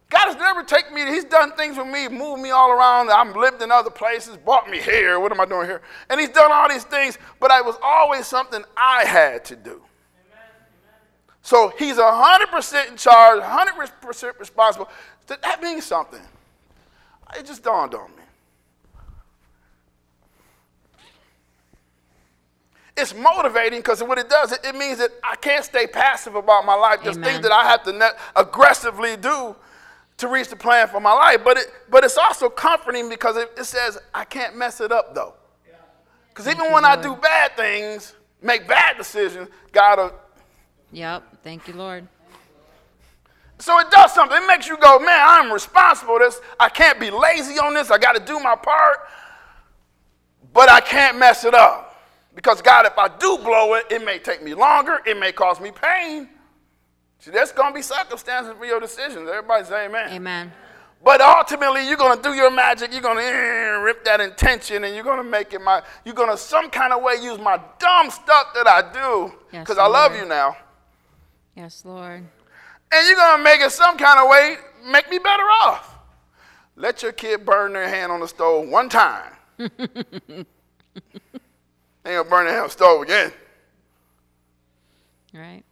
God 0.08 0.26
has 0.26 0.36
never 0.36 0.62
taken 0.62 0.94
me, 0.94 1.04
He's 1.06 1.24
done 1.24 1.52
things 1.52 1.76
with 1.76 1.88
me, 1.88 2.06
moved 2.06 2.40
me 2.40 2.50
all 2.50 2.70
around. 2.70 3.10
I've 3.10 3.34
lived 3.34 3.60
in 3.60 3.72
other 3.72 3.90
places, 3.90 4.36
brought 4.36 4.70
me 4.70 4.80
here. 4.80 5.18
What 5.18 5.32
am 5.32 5.40
I 5.40 5.44
doing 5.46 5.66
here? 5.66 5.82
And 6.08 6.20
He's 6.20 6.28
done 6.28 6.52
all 6.52 6.68
these 6.68 6.84
things, 6.84 7.18
but 7.40 7.50
it 7.50 7.64
was 7.64 7.76
always 7.82 8.26
something 8.26 8.62
I 8.76 9.04
had 9.04 9.44
to 9.46 9.56
do. 9.56 9.82
So 11.42 11.72
He's 11.78 11.96
100% 11.96 12.88
in 12.88 12.96
charge, 12.96 13.42
100% 13.42 14.38
responsible. 14.38 14.88
That 15.26 15.42
that 15.42 15.62
means 15.62 15.84
something. 15.84 16.20
It 17.36 17.46
just 17.46 17.62
dawned 17.62 17.94
on 17.94 18.10
me. 18.16 18.22
It's 22.96 23.14
motivating 23.14 23.80
because 23.80 24.02
what 24.04 24.18
it 24.18 24.28
does, 24.28 24.52
it, 24.52 24.60
it 24.64 24.74
means 24.76 24.98
that 24.98 25.10
I 25.24 25.34
can't 25.34 25.64
stay 25.64 25.86
passive 25.86 26.36
about 26.36 26.64
my 26.64 26.74
life. 26.74 27.00
There's 27.02 27.16
Amen. 27.16 27.32
things 27.32 27.42
that 27.42 27.52
I 27.52 27.64
have 27.64 27.82
to 27.84 27.92
ne- 27.92 28.10
aggressively 28.36 29.16
do 29.16 29.56
to 30.18 30.28
reach 30.28 30.48
the 30.48 30.56
plan 30.56 30.86
for 30.86 31.00
my 31.00 31.12
life. 31.12 31.40
But 31.42 31.56
it, 31.56 31.66
but 31.90 32.04
it's 32.04 32.16
also 32.16 32.48
comforting 32.48 33.08
because 33.08 33.36
it, 33.36 33.50
it 33.58 33.64
says 33.64 33.98
I 34.14 34.24
can't 34.24 34.56
mess 34.56 34.80
it 34.80 34.92
up 34.92 35.14
though. 35.14 35.34
Because 36.28 36.48
even 36.48 36.72
when 36.72 36.84
I 36.84 37.00
do 37.00 37.14
bad 37.14 37.56
things, 37.56 38.14
make 38.42 38.66
bad 38.66 38.96
decisions, 38.96 39.48
God 39.72 39.98
will 39.98 40.12
Yep. 40.92 41.42
Thank 41.42 41.66
you, 41.66 41.74
Lord. 41.74 42.06
So 43.58 43.78
it 43.78 43.90
does 43.90 44.12
something. 44.12 44.36
It 44.36 44.46
makes 44.46 44.68
you 44.68 44.76
go, 44.78 44.98
man, 44.98 45.20
I'm 45.22 45.52
responsible. 45.52 46.18
This 46.18 46.40
I 46.58 46.68
can't 46.68 46.98
be 46.98 47.10
lazy 47.10 47.58
on 47.58 47.74
this. 47.74 47.90
I 47.90 47.98
got 47.98 48.14
to 48.16 48.24
do 48.24 48.40
my 48.40 48.56
part, 48.56 48.98
but 50.52 50.68
I 50.68 50.80
can't 50.80 51.18
mess 51.18 51.44
it 51.44 51.54
up 51.54 51.96
because 52.34 52.60
God, 52.60 52.86
if 52.86 52.98
I 52.98 53.08
do 53.08 53.38
blow 53.38 53.74
it, 53.74 53.86
it 53.90 54.04
may 54.04 54.18
take 54.18 54.42
me 54.42 54.54
longer. 54.54 55.00
It 55.06 55.18
may 55.18 55.32
cause 55.32 55.60
me 55.60 55.70
pain. 55.70 56.28
See, 57.20 57.30
there's 57.30 57.52
going 57.52 57.72
to 57.72 57.74
be 57.74 57.82
circumstances 57.82 58.54
for 58.58 58.66
your 58.66 58.80
decisions. 58.80 59.28
Everybody 59.28 59.64
say 59.64 59.86
amen. 59.86 60.12
Amen. 60.12 60.52
But 61.02 61.20
ultimately, 61.20 61.86
you're 61.86 61.98
going 61.98 62.16
to 62.16 62.22
do 62.22 62.34
your 62.34 62.50
magic. 62.50 62.90
You're 62.92 63.02
going 63.02 63.18
to 63.18 63.22
eh, 63.22 63.82
rip 63.82 64.04
that 64.04 64.20
intention, 64.20 64.84
and 64.84 64.94
you're 64.94 65.04
going 65.04 65.22
to 65.22 65.30
make 65.30 65.52
it 65.52 65.60
my. 65.60 65.82
You're 66.04 66.14
going 66.14 66.30
to 66.30 66.36
some 66.36 66.70
kind 66.70 66.92
of 66.92 67.02
way 67.02 67.16
use 67.22 67.38
my 67.38 67.60
dumb 67.78 68.10
stuff 68.10 68.54
that 68.54 68.66
I 68.66 68.90
do 68.90 69.32
Yes, 69.52 69.62
because 69.62 69.76
I 69.76 69.86
love 69.86 70.16
you 70.16 70.24
now. 70.24 70.56
Yes, 71.54 71.84
Lord. 71.84 72.24
And 72.94 73.08
you're 73.08 73.16
gonna 73.16 73.42
make 73.42 73.60
it 73.60 73.72
some 73.72 73.96
kind 73.96 74.20
of 74.20 74.28
way 74.28 74.56
make 74.86 75.10
me 75.10 75.18
better 75.18 75.42
off. 75.42 75.98
Let 76.76 77.02
your 77.02 77.10
kid 77.10 77.44
burn 77.44 77.72
their 77.72 77.88
hand 77.88 78.12
on 78.12 78.20
the 78.20 78.28
stove 78.28 78.68
one 78.68 78.88
time. 78.88 79.32
they 79.56 79.66
ain't 80.36 80.46
gonna 82.04 82.24
burn 82.24 82.44
their 82.44 82.52
hand 82.52 82.58
on 82.58 82.66
the 82.66 82.70
stove 82.70 83.02
again. 83.02 83.32
Right. 85.32 85.64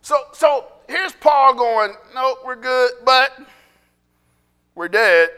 So 0.00 0.16
so 0.32 0.72
here's 0.88 1.12
Paul 1.12 1.54
going, 1.54 1.94
nope, 2.14 2.38
we're 2.42 2.56
good, 2.56 2.92
but 3.04 3.38
we're 4.74 4.88
dead. 4.88 5.28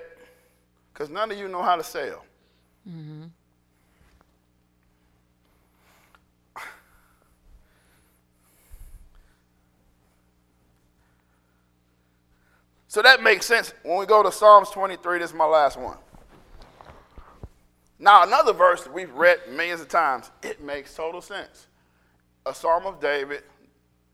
Because 0.92 1.10
none 1.10 1.32
of 1.32 1.38
you 1.38 1.48
know 1.48 1.62
how 1.62 1.74
to 1.74 1.82
sail. 1.82 2.24
So 12.96 13.02
that 13.02 13.22
makes 13.22 13.44
sense. 13.44 13.74
When 13.82 13.98
we 13.98 14.06
go 14.06 14.22
to 14.22 14.32
Psalms 14.32 14.70
23, 14.70 15.18
this 15.18 15.28
is 15.28 15.36
my 15.36 15.44
last 15.44 15.78
one. 15.78 15.98
Now, 17.98 18.22
another 18.22 18.54
verse 18.54 18.84
that 18.84 18.94
we've 18.94 19.12
read 19.12 19.38
millions 19.50 19.82
of 19.82 19.88
times, 19.90 20.30
it 20.42 20.62
makes 20.62 20.94
total 20.94 21.20
sense. 21.20 21.66
A 22.46 22.54
Psalm 22.54 22.86
of 22.86 22.98
David, 22.98 23.42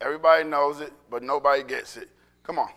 everybody 0.01 0.43
knows 0.43 0.81
it, 0.81 0.93
but 1.09 1.23
nobody 1.23 1.63
gets 1.63 1.97
it. 1.97 2.09
Come 2.43 2.59
on. 2.59 2.71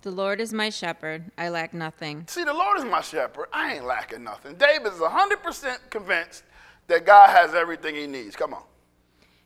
The 0.00 0.10
Lord 0.10 0.40
is 0.40 0.54
my 0.54 0.70
shepherd. 0.70 1.30
I 1.36 1.50
lack 1.50 1.74
nothing. 1.74 2.24
See, 2.28 2.44
the 2.44 2.54
Lord 2.54 2.78
is 2.78 2.86
my 2.86 3.02
shepherd. 3.02 3.48
I 3.52 3.74
ain't 3.74 3.84
lacking 3.84 4.24
nothing. 4.24 4.54
David 4.54 4.94
is 4.94 5.00
100% 5.00 5.90
convinced 5.90 6.44
that 6.86 7.04
God 7.04 7.28
has 7.28 7.54
everything 7.54 7.94
he 7.94 8.06
needs. 8.06 8.36
Come 8.36 8.54
on. 8.54 8.62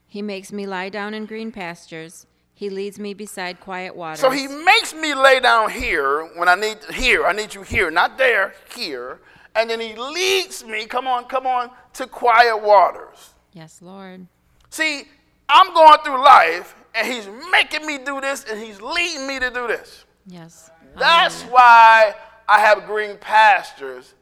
He 0.06 0.22
makes 0.22 0.52
me 0.52 0.68
lie 0.68 0.88
down 0.88 1.14
in 1.14 1.26
green 1.26 1.50
pastures. 1.50 2.26
He 2.60 2.68
leads 2.68 2.98
me 2.98 3.14
beside 3.14 3.58
quiet 3.58 3.96
waters. 3.96 4.20
So 4.20 4.28
he 4.28 4.46
makes 4.46 4.92
me 4.92 5.14
lay 5.14 5.40
down 5.40 5.70
here 5.70 6.26
when 6.36 6.46
I 6.46 6.54
need 6.56 6.76
here. 6.92 7.24
I 7.24 7.32
need 7.32 7.54
you 7.54 7.62
here, 7.62 7.90
not 7.90 8.18
there, 8.18 8.52
here. 8.76 9.18
And 9.54 9.70
then 9.70 9.80
he 9.80 9.94
leads 9.94 10.62
me, 10.62 10.84
come 10.84 11.06
on, 11.06 11.24
come 11.24 11.46
on, 11.46 11.70
to 11.94 12.06
quiet 12.06 12.62
waters. 12.62 13.32
Yes, 13.54 13.80
Lord. 13.80 14.26
See, 14.68 15.04
I'm 15.48 15.72
going 15.72 16.00
through 16.04 16.22
life 16.22 16.74
and 16.94 17.10
he's 17.10 17.30
making 17.50 17.86
me 17.86 17.96
do 17.96 18.20
this 18.20 18.44
and 18.44 18.60
he's 18.60 18.82
leading 18.82 19.26
me 19.26 19.38
to 19.38 19.48
do 19.48 19.66
this. 19.66 20.04
Yes. 20.26 20.70
That's 20.98 21.40
Hallelujah. 21.40 21.54
why 21.54 22.14
I 22.46 22.60
have 22.60 22.84
green 22.84 23.16
pastures. 23.16 24.12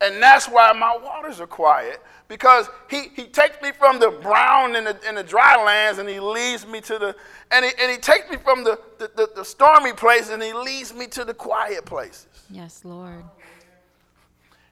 And 0.00 0.22
that's 0.22 0.46
why 0.46 0.72
my 0.72 0.96
waters 0.96 1.40
are 1.40 1.46
quiet. 1.46 2.02
Because 2.28 2.68
he, 2.90 3.08
he 3.14 3.26
takes 3.26 3.60
me 3.62 3.70
from 3.72 4.00
the 4.00 4.10
brown 4.10 4.74
and 4.74 4.86
the, 4.86 4.98
and 5.06 5.16
the 5.16 5.22
dry 5.22 5.62
lands 5.62 5.98
and 6.00 6.08
he 6.08 6.18
leads 6.18 6.66
me 6.66 6.80
to 6.82 6.98
the, 6.98 7.16
and 7.52 7.64
he, 7.64 7.70
and 7.80 7.90
he 7.90 7.98
takes 7.98 8.28
me 8.28 8.36
from 8.36 8.64
the, 8.64 8.80
the, 8.98 9.10
the, 9.14 9.30
the 9.36 9.44
stormy 9.44 9.92
places 9.92 10.30
and 10.30 10.42
he 10.42 10.52
leads 10.52 10.92
me 10.92 11.06
to 11.06 11.24
the 11.24 11.32
quiet 11.32 11.84
places. 11.84 12.26
Yes, 12.50 12.84
Lord. 12.84 13.22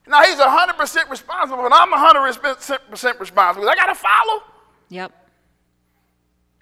Now 0.07 0.23
he's 0.23 0.37
100% 0.37 1.09
responsible, 1.09 1.63
but 1.63 1.73
I'm 1.73 1.93
100% 1.93 3.21
responsible. 3.21 3.69
I 3.69 3.75
got 3.75 3.87
to 3.87 3.95
follow. 3.95 4.43
Yep. 4.91 5.13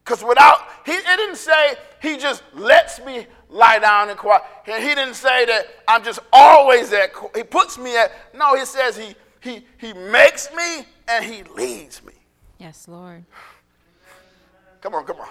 Because 0.05 0.23
without, 0.23 0.59
he 0.85 0.93
it 0.93 1.05
didn't 1.05 1.37
say 1.37 1.75
he 2.01 2.17
just 2.17 2.43
lets 2.55 3.01
me 3.01 3.27
lie 3.49 3.79
down 3.79 4.09
and 4.09 4.19
quiet. 4.19 4.43
He, 4.65 4.73
he 4.73 4.95
didn't 4.95 5.15
say 5.15 5.45
that 5.47 5.67
I'm 5.87 6.03
just 6.03 6.21
always 6.33 6.93
at, 6.93 7.11
he 7.37 7.43
puts 7.43 7.79
me 7.79 7.97
at, 7.97 8.13
no, 8.35 8.57
he 8.57 8.65
says 8.65 8.97
he, 8.97 9.15
he, 9.41 9.65
he 9.79 9.93
makes 9.93 10.53
me 10.55 10.87
and 11.09 11.25
he 11.25 11.43
leads 11.55 12.03
me. 12.05 12.13
Yes, 12.59 12.89
Lord. 12.89 13.25
Come 14.81 14.95
on, 14.95 15.05
come 15.05 15.21
on. 15.21 15.29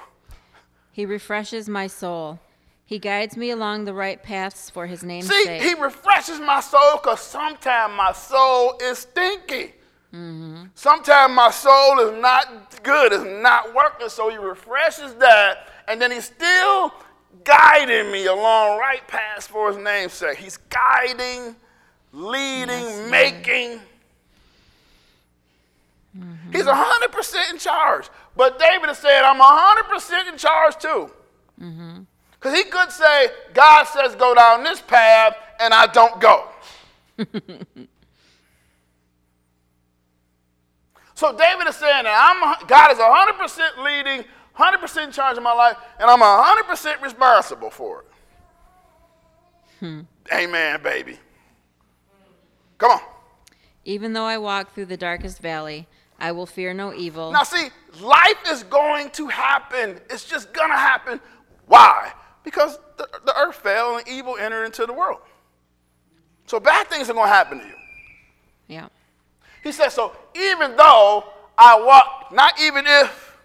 He 0.91 1.06
refreshes 1.06 1.68
my 1.68 1.88
soul. 1.88 2.39
He 2.86 2.99
guides 2.99 3.38
me 3.38 3.52
along 3.52 3.86
the 3.86 3.93
right 3.93 4.22
paths 4.22 4.70
for 4.70 4.86
his 4.86 5.04
name's 5.04 5.28
See, 5.30 5.45
sake. 5.45 5.62
he 5.62 5.74
refreshes 5.76 6.39
my 6.41 6.60
soul 6.60 6.97
because 7.02 7.22
sometimes 7.22 7.93
my 7.95 8.12
soul 8.12 8.78
is 8.82 8.99
stinky. 8.99 9.74
Mm-hmm. 10.14 10.64
Sometimes 10.76 11.34
my 11.34 11.49
soul 11.51 11.99
is 11.99 12.22
not 12.22 12.84
good, 12.84 13.14
it's 13.14 13.41
not 13.41 13.74
working, 13.74 14.09
so 14.09 14.30
he 14.30 14.38
refreshes 14.38 15.14
that, 15.16 15.70
and 15.88 16.01
then 16.01 16.12
he's 16.12 16.26
still 16.26 16.93
guiding 17.45 18.12
me 18.12 18.26
along 18.26 18.78
right 18.78 19.07
paths 19.07 19.47
for 19.47 19.70
his 19.70 19.78
name's 19.78 20.14
sake. 20.14 20.38
He's 20.38 20.57
guiding, 20.57 21.55
leading, 22.12 22.70
Yes, 22.70 23.09
making. 23.09 23.80
Mm-hmm. 26.18 26.51
He's 26.51 26.66
100% 26.66 27.51
in 27.51 27.57
charge. 27.57 28.09
But 28.36 28.59
David 28.59 28.88
has 28.88 28.97
said, 28.97 29.24
I'm 29.24 29.39
100% 29.39 30.32
in 30.32 30.38
charge 30.38 30.78
too. 30.78 31.09
Mm-hmm. 31.62 32.01
Because 32.32 32.57
he 32.57 32.64
could 32.66 32.91
say, 32.91 33.28
God 33.53 33.86
says 33.86 34.16
go 34.16 34.36
down 34.36 34.64
this 34.64 34.82
path, 34.82 35.36
and 35.59 35.74
I 35.74 35.88
don't 35.88 36.20
go. 36.20 36.47
so 41.22 41.32
David 41.32 41.68
is 41.68 41.76
saying 41.76 42.06
that 42.06 42.18
I'm, 42.34 42.66
God 42.66 42.92
is 42.92 42.98
100% 42.98 43.84
leading, 43.84 44.26
100% 44.58 45.04
in 45.04 45.12
charge 45.12 45.38
of 45.38 45.44
my 45.44 45.54
life, 45.54 45.78
and 46.00 46.10
I'm 46.10 46.20
100% 46.20 47.00
responsible 47.00 47.70
for 47.70 48.00
it. 48.00 48.08
Hmm. 49.82 50.00
Amen, 50.34 50.82
baby. 50.82 51.20
Come 52.80 52.94
on. 52.94 53.02
Even 53.86 54.14
though 54.14 54.24
I 54.24 54.40
walk 54.40 54.74
through 54.74 54.88
the 54.88 54.98
darkest 54.98 55.38
valley, 55.38 55.88
I 56.20 56.32
will 56.32 56.48
fear 56.48 56.74
no 56.74 56.92
evil. 56.92 57.32
Now, 57.32 57.44
see, 57.44 57.68
life 58.00 58.42
is 58.48 58.64
going 58.64 59.12
to 59.12 59.28
happen. 59.28 60.02
It's 60.10 60.26
just 60.26 60.52
going 60.54 60.72
to 60.72 60.76
happen. 60.76 61.22
Why? 61.68 62.14
Because 62.44 62.80
the, 62.98 63.08
the 63.28 63.38
earth 63.38 63.58
fell 63.58 63.98
and 63.98 64.08
evil 64.08 64.38
entered 64.38 64.66
into 64.66 64.88
the 64.88 64.94
world. 64.94 65.20
So 66.48 66.60
bad 66.60 66.88
things 66.88 67.12
are 67.12 67.14
going 67.14 67.30
to 67.30 67.34
happen 67.34 67.60
to 67.60 67.68
you. 67.68 67.76
Yeah. 68.68 68.88
He 69.64 69.72
says, 69.72 69.93
so 69.93 70.16
even 70.36 70.76
though 70.76 71.26
I 71.57 71.80
walk, 71.80 72.32
not 72.32 72.59
even 72.59 72.86
if, 72.88 73.38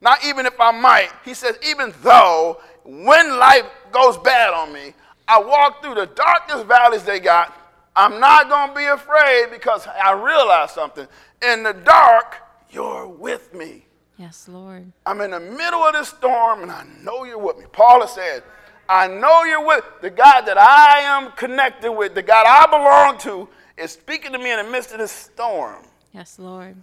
not 0.00 0.24
even 0.24 0.46
if 0.46 0.60
I 0.60 0.72
might, 0.72 1.10
he 1.24 1.34
says, 1.34 1.58
even 1.68 1.94
though 2.02 2.60
when 2.84 3.38
life 3.38 3.66
goes 3.92 4.18
bad 4.18 4.52
on 4.52 4.72
me, 4.72 4.94
I 5.28 5.40
walk 5.40 5.82
through 5.82 5.94
the 5.94 6.06
darkest 6.06 6.66
valleys 6.66 7.04
they 7.04 7.20
got, 7.20 7.56
I'm 7.94 8.18
not 8.18 8.48
going 8.48 8.70
to 8.70 8.74
be 8.74 8.84
afraid 8.86 9.50
because 9.52 9.86
I 9.86 10.12
realize 10.12 10.72
something. 10.72 11.06
In 11.42 11.62
the 11.62 11.72
dark, 11.72 12.36
you're 12.70 13.06
with 13.06 13.54
me. 13.54 13.86
Yes, 14.18 14.48
Lord. 14.48 14.90
I'm 15.06 15.20
in 15.20 15.32
the 15.32 15.40
middle 15.40 15.80
of 15.80 15.92
this 15.92 16.08
storm 16.08 16.62
and 16.62 16.70
I 16.70 16.84
know 17.02 17.24
you're 17.24 17.38
with 17.38 17.58
me. 17.58 17.64
Paul 17.70 18.00
has 18.00 18.12
said, 18.12 18.42
I 18.88 19.08
know 19.08 19.44
you're 19.44 19.66
with 19.66 19.84
the 20.00 20.10
God 20.10 20.42
that 20.42 20.58
I 20.58 21.00
am 21.00 21.32
connected 21.32 21.92
with, 21.92 22.14
the 22.14 22.22
God 22.22 22.46
I 22.46 22.66
belong 22.66 23.18
to, 23.20 23.48
is 23.76 23.92
speaking 23.92 24.32
to 24.32 24.38
me 24.38 24.52
in 24.52 24.64
the 24.64 24.70
midst 24.70 24.92
of 24.92 24.98
this 24.98 25.12
storm. 25.12 25.82
Yes, 26.12 26.38
Lord. 26.38 26.76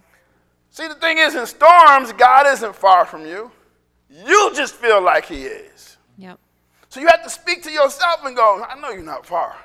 See, 0.70 0.86
the 0.86 0.94
thing 0.94 1.18
is, 1.18 1.34
in 1.34 1.46
storms, 1.46 2.12
God 2.12 2.46
isn't 2.46 2.74
far 2.74 3.04
from 3.04 3.26
you. 3.26 3.50
You 4.08 4.52
just 4.54 4.74
feel 4.74 5.00
like 5.02 5.26
He 5.26 5.42
is. 5.44 5.96
Yep. 6.18 6.38
So 6.88 7.00
you 7.00 7.06
have 7.06 7.22
to 7.22 7.30
speak 7.30 7.62
to 7.64 7.70
yourself 7.70 8.24
and 8.24 8.36
go, 8.36 8.64
I 8.68 8.78
know 8.78 8.90
you're 8.90 9.02
not 9.02 9.24
far. 9.24 9.56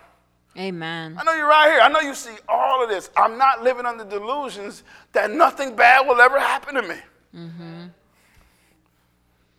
Amen. 0.57 1.17
I 1.19 1.23
know 1.23 1.33
you're 1.33 1.47
right 1.47 1.69
here. 1.69 1.81
I 1.81 1.89
know 1.89 1.99
you 1.99 2.13
see 2.13 2.35
all 2.47 2.81
of 2.81 2.89
this. 2.89 3.09
I'm 3.17 3.37
not 3.37 3.61
living 3.61 3.85
under 3.85 4.05
delusions 4.05 4.83
that 5.11 5.29
nothing 5.31 5.75
bad 5.75 6.07
will 6.07 6.21
ever 6.21 6.39
happen 6.39 6.75
to 6.75 6.81
me. 6.81 6.95
Mm-hmm. 7.35 7.85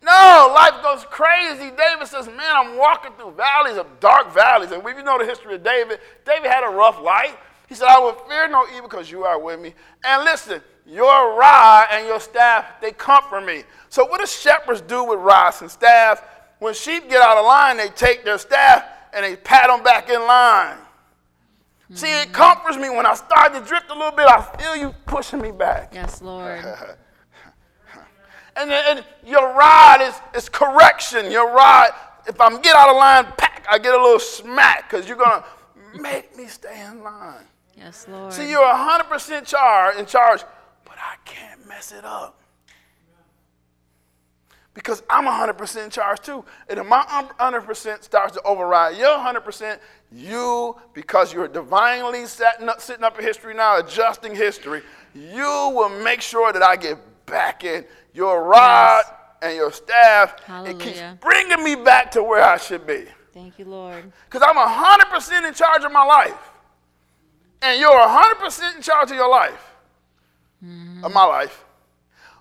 No, 0.01 0.53
life 0.55 0.81
goes 0.81 1.05
crazy. 1.09 1.71
David 1.75 2.07
says, 2.07 2.27
Man, 2.27 2.55
I'm 2.55 2.77
walking 2.77 3.11
through 3.13 3.31
valleys 3.31 3.77
of 3.77 3.99
dark 3.99 4.33
valleys. 4.33 4.71
And 4.71 4.85
if 4.85 4.97
you 4.97 5.03
know 5.03 5.17
the 5.17 5.25
history 5.25 5.55
of 5.55 5.63
David, 5.63 5.99
David 6.25 6.49
had 6.49 6.63
a 6.63 6.73
rough 6.73 7.01
life. 7.01 7.35
He 7.67 7.75
said, 7.75 7.87
I 7.87 7.99
will 7.99 8.13
fear 8.13 8.47
no 8.47 8.65
evil 8.75 8.89
because 8.89 9.11
you 9.11 9.23
are 9.23 9.39
with 9.39 9.59
me. 9.59 9.73
And 10.03 10.23
listen, 10.23 10.61
your 10.85 11.37
rod 11.37 11.87
and 11.91 12.07
your 12.07 12.19
staff, 12.19 12.79
they 12.81 12.91
comfort 12.91 13.41
me. 13.41 13.63
So, 13.89 14.05
what 14.05 14.21
do 14.21 14.25
shepherds 14.25 14.81
do 14.81 15.03
with 15.03 15.19
rods 15.19 15.61
and 15.61 15.69
staff? 15.69 16.23
When 16.59 16.73
sheep 16.73 17.09
get 17.09 17.21
out 17.21 17.37
of 17.37 17.45
line, 17.45 17.77
they 17.77 17.89
take 17.89 18.23
their 18.23 18.37
staff 18.37 18.85
and 19.13 19.25
they 19.25 19.35
pat 19.35 19.67
them 19.67 19.83
back 19.83 20.09
in 20.09 20.19
line. 20.21 20.77
See, 21.93 22.07
it 22.07 22.25
mm-hmm. 22.25 22.31
comforts 22.31 22.77
me 22.77 22.89
when 22.89 23.05
I 23.05 23.13
start 23.13 23.53
to 23.53 23.61
drift 23.61 23.89
a 23.89 23.93
little 23.93 24.11
bit. 24.11 24.27
I 24.27 24.41
feel 24.57 24.75
you 24.75 24.93
pushing 25.05 25.39
me 25.39 25.51
back. 25.51 25.93
Yes, 25.93 26.21
Lord. 26.21 26.63
And, 28.59 28.71
and 28.71 29.05
your 29.23 29.53
rod 29.53 30.01
is, 30.01 30.15
is 30.33 30.49
correction. 30.49 31.29
Your 31.31 31.53
rod, 31.53 31.91
if 32.27 32.41
I'm 32.41 32.59
get 32.59 32.75
out 32.75 32.89
of 32.89 32.95
line, 32.95 33.25
pack, 33.37 33.63
I 33.69 33.77
get 33.77 33.93
a 33.93 34.01
little 34.01 34.17
smack 34.17 34.89
because 34.89 35.07
you're 35.07 35.15
going 35.15 35.43
to 35.43 36.01
make 36.01 36.35
me 36.35 36.47
stay 36.47 36.83
in 36.87 37.03
line. 37.03 37.45
Yes, 37.77 38.07
Lord. 38.09 38.33
See, 38.33 38.49
you're 38.49 38.63
100% 38.65 39.45
char- 39.45 39.93
in 39.97 40.05
charge, 40.05 40.41
but 40.83 40.95
I 40.97 41.15
can't 41.25 41.65
mess 41.67 41.91
it 41.91 42.03
up. 42.03 42.33
Because 44.73 45.01
I'm 45.09 45.25
100% 45.25 45.83
in 45.85 45.89
charge 45.89 46.19
too. 46.19 46.45
And 46.69 46.79
if 46.79 46.85
my 46.85 47.03
100% 47.39 48.03
starts 48.03 48.33
to 48.33 48.41
override 48.43 48.95
your 48.97 49.17
100%, 49.17 49.79
you, 50.11 50.75
because 50.93 51.33
you're 51.33 51.47
divinely 51.47 52.25
sitting 52.27 52.69
up, 52.69 52.79
sitting 52.79 53.03
up 53.03 53.17
in 53.17 53.25
history 53.25 53.55
now, 53.55 53.79
adjusting 53.79 54.35
history, 54.35 54.83
you 55.15 55.71
will 55.75 55.89
make 56.03 56.21
sure 56.21 56.53
that 56.53 56.61
I 56.61 56.75
get 56.75 56.97
back 57.25 57.63
in. 57.63 57.85
Your 58.13 58.43
rod 58.43 59.01
Yes. 59.05 59.13
and 59.41 59.55
your 59.55 59.71
staff, 59.71 60.35
it 60.65 60.79
keeps 60.79 61.01
bringing 61.21 61.63
me 61.63 61.75
back 61.75 62.11
to 62.11 62.21
where 62.23 62.43
I 62.43 62.57
should 62.57 62.85
be. 62.85 63.05
Thank 63.33 63.57
you, 63.59 63.65
Lord. 63.65 64.11
Because 64.29 64.47
I'm 64.47 64.57
100% 64.57 65.47
in 65.47 65.53
charge 65.55 65.83
of 65.83 65.91
my 65.91 66.03
life. 66.03 66.51
And 67.61 67.79
you're 67.79 67.91
100% 67.91 68.75
in 68.75 68.81
charge 68.81 69.11
of 69.11 69.17
your 69.17 69.29
life, 69.29 69.75
of 71.03 71.13
my 71.13 71.25
life. 71.25 71.65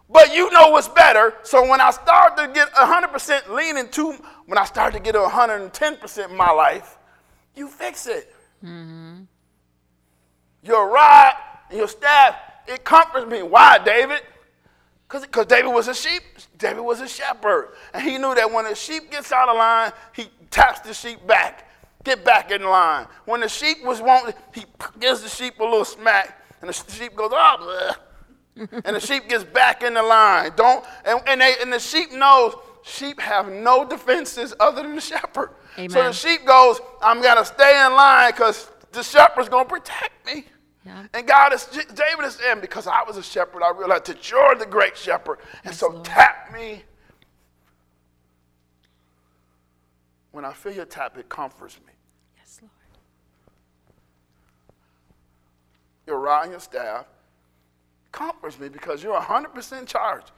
But 0.08 0.34
you 0.34 0.50
know 0.52 0.68
what's 0.70 0.88
better. 0.88 1.34
So 1.42 1.68
when 1.68 1.80
I 1.80 1.90
start 1.90 2.36
to 2.36 2.48
get 2.48 2.72
100% 2.72 3.48
leaning 3.48 3.88
to, 3.88 4.12
when 4.46 4.58
I 4.58 4.64
start 4.64 4.92
to 4.94 5.00
get 5.00 5.14
110% 5.14 6.30
in 6.30 6.36
my 6.36 6.50
life, 6.50 6.98
you 7.56 7.68
fix 7.68 8.06
it. 8.06 8.32
Mm-hmm. 8.64 9.22
Your 10.62 10.88
rod 10.88 11.34
and 11.70 11.78
your 11.78 11.88
staff, 11.88 12.36
it 12.68 12.84
comforts 12.84 13.26
me. 13.26 13.42
Why, 13.42 13.78
David? 13.78 14.20
Because 15.08 15.46
David 15.46 15.70
was 15.70 15.88
a 15.88 15.94
sheep, 15.94 16.22
David 16.58 16.82
was 16.82 17.00
a 17.00 17.08
shepherd. 17.08 17.74
And 17.92 18.02
he 18.02 18.18
knew 18.18 18.34
that 18.34 18.50
when 18.50 18.66
a 18.66 18.74
sheep 18.74 19.10
gets 19.10 19.32
out 19.32 19.48
of 19.48 19.56
line, 19.56 19.92
he 20.14 20.28
taps 20.50 20.80
the 20.80 20.92
sheep 20.92 21.24
back. 21.26 21.65
Get 22.06 22.24
back 22.24 22.52
in 22.52 22.62
line. 22.62 23.08
When 23.24 23.40
the 23.40 23.48
sheep 23.48 23.84
was 23.84 24.00
wanting, 24.00 24.32
he 24.54 24.64
gives 25.00 25.22
the 25.22 25.28
sheep 25.28 25.58
a 25.58 25.64
little 25.64 25.84
smack, 25.84 26.40
and 26.60 26.70
the 26.70 26.72
sheep 26.72 27.16
goes, 27.16 27.32
oh, 27.32 27.96
bleh. 28.56 28.68
and 28.84 28.94
the 28.94 29.00
sheep 29.00 29.28
gets 29.28 29.42
back 29.42 29.82
in 29.82 29.94
the 29.94 30.02
line. 30.04 30.52
Don't 30.54 30.84
and, 31.04 31.20
and, 31.26 31.40
they, 31.40 31.54
and 31.60 31.72
the 31.72 31.80
sheep 31.80 32.12
knows 32.12 32.54
sheep 32.84 33.20
have 33.20 33.50
no 33.50 33.84
defenses 33.84 34.54
other 34.60 34.82
than 34.84 34.94
the 34.94 35.00
shepherd. 35.00 35.50
So 35.76 35.88
the 35.88 36.12
sheep 36.12 36.46
goes, 36.46 36.78
I'm 37.02 37.20
gonna 37.20 37.44
stay 37.44 37.84
in 37.84 37.92
line 37.94 38.30
because 38.30 38.70
the 38.92 39.02
shepherd's 39.02 39.48
gonna 39.48 39.68
protect 39.68 40.24
me. 40.26 40.44
Yeah. 40.84 41.06
And 41.12 41.26
God 41.26 41.52
is, 41.54 41.64
David 41.64 42.24
is 42.24 42.34
saying, 42.36 42.60
because 42.60 42.86
I 42.86 43.02
was 43.02 43.16
a 43.16 43.22
shepherd, 43.22 43.64
I 43.64 43.72
realized 43.76 44.04
that 44.06 44.30
you're 44.30 44.54
the 44.54 44.64
great 44.64 44.96
shepherd. 44.96 45.40
And 45.64 45.72
Yes, 45.72 45.78
so 45.78 45.88
Lord. 45.88 46.04
tap 46.04 46.54
me. 46.54 46.84
When 50.30 50.44
I 50.44 50.52
feel 50.52 50.72
your 50.72 50.84
tap, 50.84 51.16
it 51.18 51.28
comforts 51.30 51.78
me. 51.86 51.92
Yes, 52.36 52.58
Lord. 52.60 52.70
Your 56.06 56.20
rod 56.20 56.44
and 56.44 56.52
your 56.52 56.60
staff 56.60 57.06
comforts 58.12 58.58
me 58.58 58.68
because 58.68 59.02
you're 59.02 59.20
100% 59.20 59.86
charged. 59.86 60.30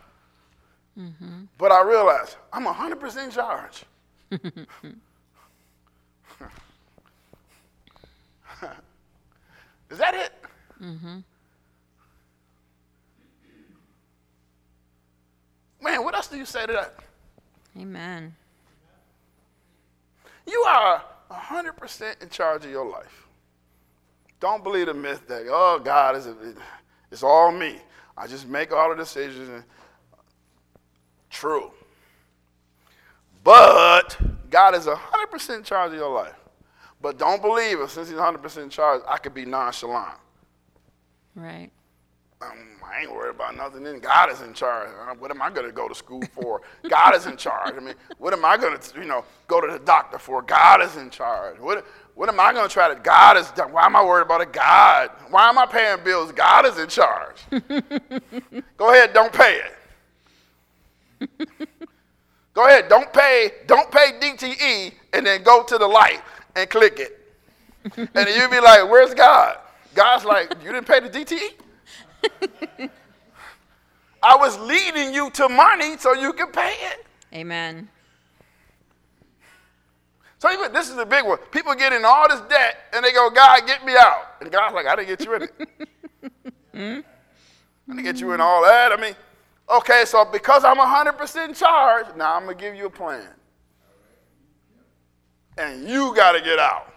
Mm-hmm. 0.98 1.44
But 1.56 1.70
I 1.70 1.82
realize 1.82 2.36
I'm 2.52 2.64
100% 2.64 3.32
charged. 3.32 3.84
Is 9.90 9.98
that 9.98 10.14
it? 10.14 10.32
Mm-hmm. 10.82 11.18
Man, 15.80 16.04
what 16.04 16.14
else 16.14 16.26
do 16.26 16.36
you 16.36 16.44
say 16.44 16.66
to 16.66 16.72
that? 16.72 16.94
Amen. 17.78 18.34
You 20.46 20.60
are 20.68 21.04
100% 21.30 22.22
in 22.22 22.28
charge 22.30 22.64
of 22.64 22.70
your 22.70 22.86
life. 22.90 23.27
Don't 24.40 24.62
believe 24.62 24.86
the 24.86 24.94
myth 24.94 25.26
that, 25.28 25.46
oh, 25.48 25.80
God, 25.82 26.16
is 26.16 26.28
it's 27.10 27.22
all 27.22 27.50
me. 27.50 27.78
I 28.16 28.26
just 28.26 28.46
make 28.46 28.72
all 28.72 28.90
the 28.90 28.96
decisions. 28.96 29.48
And, 29.48 29.64
true. 31.30 31.70
But 33.42 34.18
God 34.50 34.74
is 34.74 34.86
100% 34.86 35.56
in 35.56 35.62
charge 35.62 35.92
of 35.92 35.98
your 35.98 36.12
life. 36.12 36.34
But 37.00 37.18
don't 37.18 37.40
believe 37.40 37.80
it. 37.80 37.90
Since 37.90 38.08
he's 38.08 38.18
100% 38.18 38.62
in 38.62 38.70
charge, 38.70 39.02
I 39.06 39.18
could 39.18 39.34
be 39.34 39.44
nonchalant. 39.44 40.18
Right. 41.34 41.70
Um, 42.40 42.68
I 42.84 43.02
ain't 43.02 43.12
worried 43.12 43.34
about 43.34 43.56
nothing. 43.56 43.82
Then 43.82 43.98
God 44.00 44.30
is 44.32 44.42
in 44.42 44.54
charge. 44.54 44.88
Uh, 44.88 45.14
What 45.14 45.30
am 45.30 45.42
I 45.42 45.50
going 45.50 45.66
to 45.66 45.72
go 45.72 45.88
to 45.88 45.94
school 45.94 46.22
for? 46.32 46.62
God 46.88 47.14
is 47.14 47.26
in 47.26 47.36
charge. 47.36 47.74
I 47.76 47.80
mean, 47.80 47.94
what 48.18 48.32
am 48.32 48.44
I 48.44 48.56
going 48.56 48.78
to, 48.78 49.00
you 49.00 49.06
know, 49.06 49.24
go 49.46 49.60
to 49.60 49.72
the 49.72 49.78
doctor 49.78 50.18
for? 50.18 50.42
God 50.42 50.82
is 50.82 50.96
in 50.96 51.10
charge. 51.10 51.58
What, 51.58 51.86
what 52.18 52.28
am 52.28 52.40
I 52.40 52.52
going 52.52 52.66
to 52.66 52.72
try 52.72 52.92
to? 52.92 52.96
God 53.00 53.36
is. 53.36 53.46
Why 53.70 53.86
am 53.86 53.94
I 53.94 54.04
worried 54.04 54.22
about 54.22 54.40
it? 54.40 54.52
God. 54.52 55.10
Why 55.30 55.48
am 55.48 55.56
I 55.56 55.66
paying 55.66 56.02
bills? 56.02 56.32
God 56.32 56.66
is 56.66 56.76
in 56.76 56.88
charge. 56.88 57.36
go 58.76 58.90
ahead, 58.90 59.12
don't 59.12 59.32
pay 59.32 59.60
it. 61.20 61.30
go 62.54 62.66
ahead, 62.66 62.88
don't 62.88 63.12
pay. 63.12 63.52
Don't 63.68 63.88
pay 63.92 64.18
DTE, 64.20 64.94
and 65.12 65.24
then 65.24 65.44
go 65.44 65.62
to 65.62 65.78
the 65.78 65.86
light 65.86 66.20
and 66.56 66.68
click 66.68 66.98
it, 66.98 67.20
and 67.96 68.08
then 68.12 68.26
you 68.36 68.48
be 68.48 68.58
like, 68.58 68.90
"Where's 68.90 69.14
God?" 69.14 69.58
God's 69.94 70.24
like, 70.24 70.52
"You 70.64 70.72
didn't 70.72 70.88
pay 70.88 70.98
the 70.98 71.10
DTE." 71.10 72.90
I 74.24 74.34
was 74.34 74.58
leading 74.58 75.14
you 75.14 75.30
to 75.30 75.48
money 75.48 75.96
so 75.98 76.14
you 76.14 76.32
can 76.32 76.50
pay 76.50 76.74
it. 76.80 77.06
Amen. 77.32 77.88
So 80.38 80.50
even, 80.52 80.72
this 80.72 80.88
is 80.88 80.96
the 80.96 81.04
big 81.04 81.24
one. 81.26 81.38
People 81.50 81.74
get 81.74 81.92
in 81.92 82.04
all 82.04 82.28
this 82.28 82.40
debt 82.48 82.76
and 82.92 83.04
they 83.04 83.12
go, 83.12 83.28
God, 83.30 83.66
get 83.66 83.84
me 83.84 83.94
out. 83.96 84.36
And 84.40 84.50
God's 84.50 84.74
like, 84.74 84.86
I 84.86 84.94
didn't 84.94 85.08
get 85.08 85.24
you 85.24 85.34
in 85.34 85.42
it. 85.42 85.52
I 86.74 87.02
didn't 87.88 88.04
get 88.04 88.20
you 88.20 88.32
in 88.32 88.40
all 88.40 88.62
that. 88.62 88.92
I 88.92 88.96
mean, 89.00 89.16
okay, 89.68 90.04
so 90.06 90.24
because 90.24 90.64
I'm 90.64 90.76
100% 90.76 91.56
charged, 91.56 92.16
now 92.16 92.34
I'm 92.36 92.44
going 92.44 92.56
to 92.56 92.62
give 92.62 92.76
you 92.76 92.86
a 92.86 92.90
plan. 92.90 93.28
And 95.56 95.88
you 95.88 96.14
got 96.14 96.32
to 96.32 96.40
get 96.40 96.60
out. 96.60 96.92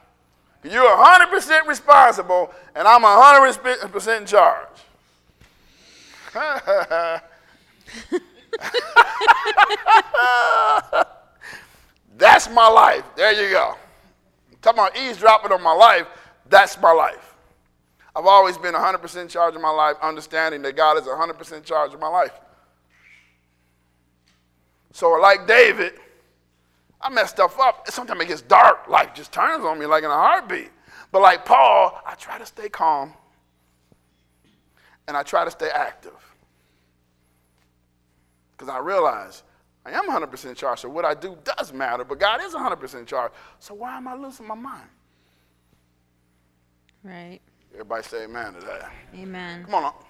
You're 0.63 0.95
100% 0.95 1.65
responsible, 1.65 2.53
and 2.75 2.87
I'm 2.87 3.01
100% 3.01 4.17
in 4.19 4.25
charge. 4.27 4.67
That's 12.21 12.47
my 12.51 12.67
life. 12.67 13.03
There 13.15 13.33
you 13.33 13.51
go. 13.51 13.73
Talking 14.61 14.79
about 14.79 14.95
eavesdropping 14.95 15.51
on 15.51 15.63
my 15.63 15.73
life, 15.73 16.05
that's 16.47 16.79
my 16.79 16.91
life. 16.91 17.33
I've 18.15 18.27
always 18.27 18.59
been 18.59 18.75
100% 18.75 19.21
in 19.23 19.27
charge 19.27 19.55
of 19.55 19.61
my 19.61 19.71
life, 19.71 19.95
understanding 20.03 20.61
that 20.61 20.75
God 20.75 20.99
is 20.99 21.05
100% 21.05 21.53
in 21.57 21.63
charge 21.63 21.95
of 21.95 21.99
my 21.99 22.07
life. 22.07 22.39
So, 24.93 25.09
like 25.13 25.47
David, 25.47 25.93
I 27.01 27.09
mess 27.09 27.31
stuff 27.31 27.59
up. 27.59 27.89
Sometimes 27.89 28.21
it 28.21 28.27
gets 28.27 28.43
dark. 28.43 28.87
Life 28.87 29.15
just 29.15 29.31
turns 29.31 29.65
on 29.65 29.79
me 29.79 29.87
like 29.87 30.03
in 30.03 30.11
a 30.11 30.13
heartbeat. 30.13 30.69
But 31.11 31.23
like 31.23 31.43
Paul, 31.43 31.99
I 32.05 32.13
try 32.13 32.37
to 32.37 32.45
stay 32.45 32.69
calm 32.69 33.15
and 35.07 35.17
I 35.17 35.23
try 35.23 35.43
to 35.43 35.49
stay 35.49 35.69
active. 35.73 36.13
Because 38.51 38.69
I 38.69 38.77
realize 38.77 39.41
I 39.85 39.91
am 39.91 40.07
100% 40.09 40.45
in 40.45 40.55
charge, 40.55 40.79
so 40.79 40.89
what 40.89 41.05
I 41.05 41.13
do 41.15 41.37
does 41.43 41.73
matter, 41.73 42.03
but 42.03 42.19
God 42.19 42.41
is 42.43 42.53
100% 42.53 42.99
in 42.99 43.05
charge. 43.05 43.31
So 43.59 43.73
why 43.73 43.97
am 43.97 44.07
I 44.07 44.15
losing 44.15 44.47
my 44.47 44.55
mind? 44.55 44.87
Right. 47.03 47.39
Everybody 47.73 48.03
say 48.03 48.23
amen 48.25 48.53
to 48.53 48.59
that. 48.61 48.91
Amen. 49.15 49.63
Come 49.65 49.73
on 49.75 49.83
up. 49.85 50.05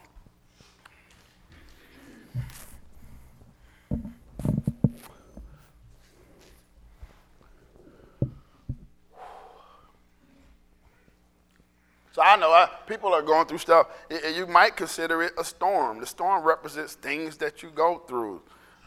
So 12.13 12.21
I 12.21 12.35
know 12.35 12.51
uh, 12.51 12.67
people 12.87 13.13
are 13.13 13.21
going 13.21 13.47
through 13.47 13.59
stuff. 13.59 13.87
I- 14.09 14.21
I- 14.25 14.27
You 14.29 14.45
might 14.47 14.75
consider 14.75 15.21
it 15.23 15.33
a 15.37 15.43
storm. 15.45 15.99
The 15.99 16.05
storm 16.05 16.43
represents 16.43 16.93
things 16.95 17.37
that 17.37 17.63
you 17.63 17.69
go 17.69 17.99
through. 17.99 18.41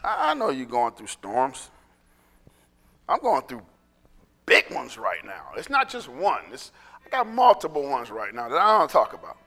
I 0.05 0.33
know 0.33 0.49
you're 0.49 0.65
going 0.65 0.93
through 0.93 1.07
storms. 1.07 1.71
I'm 3.07 3.19
going 3.19 3.41
through 3.43 3.61
big 4.45 4.71
ones 4.71 4.97
right 4.97 5.23
now. 5.25 5.51
It's 5.57 5.69
not 5.69 5.89
just 5.89 6.07
one. 6.07 6.41
It's, 6.51 6.71
I 7.05 7.09
got 7.09 7.27
multiple 7.27 7.83
ones 7.83 8.11
right 8.11 8.33
now 8.33 8.49
that 8.49 8.57
I 8.57 8.79
don't 8.79 8.89
talk 8.89 9.13
about. 9.13 9.37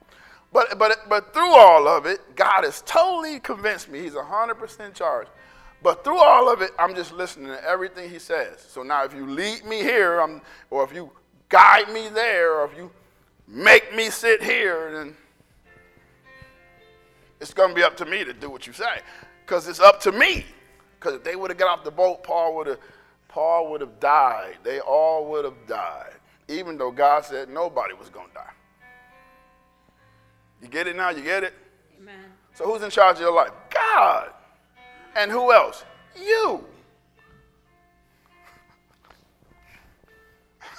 But, 0.53 0.79
but, 0.79 1.09
but 1.09 1.35
through 1.35 1.55
all 1.55 1.87
of 1.87 2.07
it, 2.07 2.21
God 2.35 2.65
has 2.65 2.83
totally 2.87 3.39
convinced 3.41 3.89
me 3.89 4.03
He's 4.03 4.15
100% 4.15 4.95
charged. 4.95 5.31
But 5.83 6.03
through 6.03 6.19
all 6.19 6.53
of 6.53 6.63
it, 6.63 6.73
I'm 6.79 6.95
just 6.95 7.13
listening 7.13 7.49
to 7.49 7.65
everything 7.65 8.11
He 8.11 8.19
says. 8.19 8.65
So 8.69 8.83
now, 8.83 9.05
if 9.05 9.15
you 9.15 9.29
lead 9.29 9.65
me 9.65 9.83
here, 9.83 10.21
I'm, 10.21 10.41
or 10.71 10.83
if 10.85 10.93
you 10.93 11.11
guide 11.49 11.93
me 11.93 12.09
there, 12.09 12.61
or 12.61 12.65
if 12.65 12.77
you 12.77 12.91
make 13.47 13.95
me 13.95 14.11
sit 14.11 14.43
here, 14.43 14.91
then 14.93 15.17
it's 17.41 17.55
going 17.55 17.71
to 17.71 17.75
be 17.75 17.83
up 17.83 17.97
to 17.99 18.07
me 18.07 18.25
to 18.25 18.33
do 18.33 18.51
what 18.51 18.67
you 18.67 18.73
say. 18.73 19.01
Because 19.49 19.67
it's 19.67 19.81
up 19.81 19.99
to 20.01 20.13
me. 20.13 20.45
Because 21.01 21.15
if 21.15 21.25
they 21.25 21.35
would 21.35 21.51
have 21.51 21.57
got 21.57 21.79
off 21.79 21.83
the 21.83 21.91
boat, 21.91 22.23
Paul 22.23 22.55
would 22.57 22.67
have 22.67 22.79
Paul 23.29 23.71
would 23.71 23.81
have 23.81 23.99
died. 23.99 24.59
They 24.63 24.81
all 24.81 25.25
would 25.31 25.47
have 25.47 25.67
died. 25.67 26.13
Even 26.49 26.77
though 26.77 26.91
God 26.91 27.25
said 27.25 27.49
nobody 27.49 27.95
was 27.95 28.11
going 28.11 28.29
to 28.29 28.35
die. 28.35 28.51
You 30.61 30.69
get 30.69 30.87
it 30.87 30.97
now? 30.97 31.09
You 31.11 31.23
get 31.23 31.45
it? 31.45 31.55
Amen. 31.99 32.27
So 32.53 32.67
who's 32.67 32.83
in 32.83 32.91
charge 32.91 33.17
of 33.17 33.23
your 33.23 33.33
life? 33.33 33.53
God. 33.71 34.33
And 35.17 35.31
who 35.31 35.51
else? 35.53 35.83
You. 36.15 36.65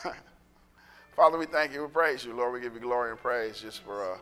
Father, 1.16 1.40
we 1.40 1.48
thank 1.48 1.74
you. 1.74 1.82
We 1.82 1.88
praise 1.88 2.24
you, 2.24 2.36
Lord. 2.36 2.54
We 2.54 2.60
give 2.62 2.76
you 2.76 2.82
glory 2.82 3.10
and 3.12 3.20
praise 3.20 3.60
just 3.62 3.82
for 3.82 4.14
uh, 4.14 4.18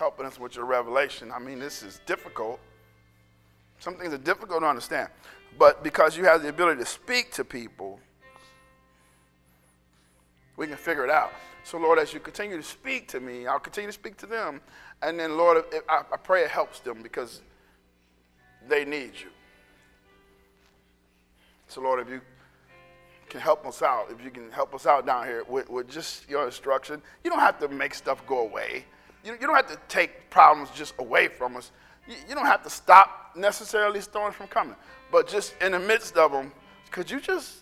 helping 0.00 0.24
us 0.24 0.40
with 0.40 0.56
your 0.56 0.64
revelation. 0.64 1.30
I 1.30 1.38
mean, 1.38 1.58
this 1.58 1.82
is 1.82 2.00
difficult. 2.06 2.58
Some 3.80 3.96
things 3.96 4.14
are 4.14 4.18
difficult 4.18 4.62
to 4.62 4.66
understand. 4.66 5.10
But 5.58 5.84
because 5.84 6.16
you 6.16 6.24
have 6.24 6.42
the 6.42 6.48
ability 6.48 6.80
to 6.80 6.86
speak 6.86 7.32
to 7.32 7.44
people, 7.44 8.00
we 10.56 10.66
can 10.66 10.78
figure 10.78 11.04
it 11.04 11.10
out. 11.10 11.32
So, 11.64 11.76
Lord, 11.76 11.98
as 11.98 12.14
you 12.14 12.20
continue 12.20 12.56
to 12.56 12.62
speak 12.62 13.08
to 13.08 13.20
me, 13.20 13.46
I'll 13.46 13.60
continue 13.60 13.88
to 13.88 13.92
speak 13.92 14.16
to 14.16 14.26
them. 14.26 14.62
And 15.02 15.20
then, 15.20 15.36
Lord, 15.36 15.64
I, 15.86 16.16
pray 16.16 16.44
it 16.44 16.50
helps 16.50 16.80
them 16.80 17.02
because 17.02 17.42
they 18.66 18.86
need 18.86 19.12
you. 19.20 19.28
So, 21.68 21.82
Lord, 21.82 22.00
if 22.00 22.08
you 22.08 22.22
can 23.28 23.42
help 23.42 23.66
us 23.66 23.82
out, 23.82 24.06
if 24.10 24.24
you 24.24 24.30
can 24.30 24.50
help 24.50 24.74
us 24.74 24.86
out 24.86 25.04
down 25.04 25.26
here 25.26 25.44
with, 25.46 25.68
with 25.68 25.90
just 25.90 26.26
your 26.26 26.46
instruction, 26.46 27.02
you 27.22 27.30
don't 27.30 27.40
have 27.40 27.58
to 27.58 27.68
make 27.68 27.92
stuff 27.92 28.26
go 28.26 28.38
away. 28.38 28.86
You, 29.24 29.32
you 29.32 29.46
don't 29.46 29.56
have 29.56 29.68
to 29.68 29.78
take 29.88 30.30
problems 30.30 30.70
just 30.70 30.94
away 30.98 31.28
from 31.28 31.56
us. 31.56 31.70
You, 32.08 32.14
you 32.28 32.34
don't 32.34 32.46
have 32.46 32.62
to 32.64 32.70
stop 32.70 33.32
necessarily 33.36 34.00
storms 34.00 34.34
from 34.34 34.48
coming. 34.48 34.76
But 35.10 35.28
just 35.28 35.54
in 35.60 35.72
the 35.72 35.78
midst 35.78 36.16
of 36.16 36.32
them, 36.32 36.52
could 36.90 37.10
you 37.10 37.20
just 37.20 37.58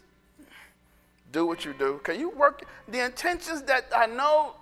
do 1.32 1.46
what 1.46 1.64
you 1.64 1.74
do? 1.74 2.00
Can 2.04 2.18
you 2.18 2.30
work 2.30 2.62
the 2.88 3.04
intentions 3.04 3.62
that 3.62 3.86
I 3.94 4.06
know 4.06 4.54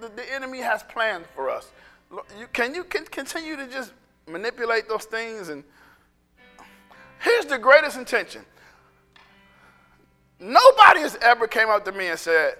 the, 0.00 0.08
the 0.08 0.34
enemy 0.34 0.58
has 0.58 0.82
planned 0.82 1.24
for 1.34 1.48
us? 1.48 1.70
You, 2.38 2.46
can 2.52 2.74
you 2.74 2.84
can 2.84 3.04
continue 3.04 3.56
to 3.56 3.66
just 3.68 3.92
manipulate 4.26 4.88
those 4.88 5.04
things? 5.04 5.48
And 5.48 5.64
here's 7.20 7.46
the 7.46 7.58
greatest 7.58 7.96
intention. 7.96 8.44
Nobody 10.38 11.00
has 11.00 11.16
ever 11.20 11.46
came 11.46 11.68
up 11.68 11.84
to 11.84 11.92
me 11.92 12.08
and 12.08 12.18
said, 12.18 12.54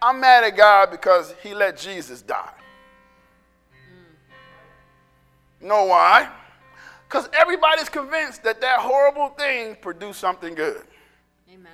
I'm 0.00 0.20
mad 0.20 0.44
at 0.44 0.56
God 0.56 0.90
because 0.90 1.34
he 1.42 1.54
let 1.54 1.76
Jesus 1.76 2.22
die. 2.22 2.52
Know 5.64 5.84
why? 5.84 6.28
Because 7.08 7.28
everybody's 7.32 7.88
convinced 7.88 8.42
that 8.44 8.60
that 8.60 8.80
horrible 8.80 9.28
thing 9.30 9.76
produced 9.80 10.20
something 10.20 10.54
good. 10.54 10.82
Amen. 11.48 11.70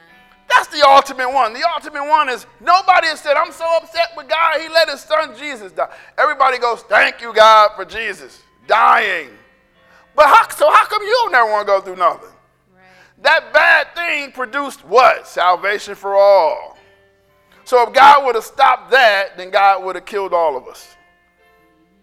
That's 0.48 0.68
the 0.68 0.86
ultimate 0.86 1.32
one. 1.32 1.52
The 1.52 1.66
ultimate 1.74 2.06
one 2.06 2.28
is 2.28 2.46
nobody 2.60 3.06
has 3.06 3.20
said, 3.20 3.36
I'm 3.36 3.52
so 3.52 3.66
upset 3.76 4.10
with 4.16 4.28
God, 4.28 4.60
he 4.60 4.68
let 4.68 4.88
his 4.88 5.00
son 5.00 5.36
Jesus 5.38 5.72
die. 5.72 5.88
Everybody 6.18 6.58
goes, 6.58 6.82
Thank 6.82 7.20
you, 7.20 7.32
God, 7.32 7.70
for 7.76 7.84
Jesus 7.84 8.42
dying. 8.66 9.30
But 10.14 10.26
how, 10.26 10.48
so 10.48 10.70
how 10.70 10.84
come 10.86 11.02
you 11.02 11.12
don't 11.22 11.32
never 11.32 11.50
want 11.50 11.66
to 11.66 11.72
go 11.72 11.80
through 11.80 11.96
nothing? 11.96 12.28
Right. 12.74 13.22
That 13.22 13.52
bad 13.52 13.94
thing 13.94 14.32
produced 14.32 14.84
what? 14.84 15.26
Salvation 15.26 15.94
for 15.94 16.14
all. 16.14 16.76
So 17.64 17.86
if 17.86 17.94
God 17.94 18.26
would 18.26 18.34
have 18.34 18.44
stopped 18.44 18.90
that, 18.90 19.36
then 19.36 19.50
God 19.50 19.84
would 19.84 19.94
have 19.94 20.04
killed 20.04 20.34
all 20.34 20.56
of 20.56 20.66
us. 20.66 20.96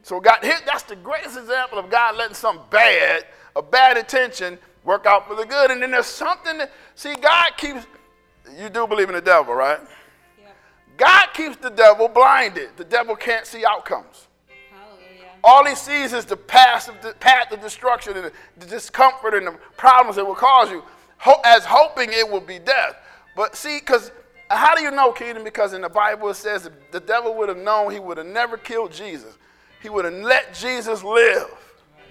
So 0.01 0.21
God, 0.21 0.37
that's 0.41 0.76
the 0.87 0.95
greatest 0.95 1.37
example 1.37 1.77
of 1.77 1.89
God 1.89 2.15
letting 2.15 2.35
something 2.35 2.65
bad, 2.69 3.25
a 3.55 3.61
bad 3.61 3.97
intention, 3.97 4.57
work 4.83 5.05
out 5.05 5.27
for 5.27 5.35
the 5.35 5.45
good. 5.45 5.71
And 5.71 5.81
then 5.81 5.91
there's 5.91 6.05
something 6.05 6.57
that, 6.57 6.71
see, 6.95 7.15
God 7.15 7.51
keeps, 7.57 7.85
you 8.57 8.69
do 8.69 8.87
believe 8.87 9.09
in 9.09 9.15
the 9.15 9.21
devil, 9.21 9.53
right? 9.53 9.79
Yep. 10.39 10.55
God 10.97 11.27
keeps 11.33 11.57
the 11.57 11.69
devil 11.69 12.07
blinded. 12.07 12.69
The 12.77 12.85
devil 12.85 13.15
can't 13.15 13.45
see 13.45 13.65
outcomes. 13.65 14.27
Hallelujah. 14.71 15.31
All 15.43 15.65
he 15.65 15.75
sees 15.75 16.13
is 16.13 16.25
the 16.25 16.37
path 16.37 16.87
of, 16.87 17.01
the 17.01 17.13
path 17.13 17.51
of 17.51 17.61
destruction 17.61 18.15
and 18.15 18.31
the 18.57 18.65
discomfort 18.65 19.33
and 19.33 19.47
the 19.47 19.57
problems 19.75 20.15
that 20.15 20.25
will 20.25 20.35
cause 20.35 20.71
you, 20.71 20.83
as 21.43 21.65
hoping 21.65 22.09
it 22.11 22.29
will 22.29 22.41
be 22.41 22.59
death. 22.59 22.95
But 23.35 23.55
see, 23.55 23.79
because 23.79 24.11
how 24.49 24.75
do 24.75 24.81
you 24.81 24.91
know, 24.91 25.11
Keaton? 25.11 25.43
Because 25.43 25.73
in 25.73 25.81
the 25.81 25.89
Bible 25.89 26.29
it 26.29 26.35
says 26.35 26.69
the 26.91 26.99
devil 26.99 27.35
would 27.35 27.49
have 27.49 27.57
known 27.57 27.91
he 27.91 27.99
would 27.99 28.17
have 28.17 28.27
never 28.27 28.57
killed 28.57 28.91
Jesus. 28.91 29.37
He 29.81 29.89
would 29.89 30.05
have 30.05 30.13
let 30.13 30.53
Jesus 30.53 31.03
live. 31.03 31.49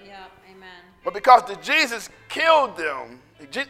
Yeah, 0.05 0.25
Amen. 0.49 0.69
But 1.03 1.13
because 1.13 1.43
the 1.43 1.55
Jesus 1.57 2.09
killed 2.29 2.77
them, 2.77 3.19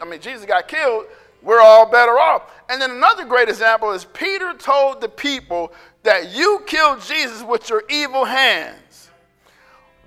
I 0.02 0.06
mean, 0.06 0.22
Jesus 0.22 0.46
got 0.46 0.68
killed, 0.68 1.06
we're 1.42 1.62
all 1.62 1.86
better 1.90 2.18
off. 2.20 2.52
And 2.70 2.82
then 2.82 2.92
another 2.92 3.26
great 3.26 3.50
example 3.50 3.92
is 3.92 4.06
Peter 4.06 4.54
told 4.54 5.02
the 5.02 5.10
people 5.10 5.72
that 6.04 6.32
you 6.32 6.62
killed 6.66 7.02
Jesus 7.02 7.44
with 7.44 7.70
your 7.70 7.84
evil 7.90 8.26
hands. 8.26 9.10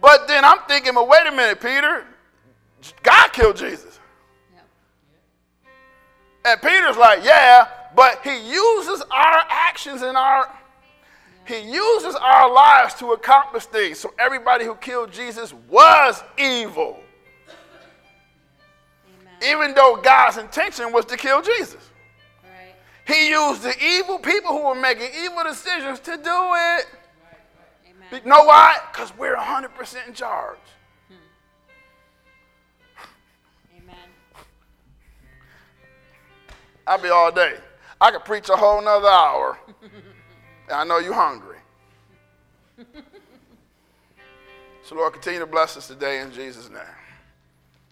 But 0.00 0.28
then 0.28 0.44
I'm 0.44 0.58
thinking, 0.66 0.94
well, 0.94 1.06
wait 1.06 1.26
a 1.26 1.30
minute, 1.30 1.60
Peter. 1.60 2.04
God 3.02 3.32
killed 3.32 3.56
Jesus. 3.56 3.98
Yep. 4.54 4.66
And 6.46 6.62
Peter's 6.62 6.96
like, 6.96 7.22
yeah, 7.22 7.68
but 7.94 8.20
he 8.22 8.36
uses 8.48 9.02
our 9.10 9.44
actions 9.48 10.02
and 10.02 10.16
our 10.16 10.50
he 11.50 11.60
uses 11.60 12.14
our 12.14 12.52
lives 12.52 12.94
to 12.94 13.12
accomplish 13.12 13.66
things. 13.66 13.98
So 13.98 14.14
everybody 14.18 14.64
who 14.64 14.76
killed 14.76 15.12
Jesus 15.12 15.52
was 15.68 16.22
evil. 16.38 17.00
Amen. 19.20 19.58
Even 19.58 19.74
though 19.74 20.00
God's 20.02 20.36
intention 20.36 20.92
was 20.92 21.04
to 21.06 21.16
kill 21.16 21.42
Jesus. 21.42 21.90
Right. 22.44 22.74
He 23.06 23.30
used 23.30 23.62
the 23.62 23.74
evil 23.82 24.18
people 24.18 24.52
who 24.52 24.68
were 24.68 24.74
making 24.74 25.10
evil 25.24 25.42
decisions 25.42 25.98
to 26.00 26.12
do 26.12 26.18
it. 26.18 26.86
Amen. 27.84 28.22
You 28.24 28.30
know 28.30 28.44
why? 28.44 28.76
Because 28.92 29.12
we're 29.18 29.36
100% 29.36 30.06
in 30.06 30.14
charge. 30.14 30.58
Amen. 33.76 33.96
I'll 36.86 37.02
be 37.02 37.08
all 37.08 37.32
day. 37.32 37.56
I 38.00 38.12
could 38.12 38.24
preach 38.24 38.48
a 38.48 38.56
whole 38.56 38.80
nother 38.80 39.08
hour. 39.08 39.58
I 40.72 40.84
know 40.84 40.98
you're 40.98 41.14
hungry. 41.14 41.58
so, 44.82 44.94
Lord, 44.94 45.12
continue 45.12 45.40
to 45.40 45.46
bless 45.46 45.76
us 45.76 45.88
today 45.88 46.20
in 46.20 46.32
Jesus' 46.32 46.68
name. 46.70 46.82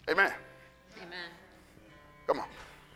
Amen. 0.09 0.33
Amen. 0.97 1.29
Come 2.25 2.39
on. 2.39 2.45